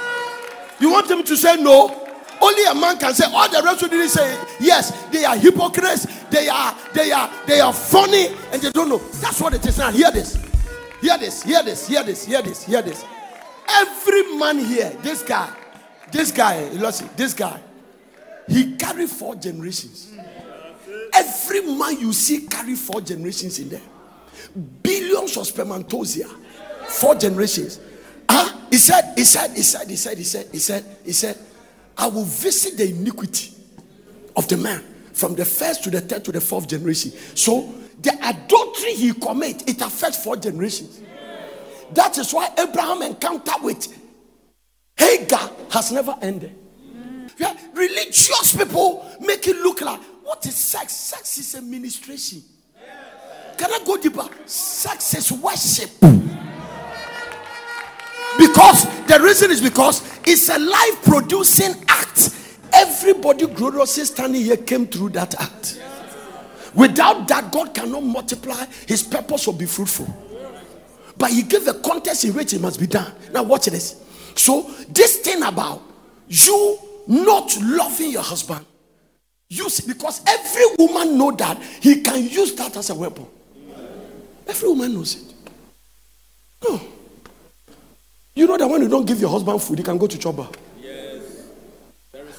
You 0.79 0.91
want 0.91 1.11
him 1.11 1.23
to 1.23 1.37
say 1.37 1.57
no? 1.57 2.03
Only 2.41 2.65
a 2.65 2.75
man 2.75 2.99
can 2.99 3.15
say. 3.15 3.25
All 3.33 3.49
the 3.49 3.63
rest 3.63 3.81
who 3.81 3.89
didn't 3.89 4.11
say 4.11 4.39
yes. 4.61 4.93
They 5.07 5.25
are 5.25 5.37
hypocrites. 5.37 6.07
They 6.29 6.49
are 6.49 6.77
they 6.93 7.11
are 7.11 7.31
they 7.47 7.61
are 7.61 7.73
funny 7.73 8.27
and 8.53 8.61
they 8.61 8.71
don't 8.71 8.91
know. 8.91 8.99
That's 8.99 9.41
what 9.41 9.55
it 9.55 9.65
is 9.65 9.79
now. 9.79 9.91
Hear 9.91 10.11
this. 10.11 10.37
Hear 11.01 11.17
this. 11.17 11.43
Hear 11.43 11.63
this. 11.63 11.89
Hear 11.89 12.03
this. 12.05 12.27
Hear 12.27 12.43
this. 12.43 12.65
Hear 12.65 12.83
this. 12.83 13.05
Every 13.69 14.37
man 14.37 14.59
here, 14.59 14.91
this 15.03 15.23
guy, 15.23 15.51
this 16.13 16.31
guy, 16.31 16.69
this 17.17 17.35
guy, 17.35 17.61
he 18.49 18.77
carried 18.77 19.11
four 19.11 19.35
generations. 19.35 20.13
Every 21.15 21.61
man 21.61 22.01
you 22.01 22.13
see 22.13 22.47
carry 22.47 22.75
four 22.75 23.01
generations 23.01 23.59
in 23.59 23.69
there. 23.69 23.83
Billions 24.83 25.37
of 25.37 25.47
spermatozoa, 25.47 26.29
four 26.89 27.15
generations. 27.15 27.81
Huh? 28.29 28.57
He 28.71 28.77
said, 28.79 29.15
he 29.17 29.25
said, 29.25 29.51
he 29.51 29.63
said, 29.63 29.89
he 29.89 29.97
said, 29.97 30.19
he 30.19 30.25
said, 30.25 30.49
he 30.53 30.59
said, 30.59 30.85
he 31.05 31.13
said, 31.13 31.39
I 31.97 32.09
will 32.09 32.25
visit 32.25 32.77
the 32.77 32.91
iniquity 32.91 33.53
of 34.35 34.49
the 34.49 34.57
man 34.57 34.83
from 35.13 35.35
the 35.35 35.45
first 35.45 35.85
to 35.85 35.91
the 35.91 36.01
third 36.01 36.25
to 36.25 36.33
the 36.33 36.41
fourth 36.41 36.69
generation. 36.69 37.13
So 37.35 37.73
the 38.03 38.13
adultery 38.23 38.93
he 38.93 39.13
commit, 39.15 39.69
it 39.69 39.81
affects 39.81 40.23
four 40.23 40.37
generations. 40.37 41.01
That 41.93 42.19
is 42.19 42.33
why 42.35 42.51
Abraham 42.59 43.03
encounter 43.03 43.53
with 43.63 43.97
Hagar 44.97 45.51
has 45.71 45.93
never 45.93 46.15
ended. 46.21 46.55
Yeah, 47.39 47.57
religious 47.75 48.57
people 48.57 49.07
make 49.21 49.47
it 49.47 49.57
look 49.57 49.81
like 49.81 50.01
what 50.27 50.45
is 50.45 50.57
sex? 50.57 50.93
Sex 50.93 51.39
is 51.39 51.55
a 51.55 51.63
ministration. 51.63 52.43
Can 53.57 53.73
I 53.73 53.81
go 53.87 53.97
deeper? 53.97 54.29
Sex 54.45 55.15
is 55.15 55.33
worship. 55.33 55.91
Because 58.37 58.85
the 59.07 59.19
reason 59.23 59.51
is 59.53 59.61
because 59.63 60.03
it's 60.25 60.49
a 60.49 60.59
life 60.59 61.05
producing 61.05 61.73
act. 61.89 62.31
Everybody 62.73 63.47
gloriously 63.47 64.05
standing 64.05 64.43
here 64.43 64.57
came 64.57 64.87
through 64.87 65.11
that 65.11 65.41
act. 65.41 65.81
Without 66.75 67.27
that, 67.29 67.51
God 67.53 67.73
cannot 67.73 68.03
multiply, 68.03 68.67
his 68.87 69.03
purpose 69.03 69.47
will 69.47 69.55
be 69.55 69.65
fruitful. 69.65 70.07
But 71.17 71.31
he 71.31 71.43
gave 71.43 71.67
a 71.69 71.75
context 71.75 72.25
in 72.25 72.35
which 72.35 72.53
it 72.53 72.61
must 72.61 72.79
be 72.79 72.87
done. 72.87 73.11
Now, 73.33 73.45
watch 73.45 73.67
this. 73.67 74.03
So, 74.35 74.71
this 74.89 75.21
thing 75.21 75.43
about 75.43 75.83
you 76.29 76.79
not 77.07 77.57
loving 77.63 78.11
your 78.11 78.23
husband, 78.23 78.67
use 79.49 79.81
because 79.81 80.23
every 80.27 80.65
woman 80.79 81.17
know 81.17 81.31
that 81.33 81.61
he 81.81 82.01
can 82.03 82.23
use 82.29 82.55
that 82.55 82.77
as 82.77 82.91
a 82.91 82.95
weapon. 82.95 83.27
Every 84.47 84.69
woman 84.69 84.95
knows 84.95 85.17
it. 85.17 85.35
No. 86.63 86.81
You 88.35 88.47
know 88.47 88.57
that 88.59 88.69
when 88.69 88.83
you 88.83 88.89
don't 88.89 89.07
give 89.07 89.21
your 89.21 89.31
husband 89.31 89.63
food, 89.63 89.79
he 89.79 89.85
can 89.85 89.99
go 89.99 90.07
to 90.07 90.19
trouble. 90.19 90.49
Yes. 90.81 91.47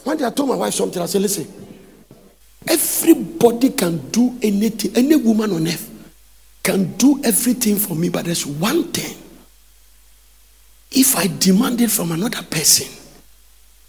One 0.04 0.18
day 0.18 0.26
I 0.26 0.30
told 0.30 0.50
my 0.50 0.56
wife 0.56 0.74
something, 0.74 1.02
I 1.02 1.06
said, 1.06 1.22
listen, 1.22 1.48
everybody 2.68 3.70
can 3.72 4.10
do 4.10 4.38
anything, 4.42 4.96
any 4.96 5.16
woman 5.16 5.52
on 5.52 5.68
earth 5.68 5.90
can 6.64 6.94
do 6.98 7.22
everything 7.24 7.78
for 7.78 7.96
me, 7.96 8.10
but 8.10 8.26
there's 8.26 8.46
one 8.46 8.84
thing. 8.92 9.18
If 10.92 11.16
I 11.16 11.28
demand 11.28 11.82
it 11.82 11.92
from 11.92 12.12
another 12.12 12.44
person, 12.44 12.88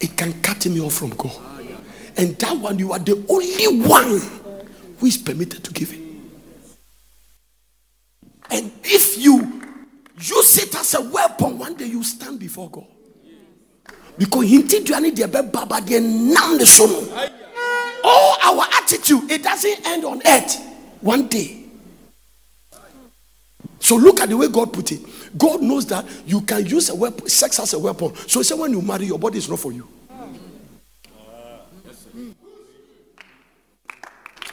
it 0.00 0.16
can 0.16 0.40
cut 0.40 0.64
me 0.66 0.80
off 0.80 0.94
from 0.94 1.10
God. 1.10 1.57
And 2.18 2.36
that 2.38 2.56
one, 2.58 2.78
you 2.80 2.92
are 2.92 2.98
the 2.98 3.24
only 3.28 3.86
one 3.86 4.20
who 4.98 5.06
is 5.06 5.16
permitted 5.16 5.62
to 5.62 5.72
give 5.72 5.92
it. 5.92 6.00
And 8.50 8.72
if 8.82 9.16
you 9.22 9.62
use 10.20 10.58
it 10.58 10.74
as 10.74 10.94
a 10.94 11.00
weapon, 11.00 11.58
one 11.58 11.76
day 11.76 11.86
you 11.86 12.02
stand 12.02 12.40
before 12.40 12.68
God. 12.70 12.86
Because 14.16 14.48
hinted 14.48 14.84
to 14.86 14.96
any 14.96 15.10
the 15.10 15.28
baba 15.28 15.80
the 15.80 16.00
nam 16.00 16.58
the 16.58 16.66
son. 16.66 16.90
All 18.02 18.36
our 18.42 18.66
attitude, 18.82 19.30
it 19.30 19.44
doesn't 19.44 19.86
end 19.86 20.04
on 20.04 20.20
earth. 20.26 20.58
One 21.00 21.28
day. 21.28 21.66
So 23.78 23.94
look 23.94 24.20
at 24.20 24.28
the 24.28 24.36
way 24.36 24.48
God 24.48 24.72
put 24.72 24.90
it. 24.90 25.00
God 25.38 25.62
knows 25.62 25.86
that 25.86 26.04
you 26.26 26.40
can 26.40 26.66
use 26.66 26.88
a 26.88 26.96
weapon, 26.96 27.28
sex 27.28 27.60
as 27.60 27.74
a 27.74 27.78
weapon. 27.78 28.12
So 28.26 28.40
he 28.40 28.44
said, 28.44 28.58
when 28.58 28.72
you 28.72 28.82
marry, 28.82 29.06
your 29.06 29.20
body 29.20 29.38
is 29.38 29.48
not 29.48 29.60
for 29.60 29.70
you. 29.70 29.86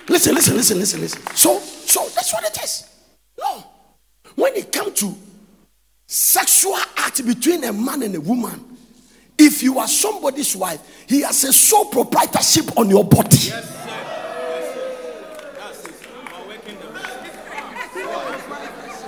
Listen, 0.08 0.36
listen, 0.36 0.56
listen, 0.56 0.80
listen, 0.80 1.02
listen. 1.02 1.22
So, 1.36 1.60
so 1.60 2.08
that's 2.14 2.34
what 2.34 2.44
it 2.44 2.64
is. 2.64 2.90
No. 3.40 3.64
When 4.36 4.54
it 4.56 4.72
comes 4.72 5.00
to 5.00 5.16
sexual 6.06 6.76
act 6.98 7.26
between 7.26 7.64
a 7.64 7.74
man 7.74 8.04
and 8.04 8.16
a 8.16 8.22
woman, 8.22 8.78
if 9.38 9.64
you 9.64 9.80
are 9.80 9.88
somebody's 9.88 10.56
wife, 10.56 10.80
he 11.08 11.22
has 11.22 11.44
a 11.44 11.52
sole 11.52 11.86
proprietorship 11.86 12.78
on 12.78 12.90
your 12.90 13.04
body. 13.04 13.38
Yes, 13.38 13.72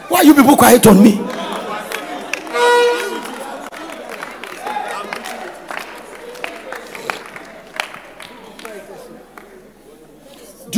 Why 0.10 0.20
are 0.20 0.24
you 0.24 0.34
people 0.34 0.56
quiet 0.56 0.88
on 0.88 1.04
me? 1.04 1.37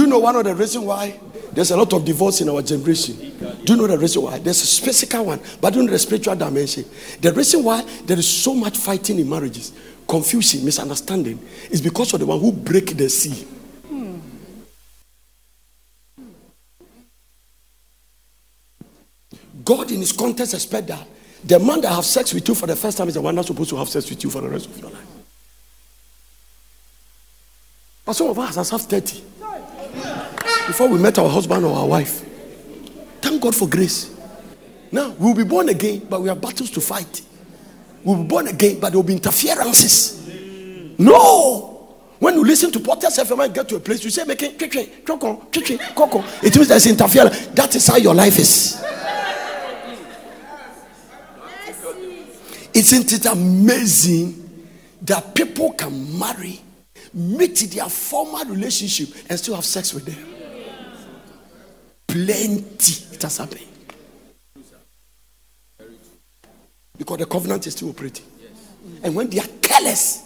You 0.10 0.16
know 0.16 0.20
one 0.20 0.36
of 0.36 0.44
the 0.44 0.56
reasons 0.56 0.84
why 0.86 1.20
there's 1.52 1.70
a 1.70 1.78
lot 1.78 1.94
of 1.94 2.04
divorce 2.04 2.42
in 2.42 2.50
our 2.50 2.64
generation? 2.64 3.16
Do 3.64 3.74
you 3.74 3.80
know 3.80 3.86
the 3.86 3.98
reason 3.98 4.24
why? 4.24 4.40
There's 4.40 4.80
a 4.80 4.82
physical 4.82 5.26
one, 5.26 5.40
but 5.62 5.76
know 5.76 5.86
the 5.86 6.00
spiritual 6.00 6.36
dimension? 6.36 6.86
The 7.22 7.32
reason 7.32 7.64
why 7.64 7.84
there 8.06 8.18
is 8.18 8.28
so 8.28 8.56
much 8.56 8.76
fighting 8.76 9.20
in 9.20 9.30
marriages, 9.30 9.72
confusion, 10.08 10.66
misunderstanding, 10.66 11.40
is 11.70 11.80
because 11.80 12.12
of 12.14 12.22
the 12.22 12.26
one 12.26 12.40
who 12.40 12.52
break 12.52 12.98
the 12.98 13.08
sea. 13.08 13.48
God, 19.64 19.92
in 19.92 20.00
His 20.00 20.12
context, 20.12 20.56
expect 20.56 20.88
that 20.88 21.08
the 21.44 21.60
man 21.60 21.82
that 21.82 21.94
have 21.94 22.06
sex 22.06 22.34
with 22.34 22.48
you 22.48 22.56
for 22.56 22.66
the 22.66 22.76
first 22.76 22.98
time 22.98 23.10
is 23.10 23.14
the 23.14 23.22
one 23.22 23.36
that's 23.36 23.48
supposed 23.48 23.70
to 23.70 23.76
have 23.76 23.90
sex 23.90 24.10
with 24.10 24.24
you 24.24 24.32
for 24.32 24.42
the 24.42 24.50
rest 24.50 24.66
of 24.66 24.80
your 24.80 24.90
life. 24.90 25.06
But 28.04 28.14
some 28.14 28.30
of 28.30 28.40
us 28.40 28.72
have 28.72 28.82
30 28.82 29.39
before 30.68 30.88
we 30.88 31.00
met 31.00 31.18
our 31.20 31.30
husband 31.30 31.66
or 31.66 31.76
our 31.76 31.88
wife. 31.88 32.26
Thank 33.22 33.42
God 33.42 33.56
for 33.56 33.68
grace. 33.68 34.16
Now 34.92 35.12
we'll 35.20 35.36
be 35.36 35.44
born 35.44 35.70
again, 35.70 36.08
but 36.10 36.22
we 36.22 36.30
have 36.30 36.42
battles 36.42 36.72
to 36.72 36.82
fight. 36.82 37.22
We'll 38.04 38.24
be 38.24 38.28
born 38.28 38.48
again, 38.48 38.80
but 38.80 38.90
there 38.90 38.98
will 38.98 39.04
be 39.08 39.14
interferences. 39.14 40.28
No. 40.98 41.98
When 42.20 42.36
you 42.36 42.44
listen 42.44 42.72
to 42.72 42.80
Porter's 42.82 43.18
FM 43.18 43.46
and 43.46 43.54
get 43.54 43.70
to 43.70 43.78
a 43.78 43.80
place, 43.80 44.04
you 44.04 44.10
say, 44.10 44.26
making 44.26 44.56
it, 44.60 44.62
it 44.62 46.56
means 46.56 46.68
there's 46.68 46.86
interference. 46.86 47.48
That 47.48 47.74
is 47.76 47.88
how 47.88 47.96
your 47.96 48.14
life 48.14 48.38
is. 48.38 48.84
Isn't 52.74 53.14
it 53.14 53.26
amazing 53.26 54.68
that 55.02 55.34
people 55.34 55.72
can 55.74 56.20
marry, 56.20 56.60
meet 57.14 57.58
their 57.72 57.90
former 57.90 58.50
relationship, 58.52 59.10
and 59.30 59.38
still 59.38 59.56
have 59.56 59.66
sex 59.66 59.94
with 59.94 60.06
them? 60.06 60.36
Plenty. 62.08 63.16
It 63.16 63.22
has 63.22 63.38
happened. 63.38 63.66
Because 66.98 67.18
the 67.18 67.26
covenant 67.26 67.66
is 67.68 67.74
still 67.74 67.90
operating. 67.90 68.26
And 69.04 69.16
when 69.16 69.30
they 69.30 69.40
are 69.40 69.48
careless, 69.62 70.24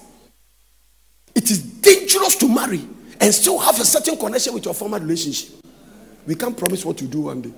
it 1.35 1.49
is 1.51 1.61
dangerous 1.61 2.35
to 2.37 2.47
marry 2.47 2.87
and 3.19 3.33
still 3.33 3.59
have 3.59 3.79
a 3.79 3.85
certain 3.85 4.17
connection 4.17 4.53
with 4.53 4.65
your 4.65 4.73
former 4.73 4.99
relationship. 4.99 5.55
We 6.25 6.35
can't 6.35 6.57
promise 6.57 6.85
what 6.85 7.01
you 7.01 7.07
do 7.07 7.21
one 7.21 7.41
day. 7.41 7.53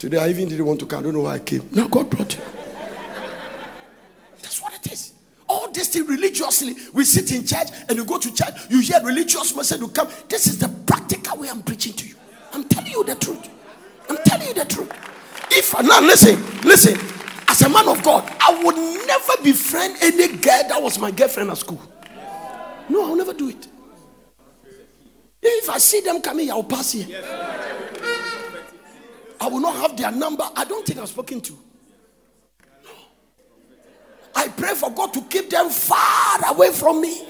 Today 0.00 0.16
I 0.16 0.30
even 0.30 0.48
didn't 0.48 0.64
want 0.64 0.80
to 0.80 0.86
come. 0.86 1.00
I 1.00 1.02
don't 1.02 1.12
know 1.12 1.20
why 1.20 1.34
I 1.34 1.38
came. 1.40 1.68
Now 1.72 1.86
God 1.86 2.08
brought 2.08 2.34
you. 2.34 2.42
That's 4.40 4.62
what 4.62 4.72
it 4.74 4.90
is. 4.90 5.12
All 5.46 5.70
this 5.70 5.88
thing 5.88 6.06
religiously. 6.06 6.74
We 6.94 7.04
sit 7.04 7.30
in 7.32 7.46
church 7.46 7.68
and 7.86 7.98
you 7.98 8.06
go 8.06 8.18
to 8.18 8.34
church, 8.34 8.54
you 8.70 8.80
hear 8.80 8.98
religious 9.04 9.54
message 9.54 9.78
you 9.78 9.88
come. 9.88 10.08
This 10.26 10.46
is 10.46 10.58
the 10.58 10.68
practical 10.86 11.38
way 11.38 11.50
I'm 11.50 11.62
preaching 11.62 11.92
to 11.92 12.08
you. 12.08 12.14
I'm 12.54 12.64
telling 12.64 12.90
you 12.90 13.04
the 13.04 13.14
truth. 13.14 13.46
I'm 14.08 14.16
telling 14.24 14.48
you 14.48 14.54
the 14.54 14.64
truth. 14.64 14.90
If 15.50 15.76
I 15.76 15.82
now 15.82 16.00
listen, 16.00 16.42
listen, 16.62 16.98
as 17.46 17.60
a 17.60 17.68
man 17.68 17.86
of 17.86 18.02
God, 18.02 18.24
I 18.40 18.58
would 18.64 18.76
never 19.06 19.42
befriend 19.44 19.96
any 20.00 20.28
girl 20.28 20.62
that 20.66 20.82
was 20.82 20.98
my 20.98 21.10
girlfriend 21.10 21.50
at 21.50 21.58
school. 21.58 21.82
No, 22.88 23.04
I'll 23.04 23.16
never 23.16 23.34
do 23.34 23.50
it. 23.50 23.68
If 25.42 25.68
I 25.68 25.76
see 25.76 26.00
them 26.00 26.22
coming, 26.22 26.50
I'll 26.50 26.64
pass 26.64 26.92
here. 26.92 27.22
I 29.40 29.48
will 29.48 29.60
not 29.60 29.76
have 29.76 29.96
their 29.96 30.12
number. 30.12 30.44
I 30.54 30.64
don't 30.64 30.86
think 30.86 30.98
I've 30.98 31.08
spoken 31.08 31.40
to. 31.40 31.52
No. 32.84 32.90
I 34.34 34.48
pray 34.48 34.74
for 34.74 34.90
God 34.90 35.14
to 35.14 35.22
keep 35.22 35.48
them 35.48 35.70
far 35.70 36.38
away 36.50 36.72
from 36.72 37.00
me. 37.00 37.26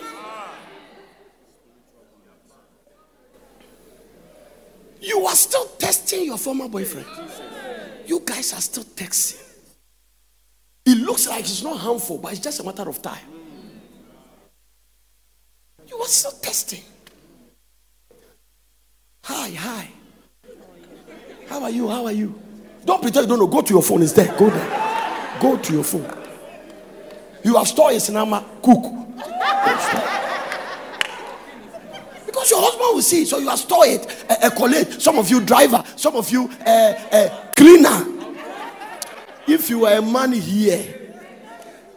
You 5.01 5.25
are 5.25 5.35
still 5.35 5.67
testing 5.79 6.25
your 6.27 6.37
former 6.37 6.69
boyfriend. 6.69 7.07
You 8.07 8.21
guys 8.25 8.53
are 8.53 8.61
still 8.61 8.85
texting. 8.85 9.41
It 10.85 10.99
looks 10.99 11.29
like 11.29 11.41
it's 11.41 11.63
not 11.63 11.79
harmful, 11.79 12.19
but 12.19 12.33
it's 12.33 12.41
just 12.41 12.61
a 12.61 12.65
matter 12.65 12.89
of 12.89 13.01
time. 13.01 13.25
You 15.87 15.97
are 15.99 16.07
still 16.07 16.33
testing. 16.33 16.83
Hi, 19.25 19.51
hi. 19.51 19.91
How 21.51 21.65
are 21.65 21.71
you? 21.71 21.89
How 21.89 22.07
are 22.07 22.13
you? 22.13 22.41
Don't 22.85 23.03
pretend 23.03 23.25
you 23.25 23.29
don't 23.29 23.41
know. 23.41 23.49
Go 23.49 23.61
to 23.61 23.75
your 23.75 23.83
phone 23.83 24.03
instead. 24.03 24.39
Go 24.39 24.49
there. 24.51 25.39
Go 25.41 25.57
to 25.57 25.73
your 25.73 25.83
phone. 25.83 26.09
You 27.43 27.57
have 27.57 27.67
stored 27.67 27.95
his 27.95 28.09
number. 28.09 28.41
Cook. 28.63 28.85
Because 32.25 32.51
your 32.53 32.61
husband 32.63 32.95
will 32.95 33.03
see. 33.03 33.25
So 33.25 33.39
you 33.39 33.49
have 33.49 33.59
stored 33.59 33.89
it. 33.89 34.25
A, 34.31 34.47
a 34.47 34.51
colleague. 34.53 34.93
Some 35.01 35.19
of 35.19 35.29
you 35.29 35.41
driver. 35.41 35.83
Some 35.97 36.15
of 36.15 36.31
you 36.31 36.49
uh, 36.65 36.95
uh, 37.11 37.53
cleaner. 37.57 38.07
If 39.49 39.69
you 39.71 39.87
are 39.87 39.95
a 39.95 40.03
man 40.03 40.31
here 40.31 41.19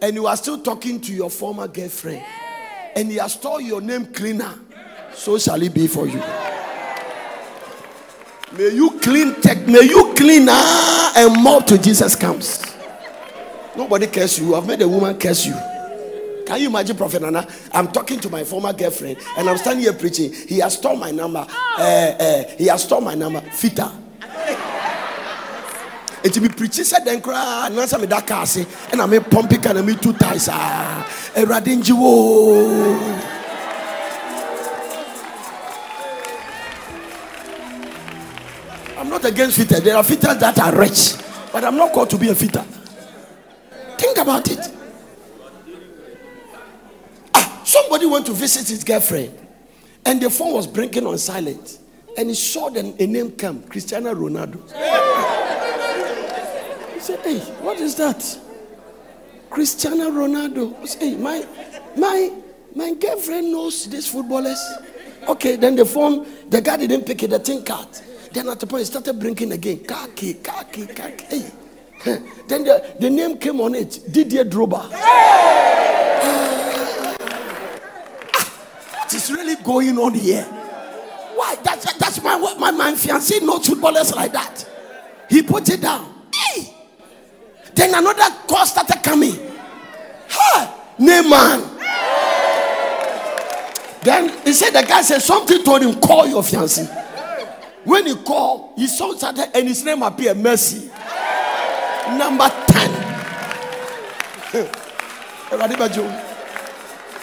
and 0.01 0.15
you 0.15 0.25
are 0.25 0.35
still 0.35 0.57
talking 0.57 0.99
to 1.01 1.13
your 1.13 1.29
former 1.29 1.67
girlfriend 1.67 2.25
and 2.95 3.11
he 3.11 3.17
has 3.17 3.33
stored 3.33 3.63
your 3.63 3.81
name 3.81 4.07
cleaner, 4.07 4.55
so 5.13 5.37
shall 5.37 5.61
it 5.61 5.75
be 5.75 5.85
for 5.85 6.07
you. 6.07 6.23
May 8.57 8.69
you 8.69 8.99
clean 8.99 9.41
tech, 9.41 9.65
may 9.67 9.81
you 9.81 10.13
clean 10.15 10.45
ah, 10.47 11.13
and 11.17 11.41
more 11.41 11.61
to 11.63 11.77
Jesus 11.77 12.15
comes. 12.15 12.63
Nobody 13.75 14.05
cares 14.05 14.37
you. 14.37 14.53
I've 14.53 14.67
made 14.67 14.81
a 14.83 14.87
woman 14.87 15.17
curse 15.17 15.47
you. 15.47 15.55
Can 16.45 16.61
you 16.61 16.67
imagine, 16.67 16.95
Prophet 16.95 17.23
Nana? 17.23 17.47
I'm 17.71 17.87
talking 17.91 18.19
to 18.19 18.29
my 18.29 18.43
former 18.43 18.71
girlfriend 18.71 19.17
and 19.37 19.49
I'm 19.49 19.57
standing 19.57 19.83
here 19.85 19.93
preaching. 19.93 20.31
He 20.31 20.59
has 20.59 20.75
stolen 20.75 20.99
my 20.99 21.09
number. 21.09 21.47
Uh, 21.49 21.81
uh, 21.81 22.43
he 22.55 22.67
has 22.67 22.83
stolen 22.83 23.05
my 23.05 23.15
number. 23.15 23.41
Fita. 23.41 23.91
It 26.23 26.41
be 26.41 26.47
preaching 26.47 26.85
said 26.85 27.03
then 27.03 27.21
cry 27.21 27.65
and 27.67 27.77
answer 27.77 27.97
me 27.97 28.05
that 28.05 28.25
car 28.25 28.45
and 28.91 29.01
I 29.01 29.05
made 29.07 29.29
pumping 29.29 29.65
and 29.65 29.79
I 29.79 29.81
made 29.81 30.01
two 30.01 30.13
ties. 30.13 30.47
Ah, 30.51 31.05
a 31.35 31.41
radinjiwo. 31.41 33.32
I'm 39.03 39.09
not 39.09 39.25
against 39.25 39.57
fitter. 39.57 39.81
There 39.81 39.97
are 39.97 40.03
fitters 40.03 40.37
that 40.37 40.57
are 40.59 40.73
rich, 40.73 41.15
but 41.51 41.65
I'm 41.65 41.75
not 41.75 41.91
called 41.91 42.09
to 42.11 42.17
be 42.17 42.29
a 42.29 42.35
fitter. 42.35 42.63
Think 43.97 44.17
about 44.17 44.49
it. 44.49 44.59
Ah, 47.35 47.61
somebody 47.65 48.05
went 48.05 48.25
to 48.27 48.31
visit 48.31 48.69
his 48.69 48.81
girlfriend, 48.85 49.37
And 50.05 50.21
the 50.21 50.29
phone 50.29 50.53
was 50.53 50.67
blinking 50.67 51.05
on 51.05 51.17
silent. 51.17 51.79
And 52.17 52.29
he 52.29 52.33
saw 52.35 52.69
the, 52.69 52.79
a 52.97 53.05
name 53.05 53.33
come 53.33 53.63
Cristiano 53.63 54.13
Ronaldo. 54.15 54.63
he 56.93 56.99
said, 57.01 57.19
Hey, 57.25 57.39
what 57.61 57.81
is 57.81 57.95
that? 57.95 58.39
Cristiano 59.49 60.11
Ronaldo. 60.11 60.79
I 60.81 60.85
said, 60.85 61.01
hey, 61.01 61.17
my, 61.17 61.45
my, 61.97 62.31
my 62.73 62.93
girlfriend 62.93 63.51
knows 63.51 63.85
these 63.89 64.07
footballers. 64.07 64.63
Okay, 65.27 65.57
then 65.57 65.75
the 65.75 65.83
phone, 65.85 66.25
the 66.49 66.61
guy 66.61 66.77
didn't 66.77 67.05
pick 67.05 67.21
it, 67.23 67.31
the 67.31 67.39
thing 67.39 67.65
cut. 67.65 68.01
Then 68.33 68.49
at 68.49 68.59
the 68.59 68.65
point, 68.65 68.81
he 68.81 68.85
started 68.85 69.19
blinking 69.19 69.51
again. 69.51 69.83
Kaki, 69.85 70.33
kaki, 70.35 70.87
kaki. 70.87 71.43
Hey. 72.03 72.21
Then 72.47 72.63
the, 72.65 72.95
the 72.99 73.09
name 73.09 73.37
came 73.37 73.61
on 73.61 73.75
it 73.75 73.99
Didier 74.11 74.43
Drogba. 74.43 74.89
Ah. 74.91 77.15
what 78.97 79.13
is 79.13 79.31
really 79.31 79.55
going 79.63 79.97
on 79.97 80.13
here? 80.15 80.43
Why? 80.43 81.55
That's, 81.63 81.93
that's 81.93 82.21
my, 82.21 82.37
my, 82.59 82.71
my 82.71 82.91
fiancé 82.93 83.41
knows 83.41 83.67
footballers 83.67 84.13
like 84.15 84.33
that. 84.33 84.67
He 85.29 85.43
put 85.43 85.69
it 85.69 85.81
down. 85.81 86.13
Hey. 86.33 86.73
Then 87.75 87.93
another 87.93 88.35
call 88.47 88.65
started 88.65 89.01
coming. 89.03 89.35
Hey, 90.27 90.67
Neymar. 90.99 91.69
Then 94.01 94.29
he 94.43 94.51
said, 94.51 94.71
the 94.71 94.81
guy 94.85 95.01
said, 95.03 95.21
something 95.21 95.63
told 95.63 95.83
him, 95.83 96.01
call 96.01 96.27
your 96.27 96.41
fiancé. 96.41 97.02
When 97.83 98.05
he 98.05 98.15
called, 98.15 98.73
he 98.77 98.87
saw 98.87 99.13
something 99.15 99.45
and 99.53 99.67
his 99.67 99.83
name 99.83 100.01
appeared, 100.03 100.37
Messi. 100.37 100.87
Number 102.17 102.49
10. 102.67 103.03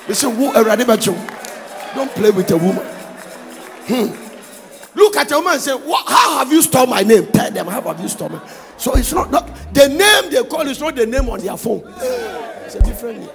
Listen, 0.09 0.37
don't 1.95 2.11
play 2.13 2.31
with 2.31 2.51
a 2.51 2.57
woman. 2.57 2.85
Hmm. 3.87 4.99
Look 4.99 5.17
at 5.17 5.31
a 5.33 5.37
woman 5.37 5.53
and 5.55 5.63
say, 5.63 5.77
How 6.07 6.39
have 6.39 6.53
you 6.53 6.63
stolen 6.63 6.91
my 6.91 7.03
name? 7.03 7.27
Tell 7.29 7.51
them, 7.51 7.67
How 7.67 7.81
have 7.81 8.01
you 8.01 8.09
stolen? 8.09 8.41
So 8.77 8.95
it's 8.97 9.13
not, 9.13 9.31
not 9.31 9.49
the 9.75 9.89
name 9.89 10.31
they 10.33 10.43
call 10.49 10.67
is 10.67 10.81
not 10.81 10.97
the 10.97 11.07
name 11.07 11.29
on 11.29 11.41
their 11.41 11.57
phone. 11.57 11.83
It's 12.65 12.75
a 12.75 12.83
different 12.83 13.21
name. 13.21 13.29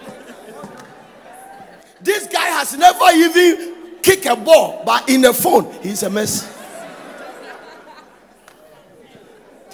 This 2.01 2.27
guy 2.27 2.45
has 2.47 2.77
never 2.77 3.05
even 3.13 3.75
kicked 4.01 4.25
a 4.25 4.35
ball, 4.35 4.83
but 4.85 5.09
in 5.09 5.21
the 5.21 5.33
phone, 5.33 5.71
he's 5.81 6.03
a 6.03 6.09
mess. 6.09 6.54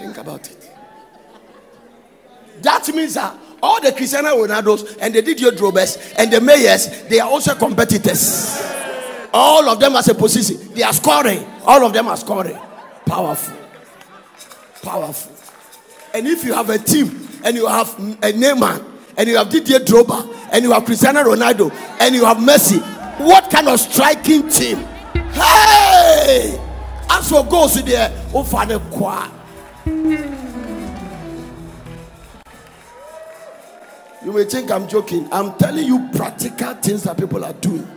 Think 0.01 0.17
about 0.17 0.49
it. 0.49 0.71
That 2.63 2.87
means 2.89 3.13
that 3.13 3.37
all 3.61 3.79
the 3.79 3.91
Cristiano 3.91 4.29
Ronaldos 4.29 4.97
and 4.99 5.13
the 5.13 5.21
Didier 5.21 5.51
Drogbas 5.51 6.15
and 6.17 6.33
the 6.33 6.41
Mayors, 6.41 7.03
they 7.03 7.19
are 7.19 7.29
also 7.29 7.53
competitors. 7.53 8.59
All 9.31 9.69
of 9.69 9.79
them 9.79 9.95
as 9.95 10.09
a 10.09 10.15
position. 10.15 10.73
They 10.73 10.81
are 10.81 10.91
scoring. 10.93 11.45
All 11.65 11.85
of 11.85 11.93
them 11.93 12.07
are 12.07 12.17
scoring. 12.17 12.57
Powerful. 13.05 13.55
Powerful. 14.81 15.35
And 16.15 16.27
if 16.27 16.43
you 16.43 16.53
have 16.53 16.71
a 16.71 16.79
team 16.79 17.27
and 17.43 17.55
you 17.55 17.67
have 17.67 17.87
a 17.99 18.33
Neymar 18.33 18.83
and 19.17 19.29
you 19.29 19.37
have 19.37 19.49
Didier 19.49 19.79
Drogba 19.79 20.49
and 20.51 20.63
you 20.63 20.71
have 20.71 20.83
Cristiano 20.85 21.21
Ronaldo 21.21 21.71
and 21.99 22.15
you 22.15 22.25
have 22.25 22.37
Messi, 22.37 22.81
what 23.19 23.51
kind 23.51 23.67
of 23.67 23.79
striking 23.79 24.49
team? 24.49 24.77
Hey! 25.33 26.59
As 27.07 27.29
for 27.29 27.45
goals 27.45 27.81
there, 27.83 28.11
oh, 28.33 28.43
You 34.23 34.31
may 34.31 34.43
think 34.45 34.71
I'm 34.71 34.87
joking. 34.87 35.27
I'm 35.31 35.57
telling 35.57 35.85
you 35.85 36.09
practical 36.13 36.73
things 36.75 37.03
that 37.03 37.17
people 37.17 37.43
are 37.43 37.53
doing. 37.53 37.87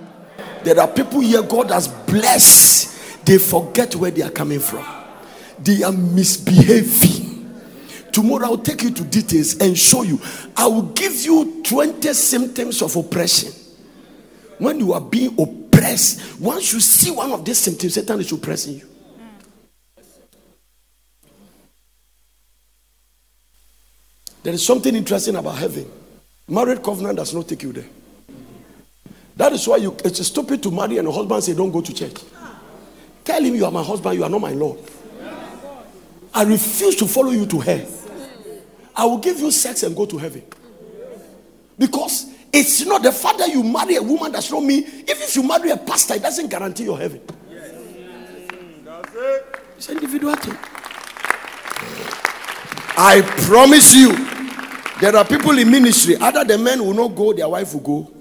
There 0.62 0.80
are 0.80 0.88
people 0.88 1.20
here 1.20 1.42
God 1.42 1.70
has 1.70 1.88
blessed. 1.88 3.26
They 3.26 3.38
forget 3.38 3.94
where 3.94 4.10
they 4.10 4.22
are 4.22 4.30
coming 4.30 4.60
from. 4.60 4.84
They 5.58 5.82
are 5.82 5.92
misbehaving. 5.92 7.24
Tomorrow 8.10 8.46
I'll 8.46 8.58
take 8.58 8.82
you 8.82 8.90
to 8.92 9.04
details 9.04 9.58
and 9.58 9.76
show 9.76 10.02
you. 10.02 10.20
I 10.56 10.66
will 10.66 10.82
give 10.82 11.24
you 11.24 11.62
20 11.62 12.12
symptoms 12.14 12.80
of 12.80 12.96
oppression. 12.96 13.52
When 14.58 14.78
you 14.78 14.92
are 14.92 15.00
being 15.00 15.38
oppressed, 15.38 16.40
once 16.40 16.72
you 16.72 16.80
see 16.80 17.10
one 17.10 17.32
of 17.32 17.44
these 17.44 17.58
symptoms, 17.58 17.94
Satan 17.94 18.20
is 18.20 18.32
oppressing 18.32 18.78
you. 18.78 18.93
There 24.44 24.52
is 24.52 24.64
something 24.64 24.94
interesting 24.94 25.36
about 25.36 25.56
heaven. 25.56 25.90
Married 26.46 26.82
covenant 26.82 27.16
does 27.16 27.32
not 27.32 27.48
take 27.48 27.62
you 27.62 27.72
there. 27.72 27.86
That 29.36 29.54
is 29.54 29.66
why 29.66 29.78
you, 29.78 29.96
it's 30.04 30.24
stupid 30.26 30.62
to 30.64 30.70
marry 30.70 30.98
and 30.98 31.08
a 31.08 31.10
husband 31.10 31.42
say, 31.42 31.54
Don't 31.54 31.72
go 31.72 31.80
to 31.80 31.94
church. 31.94 32.16
Tell 33.24 33.42
him 33.42 33.54
you 33.54 33.64
are 33.64 33.70
my 33.70 33.82
husband, 33.82 34.16
you 34.18 34.22
are 34.22 34.28
not 34.28 34.42
my 34.42 34.52
Lord. 34.52 34.78
I 36.34 36.42
refuse 36.44 36.94
to 36.96 37.06
follow 37.06 37.30
you 37.30 37.46
to 37.46 37.58
hell. 37.58 37.86
I 38.94 39.06
will 39.06 39.16
give 39.16 39.40
you 39.40 39.50
sex 39.50 39.82
and 39.82 39.96
go 39.96 40.04
to 40.04 40.18
heaven. 40.18 40.42
Because 41.78 42.26
it's 42.52 42.84
not 42.84 43.02
the 43.02 43.12
fact 43.12 43.38
that 43.38 43.48
you 43.48 43.62
marry 43.62 43.96
a 43.96 44.02
woman 44.02 44.30
that's 44.30 44.50
not 44.52 44.62
me. 44.62 44.76
Even 44.80 45.06
if 45.08 45.34
you 45.36 45.42
marry 45.42 45.70
a 45.70 45.78
pastor, 45.78 46.14
it 46.16 46.22
doesn't 46.22 46.48
guarantee 46.50 46.84
your 46.84 46.98
heaven. 46.98 47.22
It's 49.78 49.88
individual 49.88 50.36
thing. 50.36 50.58
I 52.96 53.22
promise 53.46 53.94
you, 53.94 54.33
there 55.00 55.16
are 55.16 55.24
people 55.24 55.58
in 55.58 55.70
ministry, 55.70 56.16
either 56.16 56.44
the 56.44 56.58
men 56.58 56.84
will 56.84 56.94
not 56.94 57.14
go, 57.14 57.32
their 57.32 57.48
wife 57.48 57.74
will 57.74 57.80
go, 57.80 58.12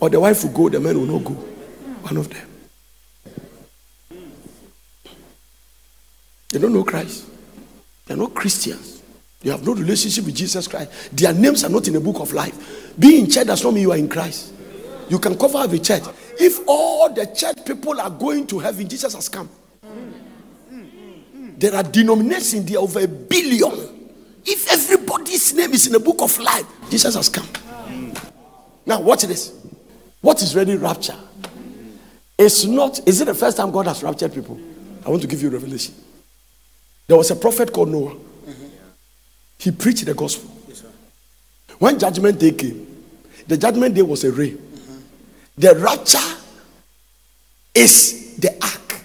or 0.00 0.08
the 0.08 0.20
wife 0.20 0.42
will 0.44 0.52
go, 0.52 0.68
the 0.68 0.80
men 0.80 0.98
will 0.98 1.06
not 1.06 1.24
go. 1.24 1.32
One 1.32 2.16
of 2.16 2.28
them. 2.28 2.48
They 6.50 6.58
don't 6.58 6.72
know 6.72 6.84
Christ. 6.84 7.26
They're 8.06 8.16
not 8.16 8.34
Christians. 8.34 9.02
They 9.40 9.50
have 9.50 9.66
no 9.66 9.74
relationship 9.74 10.24
with 10.24 10.34
Jesus 10.34 10.66
Christ. 10.66 10.90
Their 11.16 11.34
names 11.34 11.64
are 11.64 11.68
not 11.68 11.86
in 11.86 11.94
the 11.94 12.00
book 12.00 12.20
of 12.20 12.32
life. 12.32 12.94
Being 12.98 13.26
in 13.26 13.30
church 13.30 13.46
does 13.46 13.62
not 13.62 13.74
mean 13.74 13.82
you 13.82 13.92
are 13.92 13.98
in 13.98 14.08
Christ. 14.08 14.52
You 15.08 15.18
can 15.18 15.36
cover 15.36 15.58
up 15.58 15.72
a 15.72 15.78
church. 15.78 16.02
If 16.38 16.60
all 16.66 17.12
the 17.12 17.26
church 17.26 17.64
people 17.64 18.00
are 18.00 18.10
going 18.10 18.46
to 18.48 18.58
heaven, 18.58 18.88
Jesus 18.88 19.14
has 19.14 19.28
come. 19.28 19.48
There 21.58 21.74
are 21.74 21.82
denominations 21.82 22.64
there 22.66 22.78
are 22.78 22.82
over 22.82 23.00
a 23.00 23.08
billion. 23.08 23.95
If 24.46 24.70
everybody's 24.70 25.52
name 25.54 25.72
is 25.72 25.86
in 25.86 25.92
the 25.92 26.00
book 26.00 26.22
of 26.22 26.38
life, 26.38 26.66
Jesus 26.88 27.14
has 27.14 27.28
come. 27.28 27.48
Now, 28.86 29.00
watch 29.00 29.22
this. 29.22 29.52
What 30.20 30.40
is 30.42 30.54
really 30.54 30.76
rapture? 30.76 31.16
It's 32.38 32.64
not, 32.64 33.06
is 33.08 33.20
it 33.20 33.24
the 33.24 33.34
first 33.34 33.56
time 33.56 33.70
God 33.70 33.86
has 33.86 34.02
raptured 34.02 34.32
people? 34.32 34.60
I 35.04 35.10
want 35.10 35.22
to 35.22 35.28
give 35.28 35.42
you 35.42 35.48
a 35.48 35.52
revelation. 35.52 35.94
There 37.06 37.16
was 37.16 37.30
a 37.30 37.36
prophet 37.36 37.72
called 37.72 37.88
Noah. 37.88 38.16
He 39.58 39.70
preached 39.70 40.04
the 40.04 40.14
gospel. 40.14 40.50
When 41.78 41.98
judgment 41.98 42.38
day 42.38 42.52
came, 42.52 42.86
the 43.46 43.56
judgment 43.56 43.94
day 43.94 44.02
was 44.02 44.24
a 44.24 44.32
rain. 44.32 44.62
The 45.56 45.74
rapture 45.76 46.18
is 47.74 48.36
the 48.36 48.52
ark. 48.62 49.00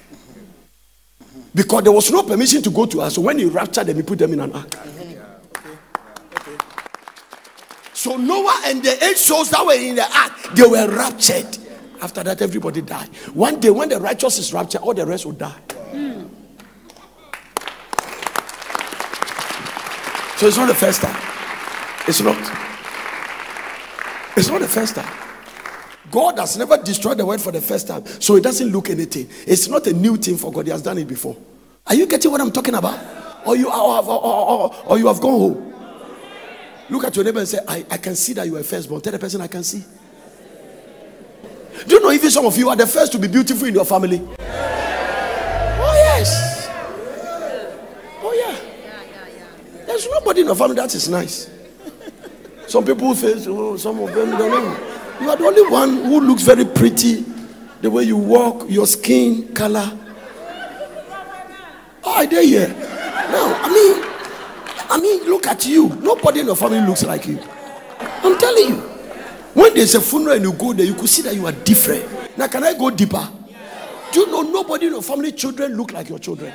Because 1.54 1.84
there 1.84 1.92
was 1.92 2.12
no 2.12 2.24
permission 2.24 2.62
to 2.62 2.70
go 2.70 2.86
to 2.86 3.02
us. 3.02 3.16
So 3.16 3.22
when 3.22 3.40
he 3.40 3.46
raptured 3.46 3.88
them, 3.88 3.98
he 3.98 4.04
put 4.04 4.20
them 4.20 4.34
in 4.34 4.40
an 4.40 4.54
ark. 4.54 4.78
So 8.02 8.18
Noah 8.18 8.64
and 8.66 8.82
the 8.82 8.98
eight 9.06 9.16
souls 9.16 9.52
that 9.52 9.64
were 9.64 9.76
in 9.76 9.94
the 9.94 10.02
ark, 10.02 10.56
they 10.56 10.66
were 10.66 10.90
raptured. 10.90 11.56
After 12.02 12.24
that, 12.24 12.42
everybody 12.42 12.82
died. 12.82 13.10
One 13.36 13.60
day, 13.60 13.70
when 13.70 13.90
the 13.90 14.00
righteous 14.00 14.40
is 14.40 14.52
raptured, 14.52 14.82
all 14.82 14.96
the 14.96 15.06
rest 15.06 15.24
will 15.24 15.34
die. 15.34 15.60
Mm. 15.92 16.28
So 20.38 20.48
it's 20.48 20.58
not 20.58 20.66
the 20.66 20.74
first 20.74 21.04
time. 21.04 21.16
It's 22.08 22.22
not. 22.22 22.38
It's 24.36 24.50
not 24.50 24.62
the 24.62 24.68
first 24.68 24.96
time. 24.96 25.14
God 26.10 26.40
has 26.40 26.58
never 26.58 26.78
destroyed 26.78 27.20
the 27.20 27.26
world 27.28 27.42
for 27.42 27.52
the 27.52 27.62
first 27.62 27.88
time, 27.88 28.04
so 28.20 28.36
it 28.36 28.42
doesn't 28.42 28.70
look 28.70 28.90
anything. 28.90 29.30
It's 29.46 29.68
not 29.68 29.86
a 29.86 29.94
new 29.94 30.18
thing 30.18 30.38
for 30.38 30.52
God. 30.52 30.66
He 30.66 30.72
has 30.72 30.82
done 30.82 30.98
it 30.98 31.08
before. 31.08 31.38
Are 31.86 31.94
you 31.94 32.08
getting 32.08 32.32
what 32.32 32.42
I'm 32.42 32.52
talking 32.52 32.74
about? 32.74 33.00
Or 33.46 33.56
you, 33.56 33.68
or, 33.68 34.04
or, 34.04 34.24
or, 34.24 34.76
or 34.88 34.98
you 34.98 35.06
have 35.06 35.22
gone 35.22 35.40
home? 35.40 35.72
Look 36.92 37.06
at 37.06 37.16
your 37.16 37.24
neighbor 37.24 37.40
and 37.40 37.48
say, 37.48 37.60
I, 37.66 37.86
I 37.90 37.98
can 37.98 38.18
see 38.18 38.34
that 38.34 38.46
you 38.46 38.58
are 38.58 38.64
firstborn. 38.64 39.00
Tell 39.00 39.14
the 39.14 39.20
person, 39.20 39.40
I 39.40 39.48
can 39.48 39.64
see. 39.64 39.82
Do 41.88 41.96
you 41.96 42.02
know 42.02 42.12
even 42.12 42.30
some 42.30 42.46
of 42.46 42.58
you 42.58 42.68
are 42.68 42.76
the 42.76 42.86
first 42.86 43.14
to 43.14 43.18
be 43.18 43.30
beautiful 43.30 43.66
in 43.66 43.74
your 43.74 43.86
family? 43.86 44.20
Oh, 44.20 45.94
yes. 45.96 46.68
Oh, 48.22 48.34
yeah. 48.34 49.86
There's 49.86 50.06
nobody 50.10 50.42
in 50.42 50.48
your 50.48 50.56
family 50.56 50.76
that 50.76 50.94
is 50.94 51.08
nice. 51.08 51.50
Some 52.68 52.84
people 52.84 53.16
face, 53.16 53.48
oh, 53.48 53.78
some 53.78 53.98
of 54.02 54.14
them 54.14 54.32
don't 54.32 54.52
know. 54.52 54.78
You 55.22 55.30
are 55.30 55.38
the 55.38 55.46
only 55.46 55.72
one 55.72 56.04
who 56.04 56.20
looks 56.20 56.44
very 56.44 56.66
pretty. 56.66 57.24
The 57.80 57.90
way 57.90 58.04
you 58.04 58.18
walk, 58.18 58.70
your 58.70 58.86
skin 58.86 59.54
color. 59.54 59.98
Oh, 62.04 62.12
I 62.12 62.26
dare 62.26 62.44
here. 62.46 62.68
No, 62.68 63.56
I 63.56 63.70
mean, 63.70 64.11
look 65.26 65.48
at 65.48 65.66
you. 65.66 65.90
Nobody 66.02 66.42
in 66.42 66.46
your 66.48 66.56
family 66.56 66.82
looks 66.82 67.04
like 67.04 67.28
you. 67.28 67.40
I'm 68.00 68.38
telling 68.38 68.70
you. 68.70 68.92
When 69.54 69.74
there's 69.74 69.96
a 69.96 70.02
funeral 70.02 70.36
and 70.36 70.44
you 70.46 70.54
go 70.54 70.72
there, 70.74 70.86
you 70.86 70.94
could 70.94 71.10
see 71.10 71.22
that 71.24 71.36
you 71.36 71.46
are 71.46 71.52
different. 71.52 72.38
Now, 72.38 72.48
can 72.48 72.64
I 72.64 72.74
go 72.74 72.90
deeper? 72.90 73.28
Do 74.12 74.22
you 74.22 74.28
know 74.28 74.42
nobody 74.42 74.88
in 74.88 74.94
your 74.94 75.02
family 75.02 75.32
children 75.32 75.76
look 75.76 75.92
like 75.92 76.10
your 76.10 76.20
children? 76.20 76.54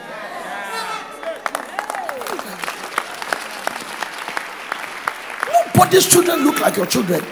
Nobody's 5.75 6.07
children 6.07 6.45
look 6.45 6.61
like 6.61 6.77
your 6.77 6.87
children. 6.87 7.23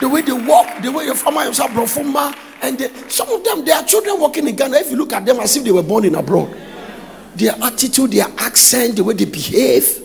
The 0.00 0.08
way 0.08 0.22
they 0.22 0.32
walk, 0.32 0.82
the 0.82 0.90
way 0.90 1.04
your 1.04 1.14
family 1.14 1.44
yourself 1.44 1.70
brofuma, 1.72 2.34
and 2.62 2.78
they, 2.78 2.90
some 3.08 3.28
of 3.30 3.44
them, 3.44 3.64
they 3.64 3.72
are 3.72 3.84
children 3.84 4.18
walking 4.18 4.48
in 4.48 4.56
Ghana. 4.56 4.78
If 4.78 4.90
you 4.90 4.96
look 4.96 5.12
at 5.12 5.26
them 5.26 5.38
as 5.40 5.56
if 5.56 5.64
they 5.64 5.70
were 5.72 5.82
born 5.82 6.06
in 6.06 6.14
abroad, 6.14 6.54
their 7.34 7.54
attitude, 7.62 8.12
their 8.12 8.26
accent, 8.38 8.96
the 8.96 9.04
way 9.04 9.14
they 9.14 9.26
behave, 9.26 10.03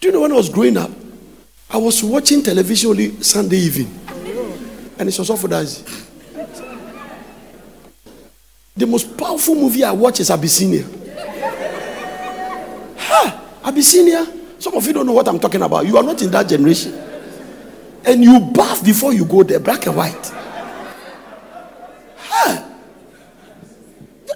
Do 0.00 0.08
you 0.08 0.12
know 0.12 0.20
when 0.22 0.32
I 0.32 0.34
was 0.34 0.48
growing 0.48 0.76
up, 0.76 0.90
I 1.70 1.76
was 1.76 2.02
watching 2.02 2.42
television 2.42 2.90
only 2.90 3.22
Sunday 3.22 3.58
evening, 3.58 4.00
and 4.98 5.08
it 5.08 5.16
was 5.16 5.30
off 5.30 5.48
Daisy. 5.48 5.84
The 8.76 8.86
most 8.86 9.16
powerful 9.16 9.54
movie 9.54 9.84
I 9.84 9.92
watch 9.92 10.18
is 10.18 10.30
Abyssinia. 10.30 10.84
Ha! 12.98 13.60
Abyssinia. 13.64 14.26
Some 14.58 14.74
of 14.74 14.86
you 14.86 14.92
don't 14.92 15.06
know 15.06 15.12
what 15.12 15.28
I'm 15.28 15.38
talking 15.38 15.62
about. 15.62 15.86
You 15.86 15.96
are 15.96 16.02
not 16.02 16.20
in 16.20 16.30
that 16.32 16.48
generation. 16.48 16.92
And 18.04 18.24
you 18.24 18.40
bath 18.40 18.84
before 18.84 19.12
you 19.12 19.24
go 19.24 19.44
there, 19.44 19.60
black 19.60 19.86
and 19.86 19.96
white. 19.96 20.26
Ha! 22.16 22.71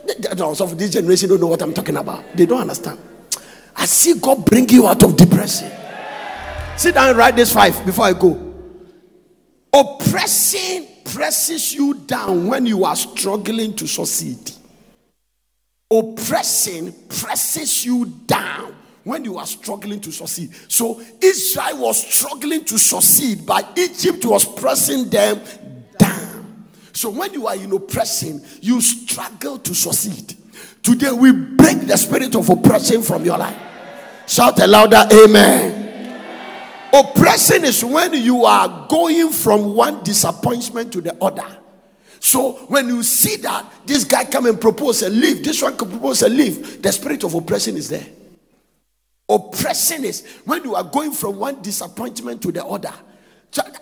Of 0.09 0.79
this 0.79 0.91
generation 0.91 1.29
don't 1.29 1.41
know 1.41 1.49
what 1.49 1.63
I'm 1.63 1.75
talking 1.75 1.97
about. 1.97 2.25
They 2.37 2.47
don't 2.47 2.61
understand. 2.61 2.99
I 3.75 3.87
see 3.87 4.15
God 4.19 4.45
bring 4.45 4.69
you 4.69 4.87
out 4.87 5.03
of 5.03 5.17
depression. 5.17 5.71
Sit 6.77 6.95
down 6.95 7.11
and 7.11 7.19
write 7.19 7.37
this 7.37 7.53
five 7.53 7.85
before 7.85 8.05
I 8.07 8.13
go. 8.13 8.55
Oppressing 9.73 10.87
presses 11.05 11.75
you 11.75 11.95
down 11.95 12.47
when 12.47 12.67
you 12.67 12.85
are 12.85 12.97
struggling 12.97 13.75
to 13.77 13.87
succeed. 13.87 14.53
Oppressing 15.91 16.93
presses 17.09 17.85
you 17.85 18.07
down 18.27 18.75
when 19.05 19.25
you 19.25 19.39
are 19.39 19.47
struggling 19.47 20.01
to 20.01 20.11
succeed. 20.11 20.51
So 20.69 21.01
Israel 21.21 21.83
was 21.83 22.05
struggling 22.05 22.65
to 22.65 22.79
succeed, 22.79 23.47
but 23.47 23.79
Egypt 23.79 24.25
was 24.25 24.45
pressing 24.45 25.09
them. 25.09 25.41
So 26.97 27.11
when 27.11 27.35
you 27.35 27.47
are 27.47 27.55
in 27.55 27.71
oppression, 27.73 28.43
you 28.63 28.81
struggle 28.81 29.59
to 29.59 29.75
succeed. 29.75 30.35
Today 30.83 31.13
we 31.13 31.31
break 31.31 31.81
the 31.81 31.95
spirit 31.95 32.35
of 32.35 32.49
oppression 32.49 33.03
from 33.03 33.23
your 33.23 33.37
life. 33.37 33.55
Shout 34.27 34.59
a 34.63 34.67
louder 34.67 35.05
amen. 35.13 35.83
Oppression 36.95 37.65
is 37.65 37.85
when 37.85 38.15
you 38.15 38.47
are 38.47 38.87
going 38.89 39.31
from 39.31 39.75
one 39.75 40.03
disappointment 40.05 40.91
to 40.95 41.03
the 41.03 41.15
other. 41.23 41.45
So 42.19 42.53
when 42.69 42.89
you 42.89 43.03
see 43.03 43.37
that 43.43 43.71
this 43.85 44.05
guy 44.05 44.25
come 44.25 44.47
and 44.47 44.59
propose 44.59 45.03
a 45.03 45.11
leave, 45.11 45.45
this 45.45 45.61
one 45.61 45.77
can 45.77 45.91
propose 45.91 46.23
a 46.23 46.31
leave, 46.31 46.81
the 46.81 46.91
spirit 46.93 47.25
of 47.25 47.35
oppression 47.35 47.77
is 47.77 47.91
there. 47.91 48.07
Oppression 49.29 50.03
is 50.07 50.27
when 50.47 50.65
you 50.65 50.75
are 50.75 50.85
going 50.85 51.13
from 51.13 51.37
one 51.37 51.61
disappointment 51.61 52.41
to 52.41 52.53
the 52.53 52.65
other. 52.65 52.95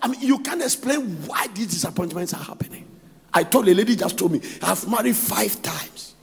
I 0.02 0.08
mean, 0.08 0.20
you 0.20 0.40
can't 0.40 0.62
explain 0.62 1.02
why 1.28 1.46
these 1.54 1.68
disappointments 1.68 2.34
are 2.34 2.42
happening. 2.42 2.88
I 3.34 3.42
told 3.42 3.68
a 3.68 3.74
lady 3.74 3.96
just 3.96 4.16
told 4.16 4.32
me, 4.32 4.40
I've 4.62 4.88
married 4.88 5.16
five 5.16 5.60
times. 5.60 6.14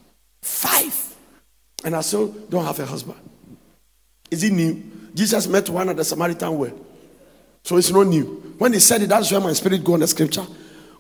Five. 0.42 1.16
And 1.84 1.96
I 1.96 2.02
still 2.02 2.28
don't 2.28 2.64
have 2.64 2.80
a 2.80 2.86
husband. 2.86 3.20
Is 4.30 4.44
it 4.44 4.54
new? 4.54 4.82
Jesus 5.14 5.46
met 5.48 5.70
one 5.70 5.90
at 5.90 5.98
the 5.98 6.06
Samaritan 6.06 6.58
well. 6.58 6.72
So 7.64 7.76
it's 7.78 7.92
not 7.92 8.08
new. 8.08 8.56
When 8.58 8.74
he 8.74 8.80
said 8.80 9.02
it, 9.02 9.10
that's 9.10 9.30
where 9.32 9.42
my 9.42 9.54
spirit 9.54 9.84
go 9.84 9.94
on 9.94 10.00
the 10.00 10.08
scripture. 10.08 10.46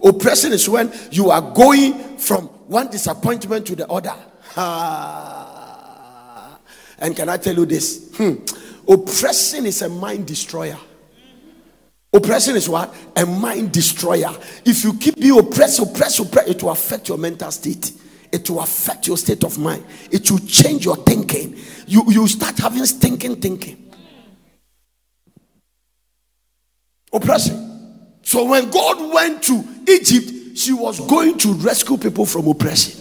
Oppression 0.03 0.51
is 0.51 0.68
when 0.68 0.91
you 1.12 1.30
are 1.30 1.41
going 1.41 2.18
from 2.18 2.47
one 2.68 2.89
disappointment 2.89 3.66
to 3.68 3.76
the 3.76 3.88
other. 3.88 4.16
And 6.97 7.16
can 7.16 7.30
I 7.30 7.38
tell 7.38 7.55
you 7.55 7.66
this? 7.66 8.12
Hmm. 8.16 8.34
Oppression 8.88 9.66
is 9.66 9.82
a 9.82 9.89
mind 9.89 10.28
destroyer. 10.28 10.78
Oppression 12.14 12.57
is 12.57 12.68
what? 12.68 12.93
A 13.16 13.26
mind 13.26 13.72
destroyer. 13.72 14.32
If 14.66 14.84
you 14.84 14.93
keep 14.95 15.16
being 15.16 15.39
oppressed, 15.39 15.80
oppressed, 15.80 16.20
oppressed, 16.20 16.49
it 16.49 16.64
will 16.64 16.72
affect 16.72 17.07
your 17.07 17.18
mental 17.18 17.51
state. 17.51 17.93
It 18.32 18.49
will 18.49 18.62
affect 18.62 19.07
your 19.07 19.18
state 19.18 19.43
of 19.43 19.57
mind. 19.57 19.86
It 20.12 20.30
will 20.30 20.39
change 20.39 20.86
your 20.86 20.97
thinking. 20.97 21.57
You, 21.88 22.03
you 22.07 22.28
start 22.28 22.57
having 22.57 22.86
stinking 22.86 23.38
thinking. 23.38 23.91
Oppression. 27.14 27.70
So 28.24 28.45
when 28.45 28.70
God 28.70 29.14
went 29.14 29.43
to 29.43 29.64
Egypt, 29.88 30.57
she 30.57 30.74
was 30.74 30.99
going 31.07 31.38
to 31.39 31.53
rescue 31.53 31.97
people 31.97 32.26
from 32.26 32.47
oppression. 32.47 32.99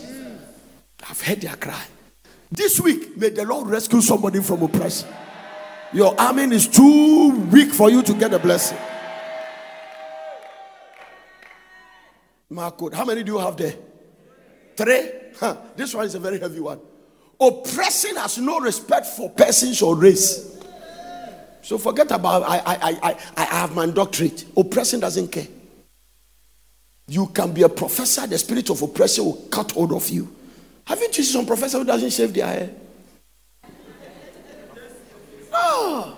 I've 1.09 1.21
heard 1.21 1.41
their 1.41 1.57
cry. 1.57 1.83
This 2.51 2.81
week, 2.81 3.17
may 3.17 3.31
the 3.31 3.45
Lord 3.45 3.69
rescue 3.69 4.01
somebody 4.01 4.41
from 4.41 4.63
oppression. 4.63 5.09
Your 5.93 6.19
army 6.21 6.55
is 6.55 6.69
too 6.69 7.31
weak 7.47 7.73
for 7.73 7.91
you 7.91 8.03
to 8.03 8.15
get 8.15 8.33
a 8.35 8.39
blessing. 8.39 8.79
Marco, 12.51 12.91
how 12.91 13.05
many 13.05 13.23
do 13.23 13.33
you 13.33 13.39
have 13.39 13.57
there? 13.57 13.75
Three? 14.77 15.11
Huh, 15.39 15.57
this 15.77 15.95
one 15.95 16.05
is 16.05 16.17
a 16.17 16.19
very 16.19 16.39
heavy 16.41 16.61
one. 16.61 16.81
Oppression 17.41 18.17
has 18.17 18.39
no 18.39 18.61
respect 18.61 19.07
for 19.07 19.31
persons 19.31 19.81
or 19.81 19.97
race. 19.97 20.59
So 21.63 21.79
forget 21.79 22.11
about 22.11 22.43
I 22.43 22.59
I 22.59 22.75
I 22.75 22.99
I 23.03 23.17
I 23.37 23.45
have 23.45 23.75
my 23.75 23.87
doctorate. 23.87 24.45
Oppression 24.57 25.01
doesn't 25.01 25.29
care. 25.29 25.47
You 27.07 27.27
can 27.29 27.53
be 27.53 27.63
a 27.63 27.69
professor, 27.69 28.27
the 28.27 28.39
spirit 28.39 28.71
of 28.71 28.83
oppression 28.83 29.25
will 29.25 29.49
cut 29.51 29.71
hold 29.73 29.93
of 29.93 30.09
you. 30.09 30.29
Haven't 30.85 31.17
you 31.17 31.25
seen 31.25 31.41
some 31.41 31.47
professor 31.47 31.79
who 31.79 31.85
doesn't 31.85 32.11
shave 32.11 32.35
their 32.35 32.47
hair? 32.47 32.71
No. 35.53 36.17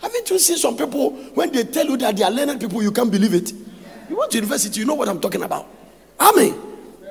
Haven't 0.00 0.30
you 0.30 0.38
seen 0.38 0.56
some 0.56 0.76
people 0.76 1.10
when 1.34 1.52
they 1.52 1.64
tell 1.64 1.86
you 1.86 1.96
that 1.98 2.16
they 2.16 2.22
are 2.22 2.30
learned 2.30 2.60
people, 2.60 2.82
you 2.82 2.92
can't 2.92 3.10
believe 3.10 3.34
it? 3.34 3.52
You 4.08 4.16
went 4.16 4.30
to 4.32 4.38
university, 4.38 4.80
you 4.80 4.86
know 4.86 4.94
what 4.94 5.08
I'm 5.08 5.20
talking 5.20 5.42
about. 5.42 5.66
Amen. 6.18 6.52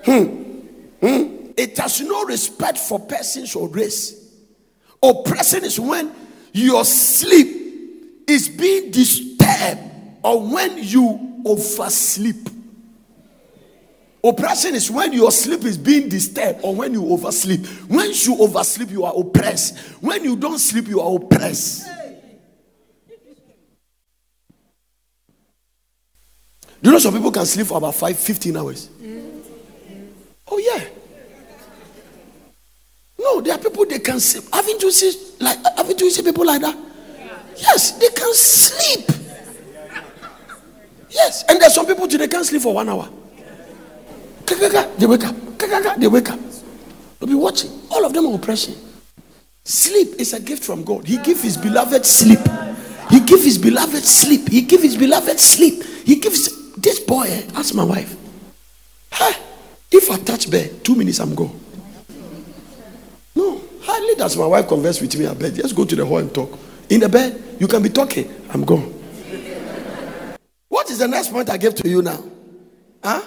Hmm. 0.05 0.23
Hmm. 1.05 1.51
It 1.55 1.77
has 1.77 2.01
no 2.01 2.25
respect 2.25 2.77
for 2.77 2.99
persons 2.99 3.55
or 3.55 3.67
race. 3.69 4.35
Oppression 5.01 5.63
is 5.63 5.79
when 5.79 6.11
your 6.53 6.83
sleep 6.85 8.23
is 8.27 8.49
being 8.49 8.91
disturbed 8.91 9.81
or 10.23 10.47
when 10.47 10.77
you 10.83 11.41
oversleep. 11.45 12.49
Oppression 14.23 14.75
is 14.75 14.91
when 14.91 15.13
your 15.13 15.31
sleep 15.31 15.63
is 15.63 15.77
being 15.77 16.09
disturbed 16.09 16.59
or 16.63 16.75
when 16.75 16.93
you 16.93 17.07
oversleep. 17.11 17.65
When 17.87 18.11
you 18.13 18.37
oversleep, 18.39 18.89
you 18.89 19.05
are 19.05 19.13
oppressed. 19.15 19.77
When 20.01 20.23
you 20.23 20.35
don't 20.35 20.59
sleep, 20.59 20.87
you 20.87 20.99
are 20.99 21.15
oppressed. 21.15 21.87
Do 26.81 26.89
you 26.89 26.91
know 26.91 26.99
some 26.99 27.13
people 27.13 27.31
can 27.31 27.45
sleep 27.45 27.67
for 27.67 27.77
about 27.77 27.95
five, 27.95 28.17
15 28.17 28.55
hours? 28.57 28.89
Oh, 30.49 30.57
yeah. 30.57 30.83
No, 33.19 33.41
there 33.41 33.55
are 33.55 33.57
people 33.59 33.85
they 33.85 33.99
can 33.99 34.19
sleep. 34.19 34.45
Haven't 34.53 34.81
you 34.81 34.91
seen 34.91 35.13
like 35.39 35.57
haven't 35.75 35.99
you 35.99 36.09
seen 36.11 36.23
people 36.23 36.45
like 36.45 36.61
that? 36.61 36.77
Yes, 37.57 37.91
they 37.93 38.09
can 38.09 38.33
sleep. 38.33 39.09
Yes, 41.09 41.43
and 41.49 41.59
there's 41.59 41.73
some 41.73 41.85
people 41.87 42.07
today 42.07 42.27
can't 42.27 42.45
sleep 42.45 42.61
for 42.61 42.73
one 42.75 42.87
hour. 42.87 43.09
They 44.45 44.55
wake 44.55 44.75
up. 44.75 44.97
They 44.97 46.07
wake 46.07 46.29
up. 46.29 46.39
They'll 47.19 47.27
be 47.27 47.33
watching. 47.35 47.71
All 47.91 48.05
of 48.05 48.13
them 48.13 48.27
are 48.27 48.35
oppression. 48.35 48.75
Sleep 49.63 50.09
is 50.19 50.33
a 50.33 50.39
gift 50.39 50.63
from 50.63 50.83
God. 50.83 51.05
He 51.05 51.17
gives 51.17 51.41
his 51.41 51.57
beloved 51.57 52.05
sleep. 52.05 52.39
He 53.09 53.19
gives 53.19 53.43
his 53.43 53.57
beloved 53.57 54.03
sleep. 54.03 54.47
He 54.47 54.61
gives 54.61 54.83
his 54.83 54.95
beloved 54.95 55.39
sleep. 55.39 55.83
He 56.05 56.15
gives 56.15 56.47
this 56.87 57.01
boy. 57.01 57.27
Ask 57.53 57.75
my 57.75 57.83
wife. 57.83 58.15
Hey, 59.11 59.33
if 59.91 60.09
I 60.09 60.17
touch 60.19 60.49
bed, 60.49 60.85
two 60.85 60.95
minutes 60.95 61.19
I'm 61.19 61.35
gone. 61.35 61.59
No, 63.35 63.61
hardly 63.81 64.15
does 64.15 64.37
my 64.37 64.45
wife 64.45 64.67
converse 64.69 65.01
with 65.01 65.17
me 65.19 65.25
at 65.25 65.37
bed. 65.37 65.55
Just 65.55 65.75
go 65.75 65.83
to 65.83 65.95
the 65.95 66.05
hall 66.05 66.19
and 66.19 66.33
talk. 66.33 66.57
In 66.89 67.01
the 67.01 67.09
bed, 67.09 67.57
you 67.59 67.67
can 67.67 67.83
be 67.83 67.89
talking. 67.89 68.33
I'm 68.49 68.63
gone. 68.63 68.93
What 70.69 70.89
is 70.89 70.99
the 70.99 71.07
next 71.09 71.31
point 71.31 71.49
I 71.49 71.57
gave 71.57 71.75
to 71.75 71.89
you 71.89 72.01
now? 72.01 72.23
Huh? 73.03 73.21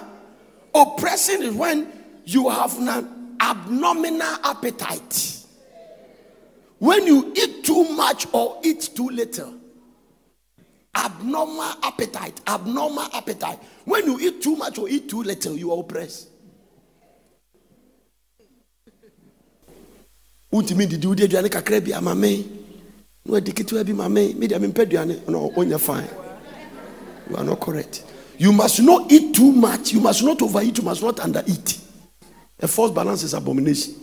Oppressing 0.73 1.43
is 1.43 1.53
when 1.53 1.87
you 2.25 2.49
have 2.49 2.75
an 2.79 3.35
abnormal 3.39 4.21
appetite. 4.23 5.37
When 6.79 7.05
you 7.05 7.31
eat 7.35 7.63
too 7.63 7.83
much 7.93 8.25
or 8.33 8.59
eat 8.63 8.89
too 8.95 9.09
little. 9.09 9.53
Abnormal 11.03 11.73
appetite. 11.83 12.39
Abnormal 12.47 13.07
appetite. 13.13 13.59
When 13.85 14.05
you 14.05 14.19
eat 14.19 14.41
too 14.41 14.55
much 14.55 14.77
or 14.77 14.87
eat 14.89 15.09
too 15.09 15.23
little, 15.23 15.57
you 15.57 15.71
are 15.73 15.79
oppressed. 15.79 16.29
kakra 21.49 21.79
bi 21.81 21.91
fine 25.77 26.07
you 27.29 27.37
are 27.37 27.43
not 27.45 27.59
correct 27.61 28.03
You 28.41 28.51
must 28.51 28.81
not 28.81 29.11
eat 29.11 29.35
too 29.35 29.51
much. 29.51 29.93
You 29.93 29.99
must 30.01 30.23
not 30.23 30.41
overeat. 30.41 30.75
You 30.79 30.83
must 30.83 31.03
not 31.03 31.17
undereat. 31.17 31.79
A 32.59 32.67
false 32.67 32.89
balance 32.91 33.21
is 33.21 33.35
abomination. 33.35 33.93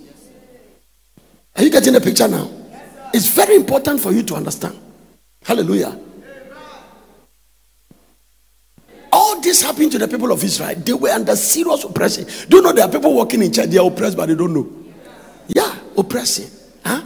Are 1.57 1.65
you 1.65 1.71
getting 1.71 1.93
the 1.93 2.01
picture 2.01 2.29
now? 2.29 2.49
It's 3.13 3.27
very 3.27 3.57
important 3.57 3.99
for 4.01 4.13
you 4.13 4.23
to 4.23 4.37
understand. 4.37 4.79
Hallelujah. 5.43 5.99
All 9.13 9.41
this 9.41 9.63
happened 9.63 9.93
to 9.93 9.99
the 9.99 10.09
people 10.09 10.31
of 10.33 10.43
Israel. 10.45 10.75
They 10.77 10.93
were 10.93 11.11
under 11.11 11.35
serious 11.37 11.85
oppression. 11.85 12.27
Do 12.49 12.59
you 12.59 12.63
know 12.63 12.73
there 12.73 12.85
are 12.85 12.91
people 12.91 13.15
working 13.15 13.43
in 13.43 13.53
church? 13.53 13.69
They 13.71 13.79
are 13.79 13.87
oppressed, 13.87 14.17
but 14.17 14.27
they 14.27 14.35
don't 14.35 14.53
know. 14.53 14.69
Yeah, 15.49 15.75
oppressing. 15.97 16.51
Huh? 16.85 17.03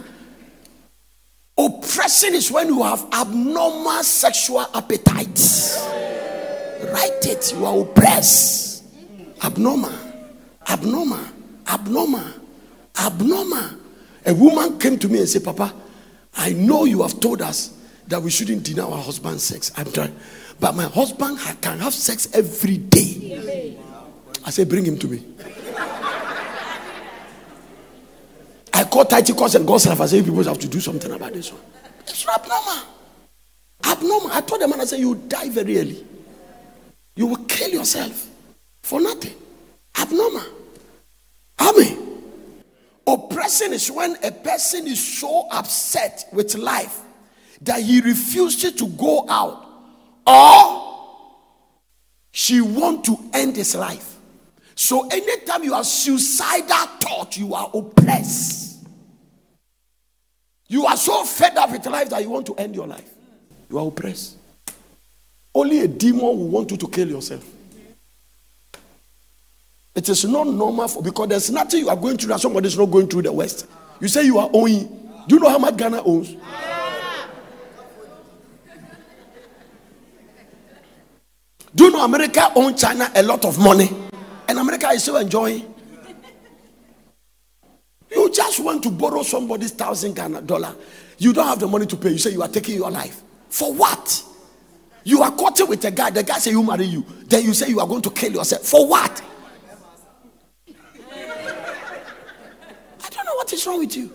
Oppression 1.57 2.33
is 2.33 2.51
when 2.51 2.67
you 2.67 2.83
have 2.83 3.05
abnormal 3.13 4.03
sexual 4.03 4.65
appetites. 4.73 5.79
Write 6.91 7.25
it. 7.25 7.53
You 7.55 7.65
are 7.65 7.79
oppressed. 7.81 8.83
Abnormal. 9.43 9.93
Abnormal. 10.67 11.25
Abnormal. 11.67 12.33
Abnormal. 12.99 13.69
A 14.25 14.33
woman 14.33 14.79
came 14.79 14.97
to 14.99 15.07
me 15.09 15.19
and 15.19 15.29
said, 15.29 15.43
Papa, 15.43 15.73
I 16.35 16.51
know 16.51 16.85
you 16.85 17.01
have 17.01 17.19
told 17.19 17.41
us 17.41 17.77
that 18.07 18.21
we 18.21 18.29
shouldn't 18.29 18.63
deny 18.63 18.83
our 18.83 19.01
husband 19.01 19.39
sex. 19.39 19.71
I'm 19.77 19.91
trying. 19.91 20.15
But 20.63 20.75
my 20.75 20.85
husband 20.85 21.39
can 21.59 21.77
have 21.79 21.93
sex 21.93 22.29
every 22.31 22.77
day. 22.77 23.77
I 24.45 24.49
said, 24.49 24.69
Bring 24.69 24.85
him 24.85 24.97
to 24.97 25.09
me. 25.09 25.21
I 28.71 28.85
called 28.85 29.09
Titicus 29.09 29.55
and 29.55 29.67
God's 29.67 29.87
I 29.87 30.05
said, 30.05 30.23
people 30.23 30.41
have 30.41 30.59
to 30.59 30.67
do 30.69 30.79
something 30.79 31.11
about 31.11 31.33
this 31.33 31.51
one. 31.51 31.61
It's 32.07 32.25
abnormal. 32.25 32.81
Abnormal. 33.83 34.31
I 34.31 34.39
told 34.39 34.61
the 34.61 34.69
man, 34.69 34.79
I 34.79 34.85
said, 34.85 34.99
You 35.01 35.15
die 35.15 35.49
very 35.49 35.79
early. 35.79 36.07
You 37.17 37.27
will 37.27 37.43
kill 37.43 37.71
yourself 37.71 38.29
for 38.83 39.01
nothing. 39.01 39.35
Abnormal. 39.99 40.45
Amen. 41.59 42.23
Oppression 43.05 43.73
is 43.73 43.91
when 43.91 44.15
a 44.23 44.31
person 44.31 44.87
is 44.87 45.19
so 45.19 45.45
upset 45.51 46.23
with 46.31 46.55
life 46.55 47.01
that 47.63 47.81
he 47.81 47.99
refuses 47.99 48.71
to 48.75 48.87
go 48.87 49.25
out 49.27 49.62
or 50.25 50.83
she 52.31 52.61
want 52.61 53.05
to 53.05 53.17
end 53.33 53.55
his 53.55 53.75
life. 53.75 54.17
So 54.75 55.07
anytime 55.07 55.63
you 55.63 55.73
are 55.73 55.83
suicidal 55.83 56.87
thought, 56.99 57.37
you 57.37 57.53
are 57.53 57.69
oppressed. 57.73 58.85
You 60.67 60.85
are 60.85 60.97
so 60.97 61.23
fed 61.25 61.55
up 61.57 61.71
with 61.71 61.85
life 61.85 62.09
that 62.09 62.21
you 62.23 62.29
want 62.29 62.47
to 62.47 62.55
end 62.55 62.73
your 62.73 62.87
life. 62.87 63.09
You 63.69 63.77
are 63.79 63.87
oppressed. 63.87 64.37
Only 65.53 65.81
a 65.81 65.87
demon 65.87 66.21
will 66.21 66.47
want 66.47 66.71
you 66.71 66.77
to 66.77 66.87
kill 66.87 67.07
yourself. 67.07 67.47
It 69.95 70.09
is 70.09 70.25
not 70.25 70.47
normal 70.47 70.87
for 70.87 71.03
because 71.03 71.27
there's 71.27 71.51
nothing 71.51 71.81
you 71.81 71.89
are 71.89 71.95
going 71.95 72.17
through 72.17 72.29
that 72.29 72.41
somebody 72.41 72.67
is 72.67 72.77
not 72.77 72.87
going 72.87 73.07
through 73.07 73.21
the 73.21 73.31
West. 73.31 73.67
You 73.99 74.07
say 74.07 74.23
you 74.23 74.39
are 74.39 74.49
owing. 74.51 74.87
Do 75.27 75.35
you 75.35 75.41
know 75.41 75.49
how 75.49 75.59
much 75.59 75.77
Ghana 75.77 76.01
owns? 76.03 76.35
Do 81.75 81.85
you 81.85 81.91
know 81.91 82.03
America 82.03 82.51
owns 82.55 82.81
China 82.81 83.09
a 83.15 83.23
lot 83.23 83.45
of 83.45 83.57
money? 83.57 83.89
And 84.47 84.59
America 84.59 84.89
is 84.89 85.01
still 85.03 85.17
enjoying. 85.17 85.73
You 88.11 88.29
just 88.31 88.59
want 88.59 88.83
to 88.83 88.91
borrow 88.91 89.23
somebody's 89.23 89.71
thousand 89.71 90.15
Ghana 90.15 90.43
dollar. 90.43 90.75
You 91.17 91.33
don't 91.33 91.47
have 91.47 91.59
the 91.59 91.67
money 91.67 91.87
to 91.87 91.97
pay. 91.97 92.11
You 92.11 92.17
say 92.19 92.31
you 92.31 92.41
are 92.43 92.47
taking 92.47 92.75
your 92.75 92.91
life. 92.91 93.21
For 93.49 93.73
what? 93.73 94.23
You 95.03 95.21
are 95.23 95.31
caught 95.31 95.67
with 95.67 95.83
a 95.85 95.91
guy. 95.91 96.11
The 96.11 96.23
guy 96.23 96.37
say 96.37 96.51
you 96.51 96.63
marry 96.63 96.85
you. 96.85 97.03
Then 97.25 97.43
you 97.43 97.53
say 97.53 97.69
you 97.69 97.79
are 97.79 97.87
going 97.87 98.01
to 98.03 98.11
kill 98.11 98.31
yourself. 98.33 98.63
For 98.63 98.87
what? 98.87 99.21
I 100.67 100.73
don't 103.09 103.25
know 103.25 103.35
what 103.35 103.51
is 103.51 103.65
wrong 103.65 103.79
with 103.79 103.97
you. 103.97 104.11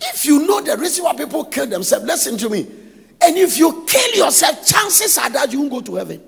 If 0.00 0.26
you 0.26 0.46
know 0.46 0.60
the 0.60 0.76
reason 0.76 1.04
why 1.04 1.14
people 1.14 1.44
kill 1.46 1.66
themselves, 1.66 2.04
listen 2.04 2.36
to 2.38 2.50
me. 2.50 2.66
And 3.22 3.36
if 3.36 3.56
you 3.56 3.84
kill 3.86 4.24
yourself, 4.24 4.66
chances 4.66 5.16
are 5.18 5.30
that 5.30 5.52
you 5.52 5.60
won't 5.60 5.72
go 5.72 5.80
to 5.80 5.94
heaven. 5.96 6.22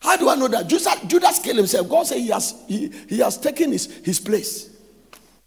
How 0.00 0.16
do 0.16 0.28
I 0.28 0.36
know 0.36 0.48
that? 0.48 0.68
Judas, 0.68 1.00
Judas 1.06 1.38
killed 1.40 1.58
himself. 1.58 1.88
God 1.88 2.06
said 2.06 2.18
he 2.18 2.28
has, 2.28 2.54
he, 2.66 2.92
he 3.08 3.18
has 3.18 3.36
taken 3.36 3.72
his, 3.72 3.86
his 4.04 4.20
place. 4.20 4.70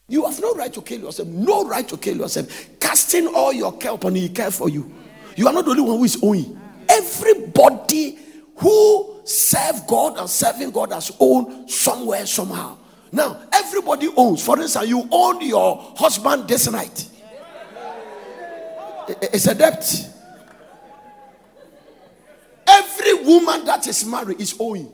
You 0.08 0.26
have 0.26 0.40
no 0.42 0.54
right 0.56 0.74
to 0.74 0.82
kill 0.82 1.00
yourself. 1.00 1.28
No 1.30 1.66
right 1.66 1.88
to 1.88 1.98
kill 1.98 2.18
yourself. 2.18 2.48
Casting 2.80 3.28
all 3.28 3.54
your 3.54 3.78
care 3.78 3.94
upon 3.94 4.16
him, 4.16 4.24
he 4.24 4.30
care 4.30 4.52
for 4.52 4.70
you. 4.70 4.92
You 5.38 5.48
are 5.48 5.54
not 5.54 5.66
the 5.66 5.72
only 5.72 5.84
one 5.84 5.98
who 5.98 6.04
is 6.04 6.18
owing. 6.22 6.60
Everybody 6.90 8.20
who 8.58 9.22
serve 9.24 9.88
God 9.88 10.18
and 10.18 10.30
serving 10.30 10.72
God 10.72 10.92
has 10.92 11.12
owned 11.20 11.70
somewhere, 11.72 12.26
somehow. 12.26 12.78
Now, 13.12 13.42
everybody 13.52 14.10
owns. 14.16 14.44
For 14.44 14.60
instance, 14.60 14.88
you 14.88 15.08
own 15.12 15.42
your 15.42 15.94
husband 15.98 16.48
this 16.48 16.70
night. 16.70 17.10
It's 19.22 19.48
a 19.48 19.56
debt. 19.56 20.10
Every 22.68 23.14
woman 23.26 23.66
that 23.66 23.88
is 23.88 24.06
married 24.06 24.40
is 24.40 24.56
owing. 24.60 24.92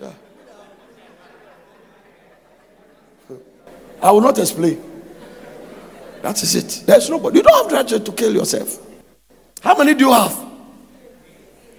Yeah. 0.00 0.12
I 4.02 4.10
will 4.10 4.20
not 4.20 4.38
explain. 4.38 4.82
That 6.22 6.42
is 6.42 6.54
it. 6.54 6.84
There's 6.86 7.08
nobody. 7.10 7.38
You 7.38 7.42
don't 7.42 7.70
have 7.70 7.90
right 7.92 8.04
to 8.04 8.12
kill 8.12 8.34
yourself. 8.34 8.78
How 9.60 9.76
many 9.76 9.94
do 9.94 10.06
you 10.06 10.12
have? 10.12 10.44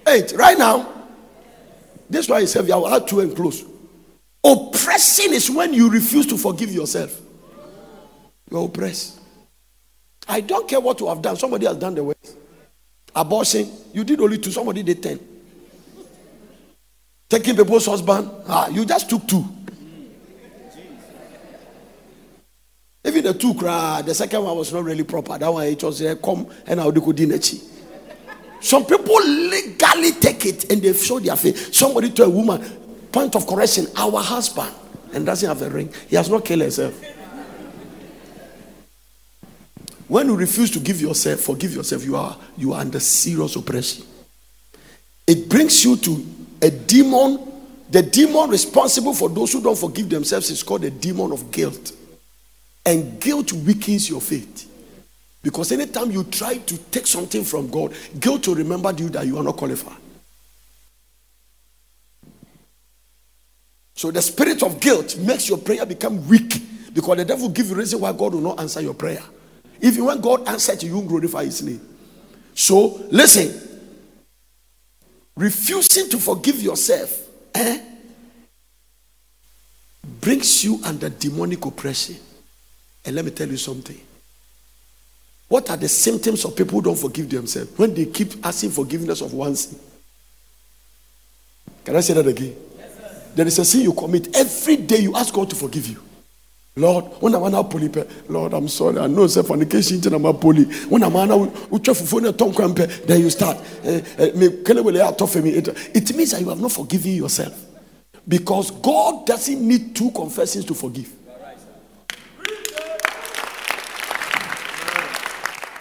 Eight. 0.07 0.33
Right 0.35 0.57
now. 0.57 0.91
This 2.09 2.29
why 2.29 2.41
he 2.41 2.47
said, 2.47 2.69
I 2.69 2.75
will 2.75 2.93
add 2.93 3.07
two 3.07 3.19
and 3.19 3.35
close. 3.35 3.65
Oppressing 4.43 5.33
is 5.33 5.49
when 5.49 5.73
you 5.73 5.89
refuse 5.89 6.27
to 6.27 6.37
forgive 6.37 6.71
yourself. 6.71 7.19
You 8.51 8.59
are 8.59 8.65
oppressed. 8.65 9.19
I 10.27 10.41
don't 10.41 10.67
care 10.67 10.79
what 10.79 10.99
you 10.99 11.07
have 11.07 11.21
done. 11.21 11.35
Somebody 11.37 11.65
has 11.65 11.77
done 11.77 11.95
the 11.95 12.03
worst. 12.03 12.37
Abortion, 13.15 13.71
you 13.93 14.03
did 14.03 14.19
only 14.19 14.37
two, 14.37 14.51
somebody 14.51 14.83
did 14.83 15.01
ten. 15.01 15.19
Taking 17.29 17.55
people's 17.55 17.85
husband, 17.85 18.29
ah, 18.47 18.67
you 18.67 18.85
just 18.85 19.09
took 19.09 19.27
two. 19.27 19.45
Even 23.05 23.23
the 23.23 23.33
two 23.33 23.53
cry, 23.53 24.01
the 24.01 24.13
second 24.15 24.43
one 24.43 24.57
was 24.57 24.73
not 24.73 24.83
really 24.83 25.03
proper. 25.03 25.37
That 25.37 25.53
one 25.53 25.67
it 25.67 25.83
was 25.83 26.01
uh, 26.01 26.15
come 26.15 26.47
and 26.65 26.81
I 26.81 26.85
would 26.85 26.95
go 26.95 27.11
dinner. 27.11 27.37
Some 28.61 28.85
people 28.85 29.21
legally 29.23 30.11
take 30.13 30.45
it 30.47 30.71
and 30.71 30.81
they 30.81 30.91
show 30.93 31.19
their 31.19 31.35
face. 31.35 31.75
Somebody 31.77 32.09
to 32.11 32.23
a 32.23 32.29
woman, 32.29 32.61
point 33.11 33.35
of 33.35 33.45
correction, 33.45 33.85
our 33.95 34.21
husband, 34.21 34.73
and 35.13 35.23
doesn't 35.25 35.47
have 35.47 35.61
a 35.61 35.69
ring. 35.69 35.93
He 36.07 36.15
has 36.15 36.29
not 36.29 36.43
killed 36.45 36.61
himself. 36.61 36.99
When 40.07 40.27
you 40.27 40.35
refuse 40.35 40.69
to 40.71 40.79
give 40.79 41.01
yourself, 41.01 41.41
forgive 41.41 41.73
yourself, 41.73 42.05
you 42.05 42.15
are 42.15 42.37
you 42.57 42.73
are 42.73 42.81
under 42.81 42.99
serious 42.99 43.55
oppression. 43.55 44.05
It 45.27 45.49
brings 45.49 45.83
you 45.83 45.97
to 45.97 46.25
a 46.61 46.69
demon. 46.69 47.51
The 47.89 48.01
demon 48.01 48.49
responsible 48.49 49.13
for 49.13 49.29
those 49.29 49.53
who 49.53 49.61
don't 49.61 49.77
forgive 49.77 50.09
themselves 50.09 50.49
is 50.49 50.63
called 50.63 50.81
the 50.81 50.91
demon 50.91 51.31
of 51.31 51.51
guilt. 51.51 51.93
And 52.85 53.19
guilt 53.19 53.53
weakens 53.53 54.09
your 54.09 54.21
faith. 54.21 54.71
Because 55.41 55.71
anytime 55.71 56.11
you 56.11 56.23
try 56.23 56.57
to 56.57 56.77
take 56.89 57.05
something 57.05 57.43
from 57.43 57.69
God, 57.69 57.93
guilt 58.19 58.47
will 58.47 58.55
remember 58.55 58.91
you 58.91 59.09
that 59.09 59.25
you 59.25 59.37
are 59.37 59.43
not 59.43 59.55
qualified. 59.57 59.97
So 63.93 64.11
the 64.11 64.21
spirit 64.21 64.61
of 64.61 64.79
guilt 64.79 65.17
makes 65.17 65.47
your 65.47 65.57
prayer 65.57 65.85
become 65.85 66.27
weak 66.27 66.61
because 66.93 67.17
the 67.17 67.25
devil 67.25 67.49
give 67.49 67.69
you 67.69 67.75
reason 67.75 67.99
why 67.99 68.11
God 68.11 68.33
will 68.33 68.41
not 68.41 68.59
answer 68.59 68.81
your 68.81 68.93
prayer. 68.93 69.23
Even 69.81 70.05
when 70.05 70.21
God 70.21 70.47
answers 70.47 70.83
you, 70.83 70.97
you 70.97 71.07
glorify 71.07 71.45
his 71.45 71.61
name. 71.61 71.81
So 72.53 73.05
listen. 73.11 73.61
Refusing 75.35 76.09
to 76.09 76.17
forgive 76.17 76.61
yourself 76.61 77.27
eh, 77.53 77.81
brings 80.21 80.63
you 80.63 80.79
under 80.85 81.09
demonic 81.09 81.65
oppression. 81.65 82.15
And 83.03 83.15
let 83.15 83.25
me 83.25 83.31
tell 83.31 83.47
you 83.47 83.57
something. 83.57 83.99
What 85.47 85.69
are 85.69 85.77
the 85.77 85.89
symptoms 85.89 86.43
of 86.45 86.55
people 86.55 86.79
who 86.79 86.83
don't 86.83 86.97
forgive 86.97 87.29
themselves? 87.29 87.77
When 87.77 87.93
they 87.93 88.05
keep 88.05 88.45
asking 88.45 88.71
forgiveness 88.71 89.21
of 89.21 89.33
one 89.33 89.55
sin. 89.55 89.77
Can 91.83 91.95
I 91.95 91.99
say 91.99 92.13
that 92.13 92.25
again? 92.25 92.55
Yes, 92.77 93.31
there 93.35 93.45
is 93.45 93.59
a 93.59 93.65
sin 93.65 93.81
you 93.81 93.93
commit. 93.93 94.35
Every 94.35 94.77
day 94.77 94.99
you 94.99 95.15
ask 95.15 95.33
God 95.33 95.49
to 95.51 95.55
forgive 95.55 95.87
you. 95.87 96.01
Lord, 96.77 97.05
I 97.35 97.37
to 97.55 97.63
poly, 97.63 97.89
Lord, 98.27 98.53
I'm 98.53 98.67
sorry. 98.67 98.99
I 98.99 99.07
know 99.07 99.27
self 99.27 99.47
fornication 99.47 100.01
in 100.13 100.21
my 100.21 100.33
poly. 100.33 100.65
When 100.89 101.03
I'm 101.03 101.15
on 101.15 101.31
a 102.25 102.33
tongue 102.33 102.53
cramp, 102.53 102.75
then 102.75 103.21
you 103.21 103.29
start. 103.29 103.57
Eh, 103.81 104.01
eh, 104.17 104.31
it 105.93 106.13
means 106.17 106.31
that 106.31 106.41
you 106.41 106.49
have 106.49 106.59
not 106.59 106.73
forgiven 106.73 107.11
yourself. 107.13 107.65
Because 108.27 108.71
God 108.71 109.25
doesn't 109.25 109.65
need 109.65 109.95
two 109.95 110.11
confessions 110.11 110.65
to 110.65 110.73
forgive. 110.73 111.14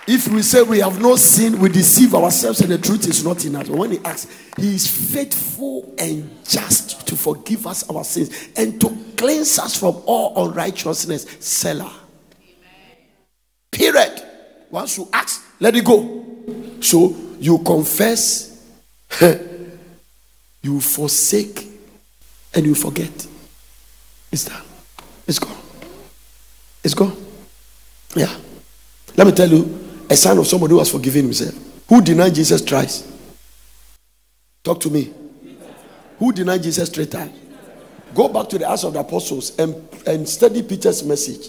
If 0.06 0.28
we 0.28 0.42
say 0.42 0.62
we 0.62 0.80
have 0.80 1.00
no 1.00 1.16
sin, 1.16 1.58
we 1.58 1.70
deceive 1.70 2.14
ourselves 2.14 2.60
and 2.60 2.70
the 2.70 2.76
truth 2.76 3.08
is 3.08 3.24
not 3.24 3.42
in 3.44 3.56
us. 3.56 3.68
But 3.68 3.78
when 3.78 3.92
he 3.92 3.98
asks, 4.04 4.30
he 4.58 4.74
is 4.74 4.86
faithful 4.86 5.94
and 5.98 6.44
just 6.44 7.06
to 7.06 7.16
forgive 7.16 7.66
us 7.66 7.88
our 7.88 8.04
sins 8.04 8.48
and 8.54 8.78
to 8.82 8.94
cleanse 9.16 9.58
us 9.58 9.78
from 9.78 10.02
all 10.04 10.48
unrighteousness. 10.48 11.24
Selah. 11.40 11.92
Period. 13.70 14.22
Once 14.70 14.98
you 14.98 15.08
ask, 15.12 15.42
let 15.58 15.74
it 15.74 15.84
go. 15.84 16.26
So 16.80 17.16
you 17.38 17.58
confess, 17.58 18.62
you 20.62 20.80
forsake, 20.80 21.66
and 22.54 22.66
you 22.66 22.74
forget. 22.74 23.26
It's 24.30 24.44
done. 24.44 24.62
It's 25.26 25.38
gone. 25.38 25.56
It's 26.82 26.94
gone. 26.94 27.16
Yeah. 28.14 28.36
Let 29.16 29.26
me 29.26 29.32
tell 29.32 29.48
you 29.48 29.83
a 30.08 30.16
sign 30.16 30.38
of 30.38 30.46
somebody 30.46 30.72
who 30.72 30.78
has 30.78 30.90
forgiven 30.90 31.24
himself. 31.24 31.54
Who 31.88 32.00
denied 32.00 32.34
Jesus 32.34 32.60
thrice? 32.62 33.10
Talk 34.62 34.80
to 34.80 34.90
me. 34.90 35.12
Who 36.18 36.32
denied 36.32 36.62
Jesus 36.62 36.88
three 36.88 37.06
times? 37.06 37.38
Go 38.14 38.28
back 38.28 38.48
to 38.50 38.58
the 38.58 38.70
Acts 38.70 38.84
of 38.84 38.92
the 38.92 39.00
Apostles 39.00 39.58
and, 39.58 39.74
and 40.06 40.28
study 40.28 40.62
Peter's 40.62 41.02
message 41.02 41.48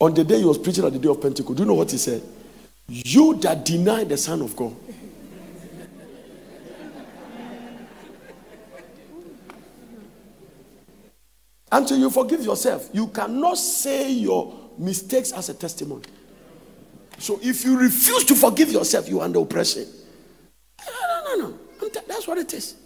on 0.00 0.14
the 0.14 0.24
day 0.24 0.38
he 0.38 0.44
was 0.44 0.58
preaching 0.58 0.84
at 0.84 0.92
the 0.92 0.98
day 0.98 1.08
of 1.08 1.20
Pentecost. 1.20 1.56
Do 1.56 1.62
you 1.62 1.68
know 1.68 1.74
what 1.74 1.90
he 1.90 1.98
said? 1.98 2.22
You 2.88 3.34
that 3.40 3.64
deny 3.64 4.04
the 4.04 4.16
Son 4.16 4.42
of 4.42 4.54
God. 4.56 4.74
Until 11.70 11.98
you 11.98 12.10
forgive 12.10 12.42
yourself, 12.42 12.90
you 12.92 13.06
cannot 13.08 13.56
say 13.56 14.10
your 14.10 14.70
mistakes 14.76 15.32
as 15.32 15.48
a 15.48 15.54
testimony. 15.54 16.02
So 17.18 17.38
if 17.42 17.64
you 17.64 17.78
refuse 17.78 18.24
to 18.24 18.34
forgive 18.34 18.70
yourself, 18.70 19.08
you 19.08 19.20
are 19.20 19.24
under 19.24 19.40
oppression. 19.40 19.86
No, 20.86 21.24
no, 21.24 21.36
no, 21.36 21.48
no. 21.80 21.88
That's 22.06 22.26
what 22.26 22.38
it 22.38 22.52
is. 22.54 22.76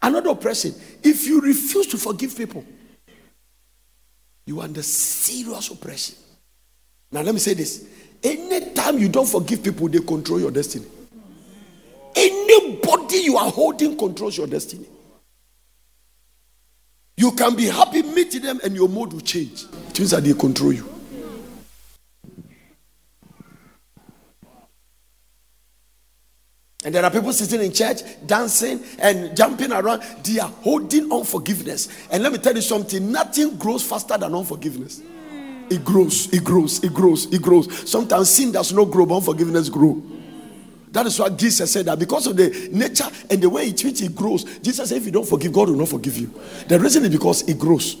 Another 0.00 0.30
oppression. 0.30 0.74
If 1.02 1.26
you 1.26 1.40
refuse 1.40 1.86
to 1.88 1.98
forgive 1.98 2.36
people, 2.36 2.64
you 4.46 4.60
are 4.60 4.64
under 4.64 4.82
serious 4.82 5.70
oppression. 5.70 6.16
Now, 7.10 7.22
let 7.22 7.34
me 7.34 7.40
say 7.40 7.54
this. 7.54 7.86
Anytime 8.22 8.98
you 8.98 9.08
don't 9.08 9.28
forgive 9.28 9.62
people, 9.62 9.88
they 9.88 9.98
control 10.00 10.40
your 10.40 10.50
destiny. 10.50 10.86
Anybody 12.14 13.18
you 13.18 13.36
are 13.36 13.50
holding 13.50 13.96
controls 13.96 14.36
your 14.36 14.46
destiny. 14.46 14.86
You 17.16 17.32
can 17.32 17.54
be 17.54 17.66
happy 17.66 18.02
meeting 18.02 18.42
them 18.42 18.60
and 18.64 18.74
your 18.74 18.88
mood 18.88 19.12
will 19.12 19.20
change. 19.20 19.64
Means 19.98 20.10
that 20.10 20.24
they 20.24 20.32
control 20.32 20.72
you. 20.72 20.91
And 26.84 26.94
there 26.94 27.04
are 27.04 27.10
people 27.10 27.32
sitting 27.32 27.64
in 27.64 27.72
church, 27.72 28.00
dancing 28.26 28.82
and 28.98 29.36
jumping 29.36 29.70
around. 29.70 30.02
They 30.24 30.40
are 30.40 30.48
holding 30.48 31.12
unforgiveness. 31.12 31.88
And 32.10 32.22
let 32.22 32.32
me 32.32 32.38
tell 32.38 32.54
you 32.54 32.62
something 32.62 33.12
nothing 33.12 33.56
grows 33.56 33.84
faster 33.84 34.18
than 34.18 34.34
unforgiveness. 34.34 35.00
It 35.70 35.84
grows, 35.84 36.32
it 36.32 36.42
grows, 36.42 36.82
it 36.82 36.92
grows, 36.92 37.32
it 37.32 37.40
grows. 37.40 37.88
Sometimes 37.88 38.30
sin 38.30 38.52
does 38.52 38.72
not 38.72 38.90
grow, 38.90 39.06
but 39.06 39.16
unforgiveness 39.16 39.68
grow. 39.68 40.02
That 40.90 41.06
is 41.06 41.18
why 41.18 41.30
Jesus 41.30 41.72
said 41.72 41.86
that 41.86 41.98
because 41.98 42.26
of 42.26 42.36
the 42.36 42.68
nature 42.72 43.08
and 43.30 43.40
the 43.40 43.48
way 43.48 43.68
it 43.68 43.78
treats 43.78 44.02
it 44.02 44.14
grows. 44.14 44.44
Jesus 44.58 44.90
said, 44.90 44.98
if 44.98 45.06
you 45.06 45.12
don't 45.12 45.26
forgive, 45.26 45.52
God 45.52 45.70
will 45.70 45.76
not 45.76 45.88
forgive 45.88 46.18
you. 46.18 46.34
The 46.68 46.78
reason 46.78 47.04
is 47.04 47.10
because 47.10 47.48
it 47.48 47.58
grows. 47.58 47.94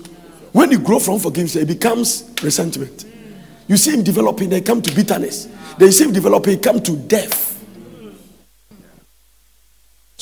When 0.52 0.70
you 0.70 0.78
grow 0.78 0.98
from 0.98 1.18
forgiveness, 1.18 1.56
it 1.56 1.68
becomes 1.68 2.30
resentment. 2.42 3.06
You 3.68 3.78
see 3.78 3.92
him 3.92 4.02
developing, 4.02 4.50
they 4.50 4.60
come 4.60 4.82
to 4.82 4.94
bitterness. 4.94 5.48
They 5.78 5.90
see 5.92 6.04
him 6.04 6.12
developing, 6.12 6.60
come 6.60 6.82
to 6.82 6.96
death. 6.96 7.61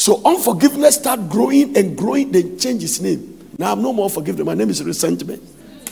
So 0.00 0.22
unforgiveness 0.24 0.94
start 0.94 1.28
growing 1.28 1.76
and 1.76 1.94
growing, 1.94 2.32
then 2.32 2.58
change 2.58 2.80
his 2.80 3.02
name. 3.02 3.38
Now 3.58 3.72
I'm 3.72 3.82
no 3.82 3.92
more 3.92 4.08
forgiveness. 4.08 4.46
My 4.46 4.54
name 4.54 4.70
is 4.70 4.82
resentment. 4.82 5.42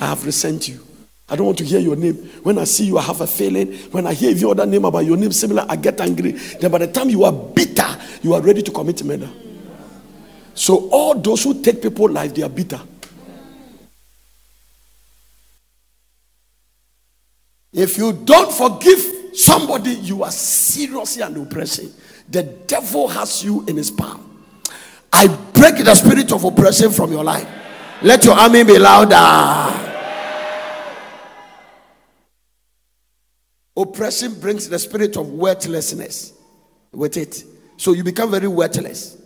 I 0.01 0.07
have 0.07 0.25
resent 0.25 0.67
you. 0.67 0.81
I 1.29 1.37
don't 1.37 1.45
want 1.45 1.59
to 1.59 1.65
hear 1.65 1.79
your 1.79 1.95
name. 1.95 2.15
When 2.43 2.57
I 2.57 2.65
see 2.65 2.87
you, 2.87 2.97
I 2.97 3.03
have 3.03 3.21
a 3.21 3.27
feeling. 3.27 3.75
When 3.91 4.07
I 4.07 4.15
hear 4.15 4.31
your 4.31 4.53
other 4.53 4.65
name 4.65 4.87
about 4.87 5.05
your 5.05 5.19
name 5.19 5.31
similar, 5.31 5.67
I 5.69 5.77
get 5.77 6.01
angry. 6.01 6.31
Then 6.31 6.71
by 6.71 6.79
the 6.79 6.87
time 6.87 7.11
you 7.11 7.25
are 7.25 7.33
bitter, 7.33 7.87
you 8.23 8.33
are 8.33 8.41
ready 8.41 8.63
to 8.63 8.71
commit 8.71 9.05
murder. 9.05 9.29
So 10.55 10.89
all 10.89 11.15
those 11.15 11.45
who 11.45 11.61
take 11.63 11.83
people 11.83 12.09
life, 12.09 12.35
they 12.35 12.45
are 12.45 12.49
bitter. 12.49 12.81
If 17.75 17.99
you 17.99 18.15
don't 18.15 18.51
forgive 18.51 19.37
somebody, 19.37 19.91
you 19.97 20.23
are 20.23 20.31
seriously 20.31 21.23
under 21.23 21.43
oppression. 21.43 21.93
The 22.31 22.43
devil 22.43 23.09
has 23.09 23.43
you 23.43 23.65
in 23.67 23.77
his 23.77 23.91
palm. 23.91 24.25
I 25.13 25.27
break 25.55 25.83
the 25.85 25.95
spirit 25.95 26.31
of 26.33 26.45
oppression 26.45 26.91
from 26.91 27.11
your 27.11 27.25
life. 27.25 27.49
Let 28.03 28.25
your 28.25 28.35
army 28.35 28.65
be 28.65 28.79
louder. 28.79 29.87
Oppression 33.77 34.39
brings 34.41 34.69
the 34.69 34.79
spirit 34.79 35.17
of 35.17 35.31
worthlessness 35.31 36.33
with 36.93 37.17
it. 37.17 37.45
So 37.77 37.93
you 37.93 38.05
become 38.05 38.31
very 38.31 38.49
worthless. 38.49 39.17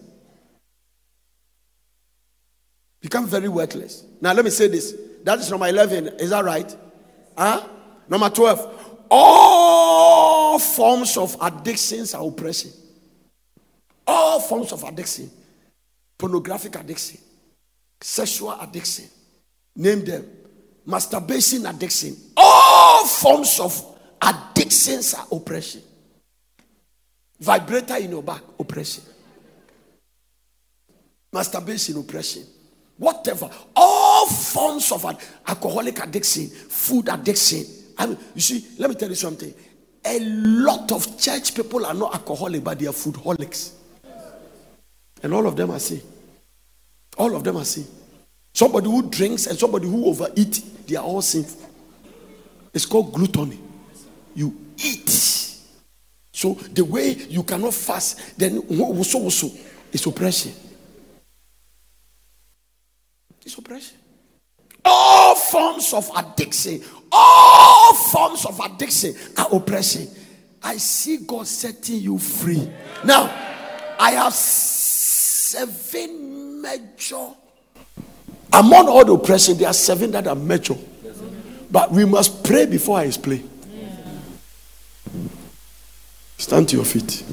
Become 3.01 3.27
very 3.27 3.49
worthless. 3.49 4.05
Now 4.21 4.33
let 4.33 4.45
me 4.45 4.51
say 4.51 4.69
this. 4.69 4.95
That 5.25 5.39
is 5.41 5.51
number 5.51 5.67
11. 5.67 6.09
Is 6.21 6.31
that 6.31 6.45
right? 6.45 6.77
Huh? 7.37 7.67
Number 8.09 8.31
12. 8.31 8.97
All 9.11 10.59
forms 10.59 11.17
of 11.17 11.37
addictions 11.41 12.15
are 12.15 12.25
oppression. 12.27 12.71
All 14.07 14.41
forms 14.41 14.73
of 14.73 14.83
addiction 14.85 15.31
pornographic 16.23 16.77
addiction, 16.77 17.19
sexual 18.01 18.53
addiction, 18.61 19.07
name 19.75 20.05
them, 20.05 20.25
masturbation 20.87 21.67
addiction, 21.67 22.17
all 22.37 23.05
forms 23.05 23.59
of 23.59 23.99
addictions 24.23 25.15
are 25.15 25.27
oppression. 25.33 25.83
Vibrator 27.41 27.97
in 27.97 28.13
your 28.13 28.23
back, 28.23 28.43
oppression. 28.57 29.03
Masturbation, 31.33 31.97
oppression. 31.99 32.45
Whatever. 32.99 33.51
All 33.75 34.29
forms 34.29 34.93
of 34.93 35.05
alcoholic 35.49 35.99
addiction, 36.05 36.47
food 36.47 37.09
addiction. 37.09 37.65
I 37.99 38.07
mean, 38.07 38.19
you 38.37 38.41
see, 38.41 38.65
let 38.79 38.91
me 38.91 38.95
tell 38.95 39.09
you 39.09 39.17
something. 39.17 39.53
A 40.05 40.21
lot 40.21 40.93
of 40.93 41.19
church 41.19 41.53
people 41.53 41.85
are 41.85 41.95
not 41.95 42.15
alcoholic, 42.15 42.63
but 42.63 42.79
they 42.79 42.87
are 42.87 42.93
foodholics. 42.93 43.82
And 45.23 45.33
all 45.33 45.47
of 45.47 45.57
them 45.57 45.71
are 45.71 45.79
sin. 45.79 46.03
All 47.17 47.35
of 47.37 47.45
them 47.45 47.57
are 47.57 47.65
sin. 47.65 47.87
Somebody 48.55 48.87
who 48.87 49.09
drinks 49.09 49.47
and 49.47 49.59
somebody 49.59 49.87
who 49.87 50.07
overeat, 50.07 50.63
they 50.87 50.97
are 50.97 51.05
all 51.05 51.23
sinful. 51.23 51.71
It's 52.75 52.87
called 52.87 53.13
gluttony. 53.13 53.59
You 54.35 54.57
eat. 54.83 55.09
So 56.33 56.55
the 56.55 56.85
way 56.85 57.13
you 57.29 57.43
cannot 57.43 57.75
fast, 57.75 58.39
then 58.39 58.63
so 59.05 59.29
so 59.29 59.51
it's 59.93 60.07
oppression. 60.07 60.53
It's 63.45 63.57
oppression. 63.57 63.99
All 64.85 65.35
forms 65.35 65.93
of 65.93 66.11
addiction, 66.17 66.83
all 67.13 67.95
forms 67.95 68.45
of 68.47 68.59
addiction 68.61 69.15
are 69.37 69.49
oppression. 69.53 70.09
I 70.63 70.77
see 70.77 71.19
God 71.19 71.47
setting 71.47 72.01
you 72.01 72.19
free. 72.19 72.71
Now, 73.05 73.25
I 73.99 74.13
have 74.13 74.33
seven 75.53 76.63
major. 76.63 77.29
Among 78.53 78.89
all 78.89 79.05
the 79.05 79.13
oppression, 79.13 79.59
there 79.59 79.69
are 79.69 79.75
seven 79.75 80.11
that 80.13 80.27
are 80.27 80.35
major. 80.35 80.77
But 81.71 81.91
we 81.91 82.05
must 82.05 82.43
pray 82.43 82.67
before 82.67 82.99
I 82.99 83.05
explain. 83.05 83.49
Stand 86.39 86.69
to 86.71 86.77
your 86.77 86.85
feet. 86.85 87.25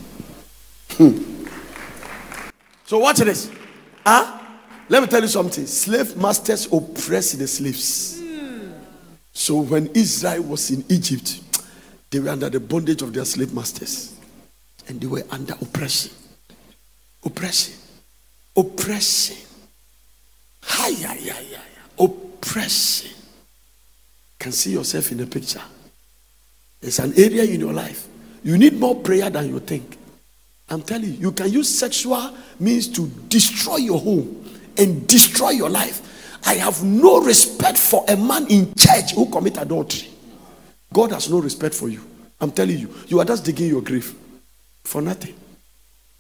Hmm. 0.92 1.46
So 2.86 3.00
watch 3.00 3.18
this. 3.18 3.50
Huh? 4.06 4.40
Let 4.90 5.02
me 5.02 5.08
tell 5.08 5.22
you 5.22 5.28
something. 5.28 5.66
Slave 5.66 6.18
masters 6.18 6.68
oppress 6.72 7.34
the 7.34 7.48
slaves. 7.48 8.22
So 9.32 9.62
when 9.62 9.88
Israel 9.94 10.44
was 10.44 10.72
in 10.72 10.84
Egypt, 10.90 11.42
they 12.10 12.20
were 12.20 12.30
under 12.30 12.50
the 12.50 12.60
bondage 12.60 13.02
of 13.02 13.14
their 13.14 13.26
slave 13.26 13.54
masters. 13.54 14.16
And 14.88 15.00
they 15.00 15.08
were 15.08 15.24
under 15.32 15.54
oppression. 15.54 16.12
Oppression 17.24 17.76
oppression. 18.60 19.38
Hi, 20.64 20.92
hi, 20.92 21.16
hi, 21.16 21.46
hi. 21.56 22.04
Oppression. 22.04 23.12
Can 24.38 24.52
see 24.52 24.72
yourself 24.72 25.12
in 25.12 25.18
the 25.18 25.28
picture. 25.28 25.62
It's 26.82 27.00
an 27.00 27.14
area 27.18 27.44
in 27.44 27.60
your 27.60 27.74
life. 27.74 28.08
You 28.44 28.58
need 28.58 28.80
more 28.80 28.96
prayer 28.96 29.30
than 29.30 29.50
you 29.50 29.60
think. 29.60 29.98
I'm 30.70 30.82
telling 30.82 31.06
you, 31.06 31.18
you 31.20 31.32
can 31.32 31.52
use 31.52 31.68
sexual 31.68 32.34
means 32.60 32.88
to 32.90 33.08
destroy 33.28 33.78
your 33.78 34.00
home 34.00 34.46
and 34.78 35.06
destroy 35.08 35.50
your 35.50 35.70
life. 35.70 36.06
I 36.46 36.54
have 36.54 36.84
no 36.84 37.22
respect 37.22 37.78
for 37.78 38.06
a 38.08 38.16
man 38.16 38.48
in 38.48 38.74
church 38.76 39.14
who 39.14 39.26
commit 39.30 39.58
adultery. 39.58 40.10
God 40.94 41.12
has 41.12 41.30
no 41.30 41.40
respect 41.40 41.76
for 41.76 41.90
you. 41.90 42.02
I'm 42.40 42.52
telling 42.52 42.78
you, 42.78 42.94
you 43.08 43.20
are 43.20 43.26
just 43.26 43.44
digging 43.44 43.68
your 43.68 43.82
grave 43.82 44.16
for 44.84 45.02
nothing. 45.02 45.36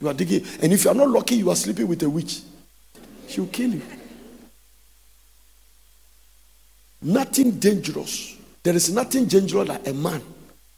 You 0.02 0.08
are 0.08 0.14
digging, 0.14 0.45
and 0.62 0.72
if 0.72 0.84
you 0.86 0.91
are 0.91 0.95
not 0.95 1.10
lucky, 1.10 1.36
you 1.36 1.50
are 1.50 1.56
sleeping 1.56 1.88
with 1.88 2.02
a 2.04 2.10
witch. 2.10 2.41
She 3.28 3.41
will 3.41 3.47
kill 3.47 3.74
you. 3.74 3.82
Nothing 7.02 7.52
dangerous. 7.52 8.38
There 8.64 8.76
is 8.76 8.89
nothing 8.91 9.26
dangerous 9.26 9.68
like 9.68 9.88
a 9.88 9.93
man 9.93 10.22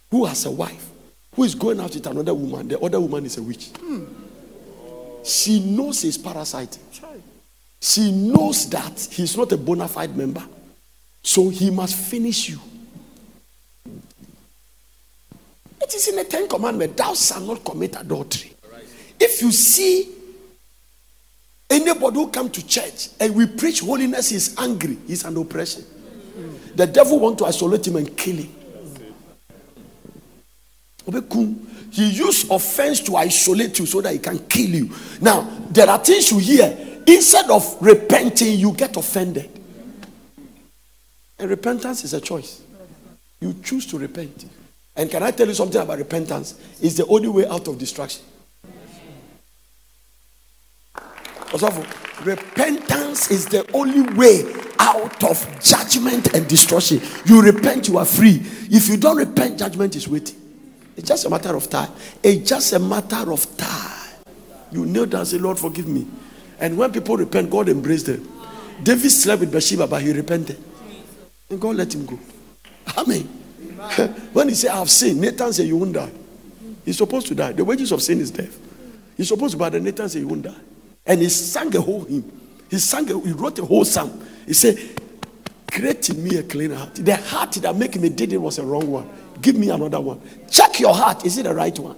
who 0.09 0.25
has 0.25 0.45
a 0.45 0.51
wife 0.51 0.89
who 1.35 1.43
is 1.43 1.55
going 1.55 1.79
out 1.79 1.93
with 1.93 2.05
another 2.05 2.33
woman. 2.33 2.67
The 2.67 2.79
other 2.79 2.99
woman 2.99 3.25
is 3.25 3.37
a 3.37 3.43
witch. 3.43 3.69
Hmm. 3.79 4.05
She 5.23 5.59
knows 5.59 6.01
he's 6.01 6.17
parasite. 6.17 6.77
She 7.79 8.11
knows 8.11 8.69
that 8.69 8.99
he's 9.11 9.35
not 9.37 9.51
a 9.51 9.57
bona 9.57 9.87
fide 9.87 10.15
member. 10.15 10.43
So 11.23 11.49
he 11.49 11.69
must 11.69 11.95
finish 11.95 12.49
you. 12.49 12.59
It 15.81 15.93
is 15.95 16.07
in 16.07 16.15
the 16.15 16.23
Ten 16.23 16.47
Commandments, 16.47 16.95
thou 16.95 17.13
shalt 17.13 17.43
not 17.45 17.63
commit 17.63 17.95
adultery. 17.99 18.53
If 19.23 19.39
you 19.43 19.51
see 19.51 20.09
anybody 21.69 22.15
who 22.15 22.29
come 22.29 22.49
to 22.49 22.65
church 22.65 23.09
and 23.19 23.35
we 23.35 23.45
preach 23.45 23.81
holiness, 23.81 24.29
he's 24.29 24.57
angry, 24.57 24.97
he's 25.05 25.23
an 25.23 25.37
oppression. 25.37 25.85
The 26.73 26.87
devil 26.87 27.19
want 27.19 27.37
to 27.37 27.45
isolate 27.45 27.85
him 27.85 27.97
and 27.97 28.17
kill 28.17 28.37
him. 28.37 28.49
He 31.91 32.09
used 32.09 32.49
offense 32.49 32.99
to 33.01 33.15
isolate 33.15 33.77
you 33.77 33.85
so 33.85 34.01
that 34.01 34.13
he 34.13 34.17
can 34.17 34.39
kill 34.47 34.69
you. 34.69 34.89
Now, 35.19 35.41
there 35.69 35.87
are 35.87 35.99
things 35.99 36.31
you 36.31 36.39
hear. 36.39 36.75
Instead 37.05 37.51
of 37.51 37.77
repenting, 37.79 38.57
you 38.57 38.71
get 38.71 38.97
offended. 38.97 39.51
And 41.37 41.47
repentance 41.47 42.03
is 42.03 42.15
a 42.15 42.21
choice. 42.21 42.61
You 43.39 43.53
choose 43.61 43.85
to 43.87 43.99
repent. 43.99 44.45
And 44.95 45.11
can 45.11 45.21
I 45.21 45.29
tell 45.29 45.47
you 45.47 45.53
something 45.53 45.79
about 45.79 45.99
repentance? 45.99 46.59
It's 46.81 46.95
the 46.95 47.05
only 47.05 47.27
way 47.27 47.45
out 47.45 47.67
of 47.67 47.77
distraction. 47.77 48.23
Repentance 51.53 53.31
is 53.31 53.47
the 53.47 53.69
only 53.73 54.01
way 54.13 54.43
out 54.79 55.23
of 55.23 55.45
judgment 55.61 56.33
and 56.33 56.47
destruction. 56.47 57.01
You 57.25 57.41
repent, 57.41 57.87
you 57.87 57.97
are 57.97 58.05
free. 58.05 58.41
If 58.69 58.87
you 58.87 58.97
don't 58.97 59.17
repent, 59.17 59.59
judgment 59.59 59.95
is 59.95 60.07
waiting. 60.07 60.37
It's 60.95 61.07
just 61.07 61.25
a 61.25 61.29
matter 61.29 61.55
of 61.55 61.69
time. 61.69 61.91
It's 62.23 62.47
just 62.47 62.73
a 62.73 62.79
matter 62.79 63.31
of 63.31 63.57
time. 63.57 63.97
You 64.71 64.85
kneel 64.85 65.05
down 65.05 65.21
and 65.21 65.27
say, 65.27 65.37
Lord, 65.37 65.59
forgive 65.59 65.87
me. 65.87 66.07
And 66.59 66.77
when 66.77 66.91
people 66.91 67.17
repent, 67.17 67.49
God 67.49 67.69
embraced 67.69 68.05
them. 68.05 68.27
David 68.83 69.09
slept 69.09 69.41
with 69.41 69.51
Bathsheba, 69.51 69.87
but 69.87 70.01
he 70.01 70.11
repented. 70.11 70.57
And 71.49 71.59
God 71.59 71.75
let 71.75 71.93
him 71.93 72.05
go. 72.05 72.17
Amen. 72.97 73.23
when 74.33 74.49
he 74.49 74.55
said, 74.55 74.71
I've 74.71 74.89
sinned, 74.89 75.19
Nathan 75.19 75.51
said, 75.53 75.67
You 75.67 75.77
won't 75.77 75.93
die. 75.93 76.11
He's 76.85 76.97
supposed 76.97 77.27
to 77.27 77.35
die. 77.35 77.51
The 77.51 77.65
wages 77.65 77.91
of 77.91 78.01
sin 78.01 78.19
is 78.19 78.31
death. 78.31 78.57
He's 79.17 79.27
supposed 79.27 79.53
to, 79.53 79.57
but 79.57 79.73
Nathan 79.73 80.07
said, 80.07 80.19
You 80.19 80.27
won't 80.27 80.43
die. 80.43 80.55
And 81.05 81.21
he 81.21 81.29
sang 81.29 81.75
a 81.75 81.81
whole 81.81 82.03
hymn. 82.03 82.31
He 82.69 82.77
sang, 82.77 83.09
a, 83.11 83.19
he 83.19 83.31
wrote 83.31 83.59
a 83.59 83.65
whole 83.65 83.85
psalm. 83.85 84.25
He 84.45 84.53
said, 84.53 84.77
Create 85.71 86.09
in 86.09 86.23
me 86.23 86.37
a 86.37 86.43
clean 86.43 86.71
heart. 86.71 86.95
The 86.95 87.15
heart 87.15 87.53
that 87.53 87.75
make 87.75 87.99
me 87.99 88.09
did 88.09 88.33
it 88.33 88.37
was 88.37 88.59
a 88.59 88.63
wrong 88.63 88.91
one. 88.91 89.09
Give 89.41 89.55
me 89.55 89.69
another 89.69 90.01
one. 90.01 90.21
Check 90.49 90.79
your 90.79 90.93
heart. 90.93 91.25
Is 91.25 91.37
it 91.37 91.43
the 91.43 91.53
right 91.53 91.77
one? 91.79 91.97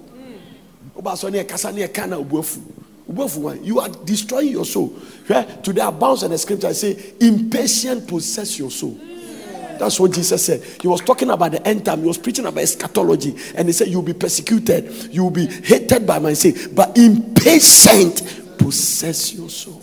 You 3.62 3.80
are 3.80 3.88
destroying 3.88 4.48
your 4.48 4.64
soul. 4.64 4.96
Today, 5.62 5.82
I 5.82 5.90
bounce 5.90 6.22
in 6.22 6.30
the 6.30 6.38
scripture. 6.38 6.68
I 6.68 6.72
say, 6.72 7.14
impatient 7.20 8.08
possess 8.08 8.58
your 8.58 8.70
soul. 8.70 8.98
That's 9.78 9.98
what 9.98 10.12
Jesus 10.12 10.44
said. 10.44 10.62
He 10.80 10.88
was 10.88 11.00
talking 11.00 11.30
about 11.30 11.52
the 11.52 11.66
end 11.66 11.84
time. 11.84 12.00
He 12.00 12.06
was 12.06 12.18
preaching 12.18 12.46
about 12.46 12.62
eschatology. 12.62 13.36
And 13.56 13.68
he 13.68 13.72
said, 13.72 13.88
You'll 13.88 14.02
be 14.02 14.12
persecuted. 14.12 15.12
You'll 15.12 15.30
be 15.30 15.46
hated 15.46 16.06
by 16.06 16.18
my 16.18 16.32
sake. 16.32 16.74
But 16.74 16.96
impatient 16.96 18.33
possess 18.64 19.34
your 19.34 19.50
soul. 19.50 19.80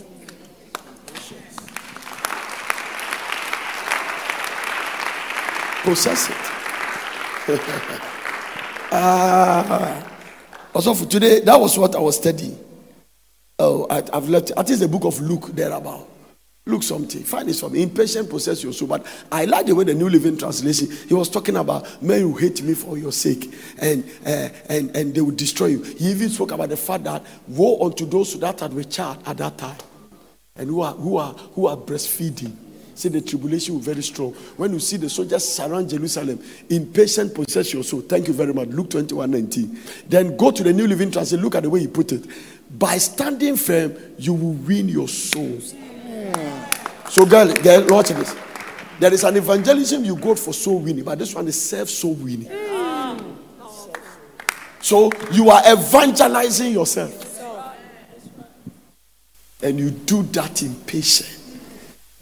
Possess 5.83 6.29
it. 6.29 6.35
ah. 8.91 10.07
Also, 10.73 10.93
for 10.95 11.05
today, 11.05 11.41
that 11.41 11.59
was 11.59 11.77
what 11.77 11.95
I 11.95 11.99
was 11.99 12.17
studying. 12.17 12.57
Oh, 13.59 13.85
I, 13.87 14.01
have 14.13 14.29
left. 14.29 14.51
I 14.57 14.63
think 14.63 14.79
the 14.79 14.87
book 14.87 15.05
of 15.05 15.19
Luke 15.21 15.49
there 15.53 15.71
about. 15.71 16.07
Look 16.67 16.83
something. 16.83 17.23
Find 17.23 17.49
this 17.49 17.59
from 17.59 17.75
impatient 17.75 18.29
possess 18.29 18.63
your 18.63 18.71
soul. 18.71 18.87
But 18.87 19.05
I 19.31 19.45
like 19.45 19.65
the 19.65 19.73
way 19.73 19.83
the 19.83 19.95
New 19.95 20.09
Living 20.09 20.37
Translation. 20.37 20.91
He 21.07 21.13
was 21.15 21.27
talking 21.27 21.55
about 21.55 22.03
men 22.03 22.21
who 22.21 22.35
hate 22.35 22.61
me 22.61 22.75
for 22.75 22.99
your 22.99 23.11
sake, 23.11 23.51
and 23.79 24.03
uh, 24.23 24.49
and 24.69 24.95
and 24.95 25.15
they 25.15 25.21
will 25.21 25.31
destroy 25.31 25.67
you. 25.67 25.81
He 25.81 26.11
even 26.11 26.29
spoke 26.29 26.51
about 26.51 26.69
the 26.69 26.77
fact 26.77 27.05
that 27.05 27.23
woe 27.47 27.83
unto 27.83 28.05
those 28.05 28.39
that 28.39 28.59
had 28.59 28.75
with 28.75 28.91
child 28.91 29.23
at 29.25 29.37
that 29.39 29.57
time, 29.57 29.77
and 30.55 30.69
who 30.69 30.81
are 30.81 30.93
who 30.93 31.17
are 31.17 31.33
who 31.33 31.65
are 31.65 31.75
breastfeeding. 31.77 32.55
See 32.93 33.09
the 33.09 33.21
tribulation 33.21 33.73
will 33.73 33.81
very 33.81 34.03
strong. 34.03 34.33
When 34.57 34.73
you 34.73 34.79
see 34.79 34.97
the 34.97 35.09
soldiers 35.09 35.47
surround 35.47 35.89
Jerusalem, 35.89 36.39
impatient 36.69 37.33
possess 37.33 37.73
your 37.73 37.83
soul. 37.83 38.01
Thank 38.01 38.27
you 38.27 38.35
very 38.35 38.53
much. 38.53 38.67
Luke 38.67 38.91
21 38.91 39.31
19. 39.31 39.79
Then 40.07 40.37
go 40.37 40.51
to 40.51 40.61
the 40.61 40.73
New 40.73 40.85
Living 40.85 41.09
Translation. 41.09 41.43
Look 41.43 41.55
at 41.55 41.63
the 41.63 41.71
way 41.71 41.79
he 41.79 41.87
put 41.87 42.11
it. 42.11 42.23
By 42.77 42.99
standing 42.99 43.55
firm, 43.55 43.95
you 44.19 44.35
will 44.35 44.53
win 44.53 44.87
your 44.87 45.07
souls. 45.07 45.73
So, 47.11 47.25
girl, 47.25 47.51
girl, 47.55 47.85
watch 47.89 48.07
this. 48.07 48.33
There 48.97 49.13
is 49.13 49.25
an 49.25 49.35
evangelism 49.35 50.05
you 50.05 50.15
go 50.15 50.33
for 50.33 50.53
soul 50.53 50.79
winning, 50.79 51.03
but 51.03 51.19
this 51.19 51.35
one 51.35 51.45
is 51.45 51.61
self 51.61 51.89
soul 51.89 52.13
winning. 52.13 52.49
So 54.79 55.11
you 55.29 55.49
are 55.49 55.61
evangelizing 55.73 56.71
yourself. 56.71 57.27
And 59.61 59.77
you 59.77 59.89
do 59.91 60.23
that 60.23 60.61
in 60.61 60.73
patience. 60.73 61.59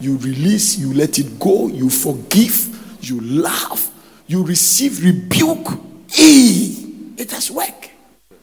You 0.00 0.16
release, 0.16 0.76
you 0.76 0.92
let 0.92 1.20
it 1.20 1.38
go, 1.38 1.68
you 1.68 1.88
forgive, 1.88 2.98
you 3.00 3.20
laugh, 3.20 3.92
you 4.26 4.42
receive 4.42 5.04
rebuke. 5.04 5.68
E. 6.18 7.14
It 7.16 7.30
has 7.30 7.48
worked. 7.48 7.92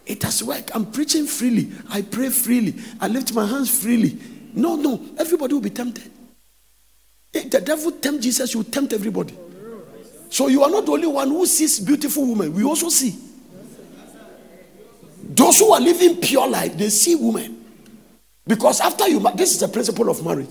It 0.05 0.23
has 0.23 0.41
worked. 0.41 0.71
I'm 0.73 0.85
preaching 0.93 1.25
freely. 1.25 1.73
I 1.89 2.03
pray 2.03 2.29
freely. 2.29 2.75
I 3.01 3.09
lift 3.09 3.33
my 3.33 3.45
hands 3.45 3.81
freely. 3.81 4.17
No, 4.53 4.77
no. 4.77 5.03
Everybody 5.19 5.53
will 5.53 5.61
be 5.61 5.71
tempted. 5.71 6.13
If 7.37 7.51
the 7.51 7.61
devil 7.61 7.91
tempt 7.91 8.23
Jesus, 8.23 8.53
you 8.55 8.63
tempt 8.63 8.93
everybody. 8.93 9.37
So 10.29 10.47
you 10.47 10.63
are 10.63 10.69
not 10.71 10.85
the 10.85 10.91
only 10.91 11.07
one 11.07 11.29
who 11.29 11.45
sees 11.45 11.79
beautiful 11.79 12.27
women. 12.27 12.53
We 12.53 12.63
also 12.63 12.89
see. 12.89 13.15
Those 15.23 15.59
who 15.59 15.71
are 15.71 15.79
living 15.79 16.17
pure 16.17 16.47
life, 16.47 16.75
they 16.77 16.89
see 16.89 17.15
women. 17.15 17.63
Because 18.45 18.81
after 18.81 19.07
you, 19.07 19.19
this 19.35 19.51
is 19.53 19.59
the 19.59 19.67
principle 19.67 20.09
of 20.09 20.25
marriage. 20.25 20.49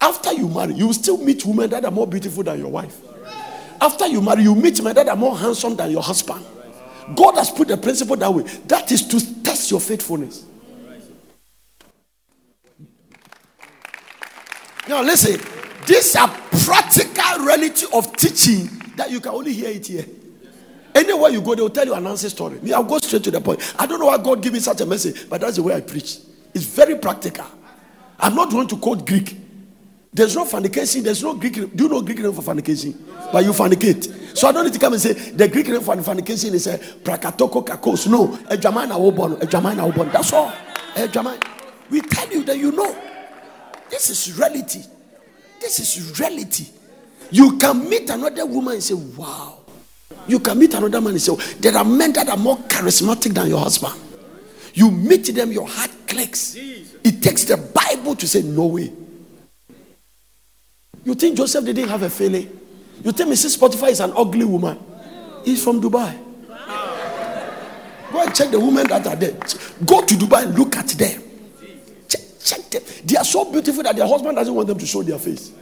After 0.00 0.32
you 0.32 0.48
marry, 0.48 0.74
you 0.74 0.86
will 0.88 0.94
still 0.94 1.18
meet 1.18 1.44
women 1.46 1.70
that 1.70 1.84
are 1.84 1.90
more 1.90 2.06
beautiful 2.06 2.42
than 2.42 2.58
your 2.58 2.70
wife. 2.70 2.98
After 3.80 4.06
you 4.06 4.20
marry, 4.20 4.42
you 4.42 4.54
meet 4.54 4.82
men 4.82 4.94
that 4.96 5.08
are 5.08 5.16
more 5.16 5.36
handsome 5.36 5.76
than 5.76 5.90
your 5.92 6.02
husband. 6.02 6.44
God 7.14 7.36
has 7.36 7.50
put 7.50 7.68
the 7.68 7.76
principle 7.76 8.16
that 8.16 8.32
way. 8.32 8.42
That 8.66 8.90
is 8.90 9.06
to 9.06 9.42
test 9.42 9.70
your 9.70 9.80
faithfulness. 9.80 10.44
Now, 14.88 15.02
listen, 15.02 15.40
these 15.86 16.16
are 16.16 16.28
practical 16.64 17.44
reality 17.44 17.86
of 17.92 18.14
teaching 18.16 18.68
that 18.96 19.10
you 19.10 19.20
can 19.20 19.32
only 19.32 19.52
hear 19.52 19.70
it 19.70 19.86
here. 19.86 20.04
Anywhere 20.94 21.30
you 21.30 21.42
go, 21.42 21.54
they 21.54 21.62
will 21.62 21.70
tell 21.70 21.84
you 21.84 21.94
an 21.94 22.06
answer 22.06 22.30
story. 22.30 22.58
Me, 22.60 22.72
I'll 22.72 22.82
go 22.82 22.98
straight 22.98 23.22
to 23.24 23.30
the 23.30 23.40
point. 23.40 23.60
I 23.78 23.86
don't 23.86 24.00
know 24.00 24.06
why 24.06 24.16
God 24.18 24.42
gave 24.42 24.54
me 24.54 24.60
such 24.60 24.80
a 24.80 24.86
message, 24.86 25.28
but 25.28 25.42
that's 25.42 25.56
the 25.56 25.62
way 25.62 25.74
I 25.74 25.82
preach. 25.82 26.18
It's 26.54 26.64
very 26.64 26.96
practical. 26.96 27.44
I'm 28.18 28.34
not 28.34 28.50
going 28.50 28.66
to 28.68 28.76
quote 28.78 29.06
Greek. 29.06 29.36
There's 30.10 30.34
no 30.34 30.46
fornication. 30.46 31.02
There's 31.02 31.22
no 31.22 31.34
Greek. 31.34 31.54
Do 31.54 31.84
you 31.84 31.88
know 31.90 32.00
Greek 32.00 32.20
name 32.20 32.32
for 32.32 32.40
fornication? 32.40 32.94
But 33.30 33.44
you 33.44 33.50
fornicate. 33.50 34.34
So 34.34 34.48
I 34.48 34.52
don't 34.52 34.64
need 34.64 34.72
to 34.72 34.78
come 34.78 34.94
and 34.94 35.02
say 35.02 35.12
the 35.12 35.46
Greek 35.48 35.68
name 35.68 35.82
for 35.82 35.94
fornication 36.02 36.54
is 36.54 36.66
a 36.66 36.74
uh, 36.74 36.78
prakatoko 36.78 37.66
kakos. 37.66 38.08
No, 38.08 38.32
a 38.48 38.56
jamana 38.56 38.96
wobon, 38.96 39.42
a 39.42 39.46
jamana 39.46 39.92
wobon. 39.92 40.10
That's 40.10 40.32
all. 40.32 40.48
A 40.48 41.06
jamana. 41.08 41.42
We 41.90 42.00
tell 42.00 42.30
you 42.32 42.42
that 42.44 42.56
you 42.56 42.72
know. 42.72 42.96
This 43.90 44.08
is 44.08 44.38
reality. 44.38 44.82
This 45.60 45.78
is 45.96 46.18
reality. 46.20 46.66
You 47.30 47.56
can 47.56 47.88
meet 47.88 48.08
another 48.10 48.46
woman 48.46 48.74
and 48.74 48.82
say, 48.82 48.94
Wow. 48.94 49.58
You 50.28 50.38
can 50.40 50.58
meet 50.58 50.74
another 50.74 51.00
man 51.00 51.12
and 51.12 51.22
say, 51.22 51.34
There 51.60 51.76
are 51.76 51.84
men 51.84 52.12
that 52.14 52.28
are 52.28 52.36
more 52.36 52.56
charismatic 52.58 53.34
than 53.34 53.48
your 53.48 53.60
husband. 53.60 53.94
You 54.74 54.90
meet 54.90 55.34
them, 55.34 55.52
your 55.52 55.66
heart 55.66 55.90
clicks. 56.06 56.54
It 56.56 57.22
takes 57.22 57.44
the 57.44 57.56
Bible 57.56 58.14
to 58.16 58.28
say, 58.28 58.42
No 58.42 58.66
way. 58.66 58.92
You 61.04 61.14
think 61.14 61.36
Joseph 61.36 61.64
didn't 61.64 61.88
have 61.88 62.02
a 62.02 62.10
feeling? 62.10 62.48
You 63.04 63.12
think 63.12 63.30
Mrs. 63.30 63.58
Potiphar 63.58 63.88
is 63.90 64.00
an 64.00 64.12
ugly 64.16 64.44
woman? 64.44 64.78
He's 65.44 65.62
from 65.62 65.80
Dubai. 65.80 66.18
Go 68.12 68.22
and 68.22 68.34
check 68.34 68.50
the 68.50 68.58
women 68.58 68.86
that 68.88 69.06
are 69.06 69.16
there. 69.16 69.32
Go 69.84 70.02
to 70.04 70.14
Dubai 70.14 70.44
and 70.44 70.58
look 70.58 70.76
at 70.76 70.88
them. 70.88 71.22
They 73.04 73.16
are 73.16 73.24
so 73.24 73.50
beautiful 73.50 73.82
that 73.82 73.96
their 73.96 74.06
husband 74.06 74.36
doesn't 74.36 74.54
want 74.54 74.68
them 74.68 74.78
to 74.78 74.86
show 74.86 75.02
their 75.02 75.18
face. 75.18 75.52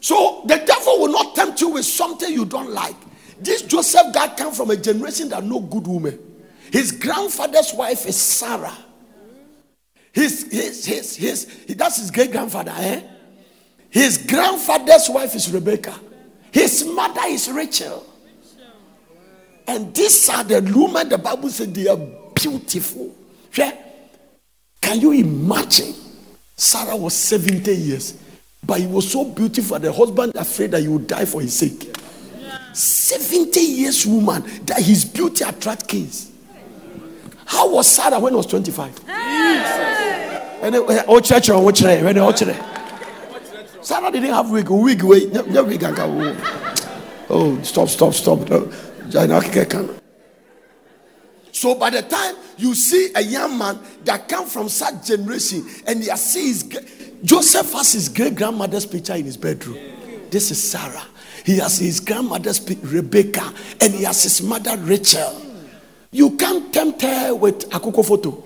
So 0.00 0.42
the 0.46 0.56
devil 0.56 1.00
will 1.00 1.12
not 1.12 1.34
tempt 1.34 1.60
you 1.60 1.70
with 1.70 1.84
something 1.84 2.32
you 2.32 2.44
don't 2.44 2.70
like. 2.70 2.96
This 3.40 3.62
Joseph 3.62 4.14
guy 4.14 4.28
come 4.36 4.52
from 4.52 4.70
a 4.70 4.76
generation 4.76 5.28
that 5.30 5.44
no 5.44 5.60
good 5.60 5.86
woman. 5.86 6.18
His 6.72 6.92
grandfather's 6.92 7.72
wife 7.74 8.06
is 8.06 8.16
Sarah. 8.16 8.76
His, 10.12 10.50
his, 10.50 10.84
his, 10.86 11.16
his, 11.16 11.64
that's 11.68 11.98
his 11.98 12.10
great 12.10 12.32
grandfather, 12.32 12.72
eh? 12.74 13.02
His 13.90 14.18
grandfather's 14.18 15.08
wife 15.10 15.34
is 15.34 15.50
Rebecca. 15.52 15.94
His 16.50 16.84
mother 16.84 17.22
is 17.26 17.50
Rachel. 17.50 18.06
And 19.66 19.94
these 19.94 20.28
are 20.28 20.44
the 20.44 20.60
women 20.74 21.08
the 21.08 21.18
Bible 21.18 21.50
said 21.50 21.74
they 21.74 21.88
are 21.88 21.98
beautiful. 22.34 23.14
Yeah? 23.54 23.72
Can 24.86 25.00
you 25.00 25.10
imagine? 25.10 25.92
Sarah 26.54 26.94
was 26.96 27.12
70 27.12 27.74
years, 27.74 28.16
but 28.64 28.78
he 28.78 28.86
was 28.86 29.10
so 29.10 29.24
beautiful. 29.24 29.80
The 29.80 29.92
husband 29.92 30.36
afraid 30.36 30.70
that 30.70 30.82
he 30.82 30.86
would 30.86 31.08
die 31.08 31.24
for 31.24 31.40
his 31.40 31.58
sake. 31.58 31.92
70 32.72 33.58
years 33.58 34.06
woman 34.06 34.44
that 34.64 34.80
his 34.80 35.04
beauty 35.04 35.42
attract 35.42 35.88
kings. 35.88 36.30
How 37.46 37.68
was 37.68 37.88
Sarah 37.88 38.20
when 38.20 38.34
he 38.34 38.36
was 38.36 38.46
25? 38.46 39.00
And 39.08 40.76
oh, 40.76 41.18
church 41.18 41.50
on 41.50 41.64
which 41.64 41.82
Sarah 43.82 44.12
didn't 44.12 44.30
have 44.30 44.48
wig. 44.52 44.70
Wig, 44.70 45.02
wig. 45.02 45.32
Oh, 47.28 47.60
stop, 47.62 47.88
stop, 47.88 48.14
stop. 48.14 48.38
So 51.56 51.74
by 51.74 51.88
the 51.88 52.02
time 52.02 52.34
you 52.58 52.74
see 52.74 53.12
a 53.14 53.22
young 53.22 53.56
man 53.56 53.78
that 54.04 54.28
come 54.28 54.44
from 54.44 54.68
such 54.68 55.06
generation 55.06 55.66
and 55.86 56.04
he 56.04 56.10
sees 56.14 56.64
Joseph 57.24 57.72
has 57.72 57.94
his 57.94 58.10
great 58.10 58.34
grandmother's 58.34 58.84
picture 58.84 59.14
in 59.14 59.24
his 59.24 59.38
bedroom. 59.38 59.78
This 60.30 60.50
is 60.50 60.62
Sarah. 60.62 61.06
He 61.46 61.56
has 61.56 61.78
his 61.78 61.98
grandmother's 61.98 62.60
Rebecca 62.82 63.54
and 63.80 63.94
he 63.94 64.04
has 64.04 64.22
his 64.22 64.42
mother 64.42 64.76
Rachel. 64.76 65.40
You 66.10 66.36
can't 66.36 66.70
tempt 66.74 67.00
her 67.00 67.34
with 67.34 67.70
Akoko 67.70 68.04
photo. 68.04 68.44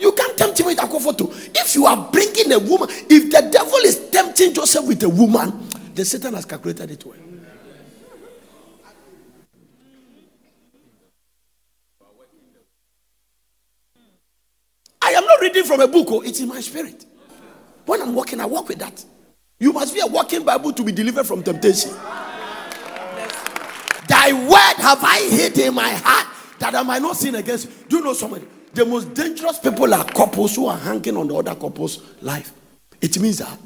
You 0.00 0.10
can't 0.10 0.36
tempt 0.36 0.58
him 0.58 0.66
with 0.66 0.78
Akoko 0.78 1.00
photo. 1.00 1.30
If 1.30 1.76
you 1.76 1.86
are 1.86 2.10
bringing 2.10 2.50
a 2.54 2.58
woman, 2.58 2.88
if 2.90 3.30
the 3.30 3.48
devil 3.52 3.78
is 3.84 4.10
tempting 4.10 4.52
Joseph 4.52 4.84
with 4.84 5.00
a 5.04 5.08
woman, 5.08 5.68
the 5.94 6.04
Satan 6.04 6.34
has 6.34 6.44
calculated 6.44 6.90
it 6.90 7.06
well. 7.06 7.14
I 15.06 15.10
am 15.10 15.24
not 15.24 15.35
reading 15.46 15.64
from 15.64 15.80
a 15.80 15.88
book, 15.88 16.06
oh, 16.10 16.20
it's 16.22 16.40
in 16.40 16.48
my 16.48 16.60
spirit. 16.60 17.04
When 17.84 18.02
I'm 18.02 18.14
walking, 18.14 18.40
I 18.40 18.46
walk 18.46 18.68
with 18.68 18.78
that. 18.78 19.04
You 19.58 19.72
must 19.72 19.94
be 19.94 20.00
a 20.00 20.06
walking 20.06 20.44
Bible 20.44 20.72
to 20.72 20.82
be 20.82 20.92
delivered 20.92 21.26
from 21.26 21.42
temptation. 21.42 21.92
Thy 24.08 24.32
word 24.32 24.76
have 24.82 25.02
I 25.02 25.26
hid 25.30 25.58
in 25.58 25.74
my 25.74 25.90
heart 25.90 26.26
that 26.58 26.74
I 26.74 26.82
might 26.82 27.02
not 27.02 27.16
sin 27.16 27.34
against 27.36 27.66
you. 27.66 27.72
Do 27.88 27.96
you 27.98 28.04
know 28.04 28.12
somebody? 28.12 28.46
The 28.74 28.84
most 28.84 29.14
dangerous 29.14 29.58
people 29.58 29.92
are 29.94 30.04
couples 30.04 30.54
who 30.56 30.66
are 30.66 30.76
hanging 30.76 31.16
on 31.16 31.28
the 31.28 31.34
other 31.34 31.54
couple's 31.54 32.02
life. 32.20 32.52
It 33.00 33.18
means 33.18 33.38
that 33.38 33.58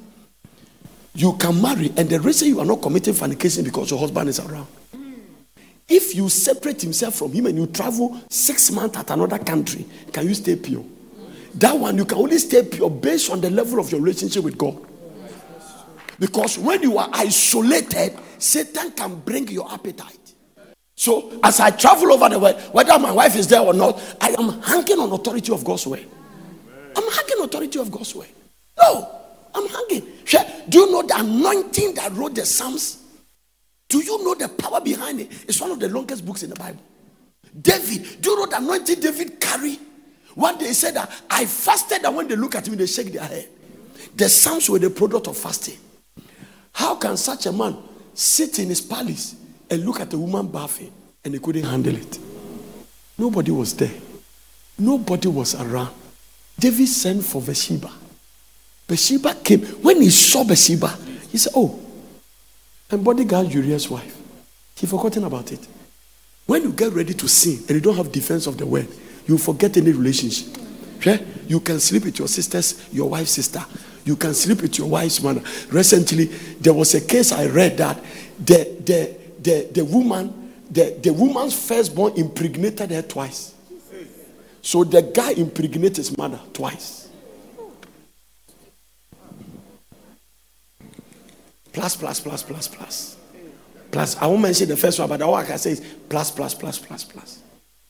you 1.14 1.32
can 1.36 1.60
marry, 1.60 1.92
and 1.96 2.08
the 2.08 2.20
reason 2.20 2.48
you 2.48 2.60
are 2.60 2.66
not 2.66 2.80
committing 2.80 3.14
fornication 3.14 3.64
because 3.64 3.90
your 3.90 3.98
husband 3.98 4.28
is 4.28 4.38
around. 4.38 4.68
If 5.88 6.14
you 6.14 6.28
separate 6.28 6.80
himself 6.80 7.16
from 7.16 7.32
him 7.32 7.46
and 7.46 7.58
you 7.58 7.66
travel 7.66 8.20
six 8.30 8.70
months 8.70 8.96
at 8.96 9.10
another 9.10 9.38
country, 9.38 9.84
can 10.12 10.28
you 10.28 10.34
stay 10.34 10.54
pure? 10.54 10.84
That 11.54 11.78
one 11.78 11.96
you 11.96 12.04
can 12.04 12.18
only 12.18 12.38
stay 12.38 12.62
pure 12.62 12.90
based 12.90 13.30
on 13.30 13.40
the 13.40 13.50
level 13.50 13.80
of 13.80 13.90
your 13.90 14.00
relationship 14.00 14.44
with 14.44 14.56
God. 14.56 14.78
Because 16.18 16.58
when 16.58 16.82
you 16.82 16.98
are 16.98 17.08
isolated, 17.12 18.18
Satan 18.38 18.92
can 18.92 19.20
bring 19.20 19.48
your 19.48 19.70
appetite. 19.72 20.34
So 20.94 21.40
as 21.42 21.60
I 21.60 21.70
travel 21.70 22.12
over 22.12 22.28
the 22.28 22.38
world, 22.38 22.60
whether 22.72 22.98
my 22.98 23.10
wife 23.10 23.34
is 23.34 23.48
there 23.48 23.60
or 23.60 23.72
not, 23.72 24.00
I 24.20 24.34
am 24.38 24.60
hanging 24.60 24.98
on 24.98 25.10
authority 25.12 25.50
of 25.50 25.64
God's 25.64 25.86
way. 25.86 26.04
I'm 26.94 27.10
hanging 27.10 27.38
on 27.38 27.44
authority 27.44 27.78
of 27.78 27.90
God's 27.90 28.14
way. 28.14 28.28
No, 28.78 29.08
I'm 29.54 29.66
hanging. 29.66 30.06
Do 30.68 30.78
you 30.78 30.92
know 30.92 31.02
the 31.02 31.18
anointing 31.18 31.94
that 31.94 32.12
wrote 32.12 32.34
the 32.34 32.44
Psalms? 32.44 33.02
Do 33.88 33.98
you 34.00 34.22
know 34.22 34.34
the 34.34 34.48
power 34.48 34.80
behind 34.80 35.20
it? 35.20 35.32
It's 35.48 35.60
one 35.60 35.70
of 35.70 35.80
the 35.80 35.88
longest 35.88 36.24
books 36.24 36.42
in 36.42 36.50
the 36.50 36.56
Bible. 36.56 36.80
David, 37.60 38.20
do 38.20 38.30
you 38.30 38.36
know 38.36 38.46
the 38.46 38.58
anointing 38.58 39.00
David 39.00 39.40
carried? 39.40 39.80
One 40.34 40.58
day 40.58 40.68
he 40.68 40.74
said 40.74 40.94
that 40.94 41.10
I 41.28 41.44
fasted, 41.46 42.04
and 42.04 42.14
when 42.16 42.28
they 42.28 42.36
look 42.36 42.54
at 42.54 42.68
me, 42.68 42.76
they 42.76 42.86
shake 42.86 43.12
their 43.12 43.24
head. 43.24 43.48
The 44.14 44.28
Psalms 44.28 44.68
were 44.68 44.78
the 44.78 44.90
product 44.90 45.26
of 45.26 45.36
fasting. 45.36 45.78
How 46.72 46.94
can 46.96 47.16
such 47.16 47.46
a 47.46 47.52
man 47.52 47.76
sit 48.14 48.58
in 48.58 48.68
his 48.68 48.80
palace 48.80 49.36
and 49.68 49.84
look 49.84 50.00
at 50.00 50.12
a 50.12 50.18
woman 50.18 50.48
bathing 50.48 50.92
and 51.24 51.34
he 51.34 51.40
couldn't 51.40 51.64
handle 51.64 51.96
it? 51.96 52.18
Nobody 53.18 53.50
was 53.50 53.74
there. 53.76 53.92
Nobody 54.78 55.28
was 55.28 55.54
around. 55.54 55.94
David 56.58 56.88
sent 56.88 57.24
for 57.24 57.42
Bathsheba. 57.42 57.90
Bathsheba 58.86 59.34
came. 59.44 59.60
When 59.82 60.00
he 60.00 60.10
saw 60.10 60.44
Bathsheba, 60.44 60.96
he 61.30 61.38
said, 61.38 61.52
Oh, 61.54 61.78
and 62.90 63.04
bodyguard 63.04 63.52
Uriah's 63.52 63.88
wife. 63.88 64.16
He 64.76 64.86
forgotten 64.86 65.24
about 65.24 65.52
it. 65.52 65.66
When 66.46 66.62
you 66.62 66.72
get 66.72 66.92
ready 66.92 67.14
to 67.14 67.28
sin 67.28 67.58
and 67.68 67.70
you 67.70 67.80
don't 67.80 67.96
have 67.96 68.10
defense 68.10 68.46
of 68.46 68.56
the 68.58 68.66
word, 68.66 68.88
you 69.26 69.38
forget 69.38 69.76
any 69.76 69.92
relationship. 69.92 70.56
Okay? 70.96 71.24
You 71.46 71.60
can 71.60 71.80
sleep 71.80 72.04
with 72.04 72.18
your 72.18 72.28
sister's, 72.28 72.88
your 72.92 73.08
wife's 73.08 73.32
sister. 73.32 73.64
You 74.04 74.16
can 74.16 74.34
sleep 74.34 74.62
with 74.62 74.78
your 74.78 74.88
wife's 74.88 75.22
mother. 75.22 75.42
Recently, 75.70 76.26
there 76.60 76.72
was 76.72 76.94
a 76.94 77.00
case 77.00 77.32
I 77.32 77.46
read 77.46 77.76
that 77.78 78.02
the 78.38 78.76
the 78.84 79.20
the, 79.42 79.68
the 79.72 79.84
woman, 79.84 80.52
the, 80.70 80.98
the 81.02 81.12
woman's 81.12 81.54
firstborn 81.54 82.12
impregnated 82.16 82.90
her 82.90 83.02
twice. 83.02 83.54
So 84.62 84.84
the 84.84 85.02
guy 85.02 85.32
impregnated 85.32 85.96
his 85.96 86.16
mother 86.16 86.38
twice. 86.52 87.08
Plus, 91.72 91.96
plus, 91.96 92.20
plus, 92.20 92.42
plus, 92.42 92.68
plus. 92.68 93.16
Plus, 93.90 94.16
I 94.16 94.26
won't 94.26 94.42
mention 94.42 94.68
the 94.68 94.76
first 94.76 94.98
one, 94.98 95.08
but 95.08 95.22
all 95.22 95.34
I 95.34 95.44
can 95.44 95.58
say 95.58 95.72
is 95.72 95.80
plus, 96.08 96.30
plus, 96.30 96.54
plus, 96.54 96.78
plus, 96.78 97.04
plus. 97.04 97.42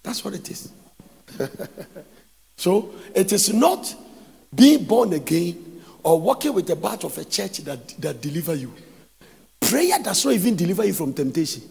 That's 0.02 0.24
what 0.24 0.34
it 0.34 0.48
is. 0.50 0.70
so 2.56 2.94
it 3.14 3.32
is 3.32 3.52
not 3.52 3.94
being 4.54 4.84
born 4.84 5.12
again 5.12 5.82
or 6.02 6.20
walking 6.20 6.54
with 6.54 6.66
the 6.66 6.76
bat 6.76 7.04
of 7.04 7.16
a 7.18 7.24
church 7.24 7.58
that, 7.58 7.88
that 8.00 8.20
deliver 8.20 8.54
you. 8.54 8.72
Prayer 9.60 9.98
does 10.02 10.24
not 10.24 10.34
even 10.34 10.56
deliver 10.56 10.84
you 10.84 10.92
from 10.92 11.12
temptation. 11.12 11.62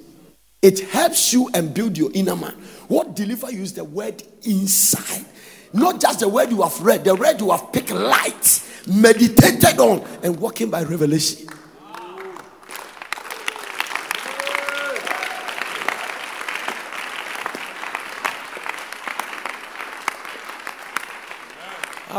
It 0.62 0.80
helps 0.80 1.34
you 1.34 1.50
and 1.54 1.74
build 1.74 1.98
your 1.98 2.12
inner 2.14 2.36
man. 2.36 2.54
What 2.88 3.16
deliver 3.16 3.52
you 3.52 3.62
is 3.62 3.74
the 3.74 3.84
word 3.84 4.22
inside. 4.44 5.26
Not 5.72 6.02
just 6.02 6.20
the 6.20 6.28
word 6.28 6.50
you 6.50 6.62
have 6.62 6.80
read, 6.82 7.04
the 7.04 7.16
word 7.16 7.40
you 7.40 7.52
have 7.52 7.72
picked 7.72 7.92
light, 7.92 8.64
meditated 8.88 9.80
on, 9.80 10.06
and 10.24 10.40
walking 10.40 10.70
by 10.70 10.84
revelation. 10.84 11.48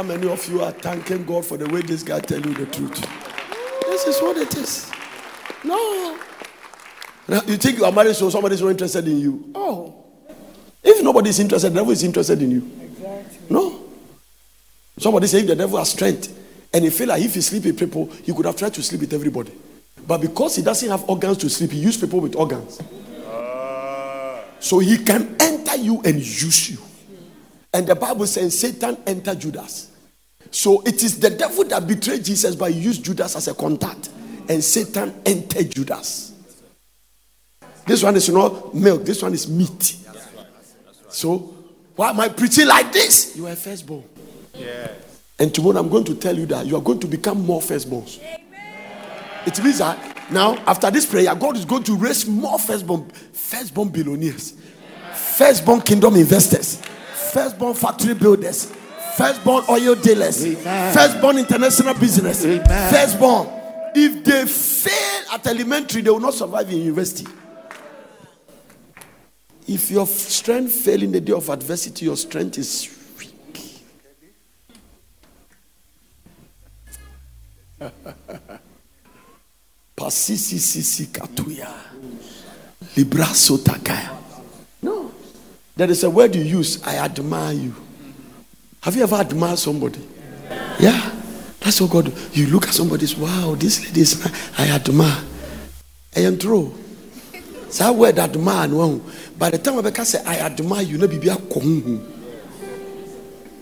How 0.01 0.07
many 0.07 0.27
of 0.31 0.49
you 0.49 0.63
are 0.63 0.73
thanking 0.73 1.27
God 1.27 1.45
for 1.45 1.59
the 1.59 1.69
way 1.69 1.83
this 1.83 2.03
guy 2.03 2.21
tell 2.21 2.41
you 2.41 2.55
the 2.55 2.65
truth? 2.65 3.07
This 3.83 4.07
is 4.07 4.19
what 4.23 4.35
it 4.39 4.57
is. 4.57 4.91
No. 5.63 6.19
You 7.29 7.59
think 7.59 7.77
you 7.77 7.85
are 7.85 7.93
married 7.93 8.17
so 8.17 8.31
somebody 8.31 8.55
is 8.55 8.63
not 8.63 8.71
interested 8.71 9.07
in 9.07 9.19
you? 9.19 9.53
Oh. 9.55 10.03
If 10.83 11.05
nobody 11.05 11.29
is 11.29 11.39
interested, 11.39 11.69
the 11.69 11.81
devil 11.81 11.93
is 11.93 12.03
interested 12.03 12.41
in 12.41 12.51
you. 12.51 12.71
Exactly. 12.83 13.41
No. 13.51 13.79
Somebody 14.97 15.27
say 15.27 15.41
if 15.41 15.49
the 15.49 15.57
devil 15.57 15.79
has 15.79 15.91
strength 15.91 16.35
and 16.73 16.83
he 16.83 16.89
feel 16.89 17.09
like 17.09 17.23
if 17.23 17.35
he 17.35 17.43
sleep 17.43 17.67
with 17.67 17.79
people, 17.79 18.07
he 18.07 18.33
could 18.33 18.47
have 18.47 18.57
tried 18.57 18.73
to 18.73 18.83
sleep 18.83 19.03
with 19.03 19.13
everybody. 19.13 19.53
But 20.07 20.23
because 20.23 20.57
he 20.57 20.63
doesn't 20.63 20.89
have 20.89 21.07
organs 21.11 21.37
to 21.37 21.51
sleep, 21.51 21.73
he 21.73 21.79
use 21.79 21.99
people 21.99 22.21
with 22.21 22.37
organs. 22.37 22.81
Ah. 23.27 24.45
So 24.61 24.79
he 24.79 24.97
can 24.97 25.37
enter 25.39 25.77
you 25.77 26.01
and 26.07 26.17
use 26.17 26.71
you. 26.71 26.79
And 27.75 27.87
the 27.87 27.95
Bible 27.95 28.27
says 28.27 28.59
Satan 28.59 28.97
entered 29.07 29.39
Judas. 29.39 29.89
So 30.51 30.83
it 30.83 31.03
is 31.03 31.21
the 31.21 31.31
devil 31.31 31.65
that 31.65 31.87
betrayed 31.87 32.25
Jesus, 32.25 32.57
by 32.57 32.69
used 32.69 33.05
Judas 33.05 33.37
as 33.37 33.49
a 33.49 33.55
contact. 33.55 34.11
And 34.49 34.63
Satan 34.63 35.15
entered 35.25 35.73
Judas. 35.75 36.33
This 37.87 38.03
one 38.03 38.17
is 38.17 38.29
not 38.29 38.75
milk, 38.75 39.05
this 39.05 39.23
one 39.23 39.33
is 39.33 39.49
meat. 39.49 39.97
So, 41.09 41.39
why 41.97 42.11
am 42.11 42.21
I 42.21 42.29
preaching 42.29 42.67
like 42.67 42.93
this? 42.93 43.37
You 43.37 43.47
are 43.47 43.53
a 43.53 43.57
firstborn. 43.57 44.05
Yes. 44.55 44.91
And 45.39 45.55
tomorrow 45.55 45.79
I'm 45.79 45.89
going 45.89 46.05
to 46.05 46.15
tell 46.15 46.37
you 46.37 46.47
that 46.47 46.67
you 46.67 46.77
are 46.77 46.83
going 46.83 47.01
to 47.01 47.07
become 47.07 47.45
more 47.45 47.61
firstborns. 47.61 48.21
It 49.47 49.63
means 49.65 49.79
that 49.79 50.31
now, 50.31 50.57
after 50.67 50.91
this 50.91 51.07
prayer, 51.07 51.35
God 51.35 51.57
is 51.57 51.65
going 51.65 51.83
to 51.85 51.97
raise 51.97 52.27
more 52.27 52.59
firstborn, 52.59 53.09
firstborn 53.33 53.89
billionaires, 53.89 54.55
firstborn 55.15 55.81
kingdom 55.81 56.15
investors, 56.15 56.81
firstborn 57.33 57.75
factory 57.75 58.15
builders, 58.15 58.73
firstborn 59.21 59.65
oil 59.69 59.95
dealers, 59.97 60.47
Amen. 60.47 60.95
firstborn 60.95 61.39
international 61.39 61.95
business, 61.95 62.45
Amen. 62.45 62.91
firstborn. 62.93 63.49
If 63.95 64.25
they 64.25 64.47
fail 64.47 65.25
at 65.35 65.47
elementary, 65.47 66.01
they 66.01 66.11
will 66.11 66.21
not 66.21 66.35
survive 66.35 66.71
in 66.71 66.79
university. 66.79 67.27
If 69.69 69.91
your 69.91 70.07
strength 70.07 70.73
fail 70.73 71.03
in 71.03 71.13
the 71.13 71.21
day 71.21 71.33
of 71.33 71.49
adversity, 71.51 72.07
your 72.07 72.17
strength 72.17 72.57
is 72.59 72.89
weak. 73.19 73.83
Pasisi 79.97 81.07
katuya. 81.09 81.69
Libraso 82.97 83.59
takaya. 83.59 84.17
No. 84.83 85.13
There 85.77 85.91
is 85.91 86.05
a 86.05 86.11
word 86.11 86.35
you 86.35 86.43
use, 86.43 86.83
I 86.85 86.97
admire 86.97 87.53
you. 87.53 87.75
Have 88.83 88.97
you 88.97 89.03
ever 89.03 89.17
admired 89.21 89.59
somebody? 89.59 90.01
Yeah. 90.79 91.17
That's 91.61 91.81
what 91.81 91.91
God. 91.91 92.13
You 92.33 92.47
look 92.47 92.67
at 92.67 92.75
somebody's, 92.75 93.17
wow, 93.17 93.55
this 93.57 93.85
lady 93.85 94.01
is, 94.01 94.27
I 94.59 94.69
admire. 94.69 95.23
I 96.17 96.21
am 96.21 96.39
true. 96.39 96.75
So 97.69 97.85
That 97.85 97.95
word 97.95 98.19
admire 98.19 98.67
no. 98.69 99.01
By 99.39 99.51
the 99.51 99.59
time 99.59 99.79
I 99.85 99.91
say 100.03 100.23
I 100.25 100.39
admire 100.41 100.83
you, 100.83 100.99
no 100.99 101.07
be 101.07 101.31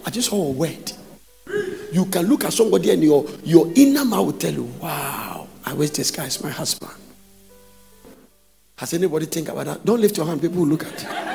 I 0.09 0.11
just 0.11 0.31
saw 0.31 0.49
a 0.49 0.51
word. 0.53 0.93
You 1.93 2.07
can 2.07 2.27
look 2.27 2.45
at 2.45 2.53
somebody 2.53 2.91
and 2.91 3.03
your 3.03 3.27
your 3.45 3.71
inner 3.75 4.05
man 4.05 4.25
will 4.25 4.33
tell 4.33 4.53
you, 4.53 4.65
wow, 4.81 5.47
I 5.65 5.75
wish 5.75 5.91
this 5.91 6.11
guy 6.11 6.25
is 6.27 6.43
my 6.43 6.51
husband. 6.51 6.93
Has 8.77 8.95
anybody 8.95 9.27
think 9.27 9.49
about 9.49 9.67
that? 9.67 9.85
Don't 9.85 10.01
lift 10.01 10.17
your 10.17 10.27
hand, 10.27 10.41
people 10.41 10.61
will 10.61 10.69
look 10.69 10.87
at 10.87 11.03
you. 11.03 11.28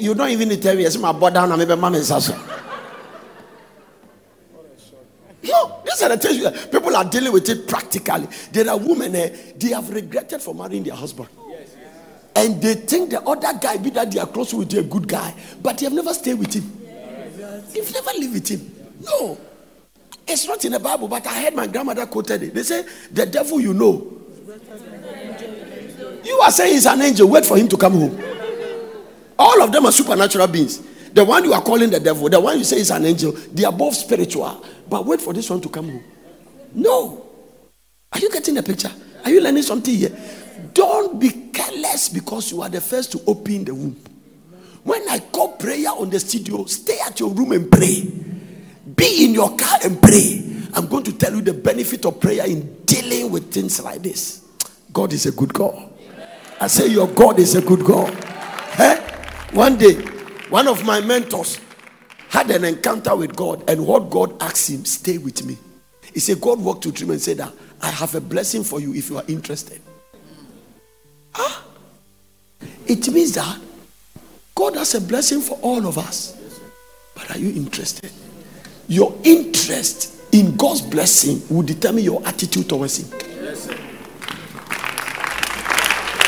You 0.00 0.14
don't 0.14 0.30
even 0.30 0.48
need 0.48 0.56
to 0.56 0.62
tell 0.62 0.76
me, 0.76 0.82
yes, 0.82 0.96
my 0.98 1.12
boy 1.12 1.30
down, 1.30 1.50
and 1.50 1.58
maybe 1.58 1.80
man 1.80 1.94
is. 1.94 2.10
No, 5.48 5.80
these 5.84 6.02
are 6.02 6.08
the 6.08 6.16
things 6.18 6.66
people 6.66 6.96
are 6.96 7.04
dealing 7.04 7.32
with 7.32 7.48
it 7.48 7.68
practically. 7.68 8.26
There 8.52 8.68
are 8.68 8.76
women 8.78 9.14
eh, 9.14 9.36
they 9.56 9.68
have 9.68 9.88
regretted 9.90 10.42
for 10.42 10.54
marrying 10.54 10.82
their 10.82 10.94
husband. 10.94 11.28
And 12.34 12.60
they 12.60 12.74
think 12.74 13.10
the 13.10 13.22
other 13.22 13.58
guy 13.58 13.76
be 13.78 13.90
that 13.90 14.10
they 14.10 14.18
are 14.20 14.26
close 14.26 14.52
with 14.52 14.74
a 14.74 14.82
good 14.82 15.08
guy, 15.08 15.34
but 15.62 15.78
they 15.78 15.86
have 15.86 15.92
never 15.94 16.12
stayed 16.12 16.34
with 16.34 16.52
him. 16.52 16.70
They've 17.72 17.92
never 17.92 18.10
lived 18.18 18.34
with 18.34 18.48
him. 18.48 18.90
No. 19.02 19.38
It's 20.28 20.46
not 20.46 20.64
in 20.64 20.72
the 20.72 20.80
Bible, 20.80 21.08
but 21.08 21.26
I 21.26 21.42
heard 21.42 21.54
my 21.54 21.66
grandmother 21.66 22.04
quoted 22.06 22.42
it. 22.42 22.54
They 22.54 22.62
say, 22.62 22.84
The 23.12 23.24
devil 23.26 23.60
you 23.60 23.72
know. 23.72 24.12
You 26.24 26.38
are 26.40 26.50
saying 26.50 26.74
he's 26.74 26.86
an 26.86 27.00
angel, 27.00 27.28
wait 27.28 27.46
for 27.46 27.56
him 27.56 27.68
to 27.68 27.76
come 27.76 27.92
home. 27.92 28.35
All 29.38 29.62
of 29.62 29.72
them 29.72 29.86
are 29.86 29.92
supernatural 29.92 30.46
beings. 30.48 30.80
The 31.12 31.24
one 31.24 31.44
you 31.44 31.52
are 31.54 31.62
calling 31.62 31.90
the 31.90 32.00
devil, 32.00 32.28
the 32.28 32.40
one 32.40 32.58
you 32.58 32.64
say 32.64 32.78
is 32.78 32.90
an 32.90 33.04
angel, 33.06 33.32
they 33.32 33.64
are 33.64 33.72
both 33.72 33.94
spiritual. 33.94 34.64
But 34.88 35.06
wait 35.06 35.20
for 35.20 35.32
this 35.32 35.48
one 35.48 35.60
to 35.62 35.68
come 35.68 35.88
home. 35.88 36.04
No. 36.74 37.26
Are 38.12 38.18
you 38.20 38.30
getting 38.30 38.54
the 38.54 38.62
picture? 38.62 38.90
Are 39.24 39.30
you 39.30 39.40
learning 39.40 39.62
something 39.62 39.94
here? 39.94 40.16
Don't 40.74 41.18
be 41.18 41.30
careless 41.52 42.08
because 42.08 42.50
you 42.52 42.62
are 42.62 42.68
the 42.68 42.80
first 42.80 43.12
to 43.12 43.20
open 43.26 43.64
the 43.64 43.74
womb. 43.74 43.96
When 44.84 45.08
I 45.08 45.18
call 45.18 45.56
prayer 45.56 45.88
on 45.90 46.10
the 46.10 46.20
studio, 46.20 46.64
stay 46.66 46.98
at 47.06 47.18
your 47.18 47.30
room 47.30 47.52
and 47.52 47.70
pray. 47.70 48.02
Be 48.94 49.24
in 49.24 49.34
your 49.34 49.56
car 49.56 49.78
and 49.84 50.00
pray. 50.00 50.44
I'm 50.74 50.86
going 50.86 51.04
to 51.04 51.12
tell 51.12 51.34
you 51.34 51.40
the 51.40 51.54
benefit 51.54 52.04
of 52.06 52.20
prayer 52.20 52.46
in 52.46 52.84
dealing 52.84 53.30
with 53.30 53.52
things 53.52 53.82
like 53.82 54.02
this. 54.02 54.44
God 54.92 55.12
is 55.12 55.26
a 55.26 55.32
good 55.32 55.52
God. 55.52 55.92
I 56.60 56.68
say, 56.68 56.88
Your 56.88 57.08
God 57.08 57.38
is 57.38 57.54
a 57.54 57.62
good 57.62 57.84
God. 57.84 58.14
One 59.52 59.76
day, 59.76 59.94
one 60.48 60.68
of 60.68 60.84
my 60.84 61.00
mentors 61.00 61.60
had 62.28 62.50
an 62.50 62.64
encounter 62.64 63.14
with 63.16 63.34
God, 63.36 63.68
and 63.68 63.86
what 63.86 64.10
God 64.10 64.40
asked 64.42 64.68
him, 64.70 64.84
stay 64.84 65.18
with 65.18 65.44
me. 65.44 65.56
He 66.12 66.20
said, 66.20 66.40
God 66.40 66.60
walked 66.60 66.82
to 66.84 66.90
him 66.90 67.10
and 67.10 67.20
said 67.20 67.38
that 67.38 67.52
I 67.80 67.90
have 67.90 68.14
a 68.14 68.20
blessing 68.20 68.64
for 68.64 68.80
you 68.80 68.94
if 68.94 69.10
you 69.10 69.18
are 69.18 69.24
interested. 69.28 69.80
Ah, 71.34 71.64
it 72.86 73.08
means 73.08 73.34
that 73.34 73.60
God 74.54 74.76
has 74.76 74.94
a 74.94 75.00
blessing 75.00 75.40
for 75.40 75.58
all 75.62 75.86
of 75.86 75.98
us. 75.98 76.36
But 77.14 77.30
are 77.30 77.38
you 77.38 77.50
interested? 77.54 78.10
Your 78.88 79.16
interest 79.24 80.14
in 80.32 80.56
God's 80.56 80.82
blessing 80.82 81.42
will 81.50 81.62
determine 81.62 82.04
your 82.04 82.26
attitude 82.26 82.68
towards 82.68 82.98
Him. 82.98 83.18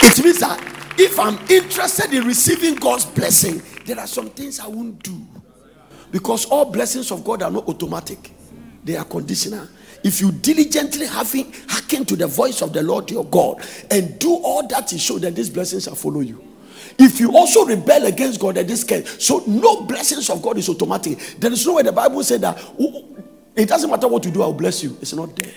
It 0.02 0.24
means 0.24 0.40
that 0.40 0.78
if 0.98 1.18
I'm 1.18 1.38
interested 1.48 2.12
in 2.12 2.24
receiving 2.24 2.74
God's 2.74 3.06
blessing, 3.06 3.62
there 3.86 3.98
are 3.98 4.06
some 4.06 4.30
things 4.30 4.60
I 4.60 4.66
won't 4.66 5.02
do. 5.02 5.26
Because 6.10 6.46
all 6.46 6.64
blessings 6.64 7.10
of 7.10 7.24
God 7.24 7.42
are 7.42 7.50
not 7.50 7.68
automatic, 7.68 8.32
they 8.82 8.96
are 8.96 9.04
conditional. 9.04 9.68
If 10.02 10.20
you 10.20 10.32
diligently 10.32 11.06
having 11.06 11.52
hearken 11.68 12.04
to 12.06 12.16
the 12.16 12.26
voice 12.26 12.62
of 12.62 12.72
the 12.72 12.82
Lord 12.82 13.10
your 13.10 13.24
God 13.24 13.64
and 13.90 14.18
do 14.18 14.32
all 14.32 14.66
that 14.68 14.90
He 14.90 14.98
showed, 14.98 15.22
then 15.22 15.34
these 15.34 15.50
blessings 15.50 15.84
shall 15.84 15.94
follow 15.94 16.20
you. 16.20 16.42
If 16.98 17.20
you 17.20 17.36
also 17.36 17.64
rebel 17.64 18.06
against 18.06 18.40
God, 18.40 18.56
then 18.56 18.66
this 18.66 18.84
can 18.84 19.04
so 19.04 19.42
no 19.46 19.82
blessings 19.82 20.30
of 20.30 20.40
God 20.42 20.58
is 20.58 20.68
automatic. 20.68 21.18
There 21.38 21.52
is 21.52 21.66
no 21.66 21.74
way 21.74 21.82
the 21.82 21.92
Bible 21.92 22.22
said 22.24 22.40
that 22.40 22.58
it 23.54 23.68
doesn't 23.68 23.90
matter 23.90 24.08
what 24.08 24.24
you 24.24 24.30
do, 24.30 24.42
I'll 24.42 24.52
bless 24.52 24.82
you. 24.82 24.96
It's 25.00 25.12
not 25.12 25.34
there. 25.36 25.52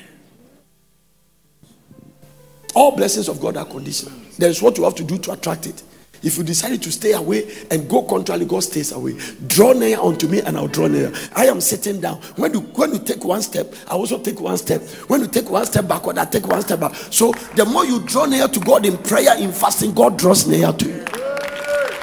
All 2.73 2.95
blessings 2.95 3.27
of 3.27 3.41
God 3.41 3.57
are 3.57 3.65
conditional. 3.65 4.13
There 4.37 4.49
is 4.49 4.61
what 4.61 4.77
you 4.77 4.83
have 4.85 4.95
to 4.95 5.03
do 5.03 5.17
to 5.19 5.31
attract 5.33 5.67
it. 5.67 5.83
If 6.23 6.37
you 6.37 6.43
decided 6.43 6.83
to 6.83 6.91
stay 6.91 7.13
away 7.13 7.51
and 7.71 7.89
go 7.89 8.03
contrary, 8.03 8.45
God 8.45 8.61
stays 8.61 8.91
away. 8.91 9.17
Draw 9.47 9.73
near 9.73 9.99
unto 9.99 10.27
me 10.27 10.39
and 10.41 10.55
I'll 10.55 10.67
draw 10.67 10.87
near. 10.87 11.11
I 11.35 11.47
am 11.47 11.59
sitting 11.59 11.99
down. 11.99 12.17
When 12.35 12.53
you 12.53 12.59
when 12.59 12.93
you 12.93 12.99
take 12.99 13.25
one 13.25 13.41
step, 13.41 13.73
I 13.87 13.93
also 13.93 14.19
take 14.19 14.39
one 14.39 14.57
step. 14.57 14.81
When 15.07 15.21
you 15.21 15.27
take 15.27 15.49
one 15.49 15.65
step 15.65 15.87
backward, 15.87 16.19
I 16.19 16.25
take 16.25 16.47
one 16.47 16.61
step 16.61 16.79
back. 16.79 16.93
So 16.95 17.31
the 17.55 17.65
more 17.65 17.85
you 17.85 18.01
draw 18.01 18.25
near 18.25 18.47
to 18.47 18.59
God 18.59 18.85
in 18.85 18.97
prayer, 18.99 19.35
in 19.39 19.51
fasting, 19.51 19.93
God 19.93 20.17
draws 20.17 20.45
near 20.45 20.71
to 20.71 20.85
you. 20.85 21.05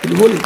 In 0.02 0.16
holy. 0.16 0.40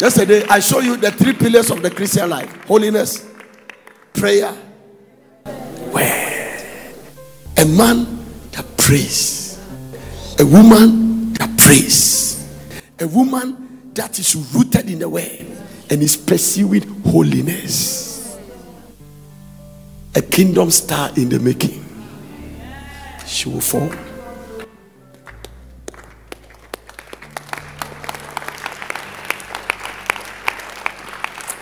Yesterday, 0.00 0.44
I 0.48 0.60
showed 0.60 0.84
you 0.84 0.96
the 0.96 1.10
three 1.10 1.32
pillars 1.32 1.72
of 1.72 1.82
the 1.82 1.90
Christian 1.90 2.30
life 2.30 2.64
holiness, 2.66 3.26
prayer, 4.14 4.54
where 5.92 6.64
a 7.56 7.64
man 7.64 8.24
that 8.52 8.64
prays. 8.76 9.58
A 10.38 10.46
woman 10.46 11.32
that 11.34 11.56
prays. 11.58 12.48
A 13.00 13.06
woman 13.06 13.90
that 13.94 14.18
is 14.18 14.36
rooted 14.54 14.88
in 14.88 15.00
the 15.00 15.08
way 15.08 15.46
and 15.90 16.02
is 16.02 16.16
pursuing 16.16 16.82
holiness. 17.02 18.38
A 20.14 20.22
kingdom 20.22 20.70
star 20.70 21.10
in 21.16 21.28
the 21.28 21.38
making. 21.38 21.84
She 23.26 23.48
will 23.48 23.60
fall. 23.60 23.90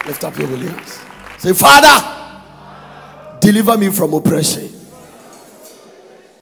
Lift 0.06 0.22
up 0.22 0.38
your 0.38 0.46
hands. 0.48 1.00
Say, 1.38 1.52
Father, 1.52 2.15
deliver 3.46 3.78
me 3.78 3.90
from 3.90 4.12
oppression. 4.12 4.68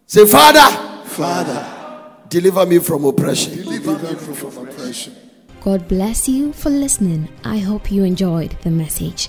Say, 0.07 0.25
Father, 0.27 1.05
Father, 1.05 1.63
deliver 2.29 2.65
me 2.65 2.79
from 2.79 3.05
oppression. 3.05 3.59
Deliver 3.59 3.99
me 3.99 4.15
from 4.15 4.67
oppression. 4.67 5.15
God 5.61 5.87
bless 5.87 6.27
you 6.29 6.55
for 6.55 6.71
listening. 6.71 7.29
I 7.45 7.59
hope 7.59 7.93
you 7.93 8.05
enjoyed 8.05 8.57
the 8.63 8.71
message. 8.71 9.29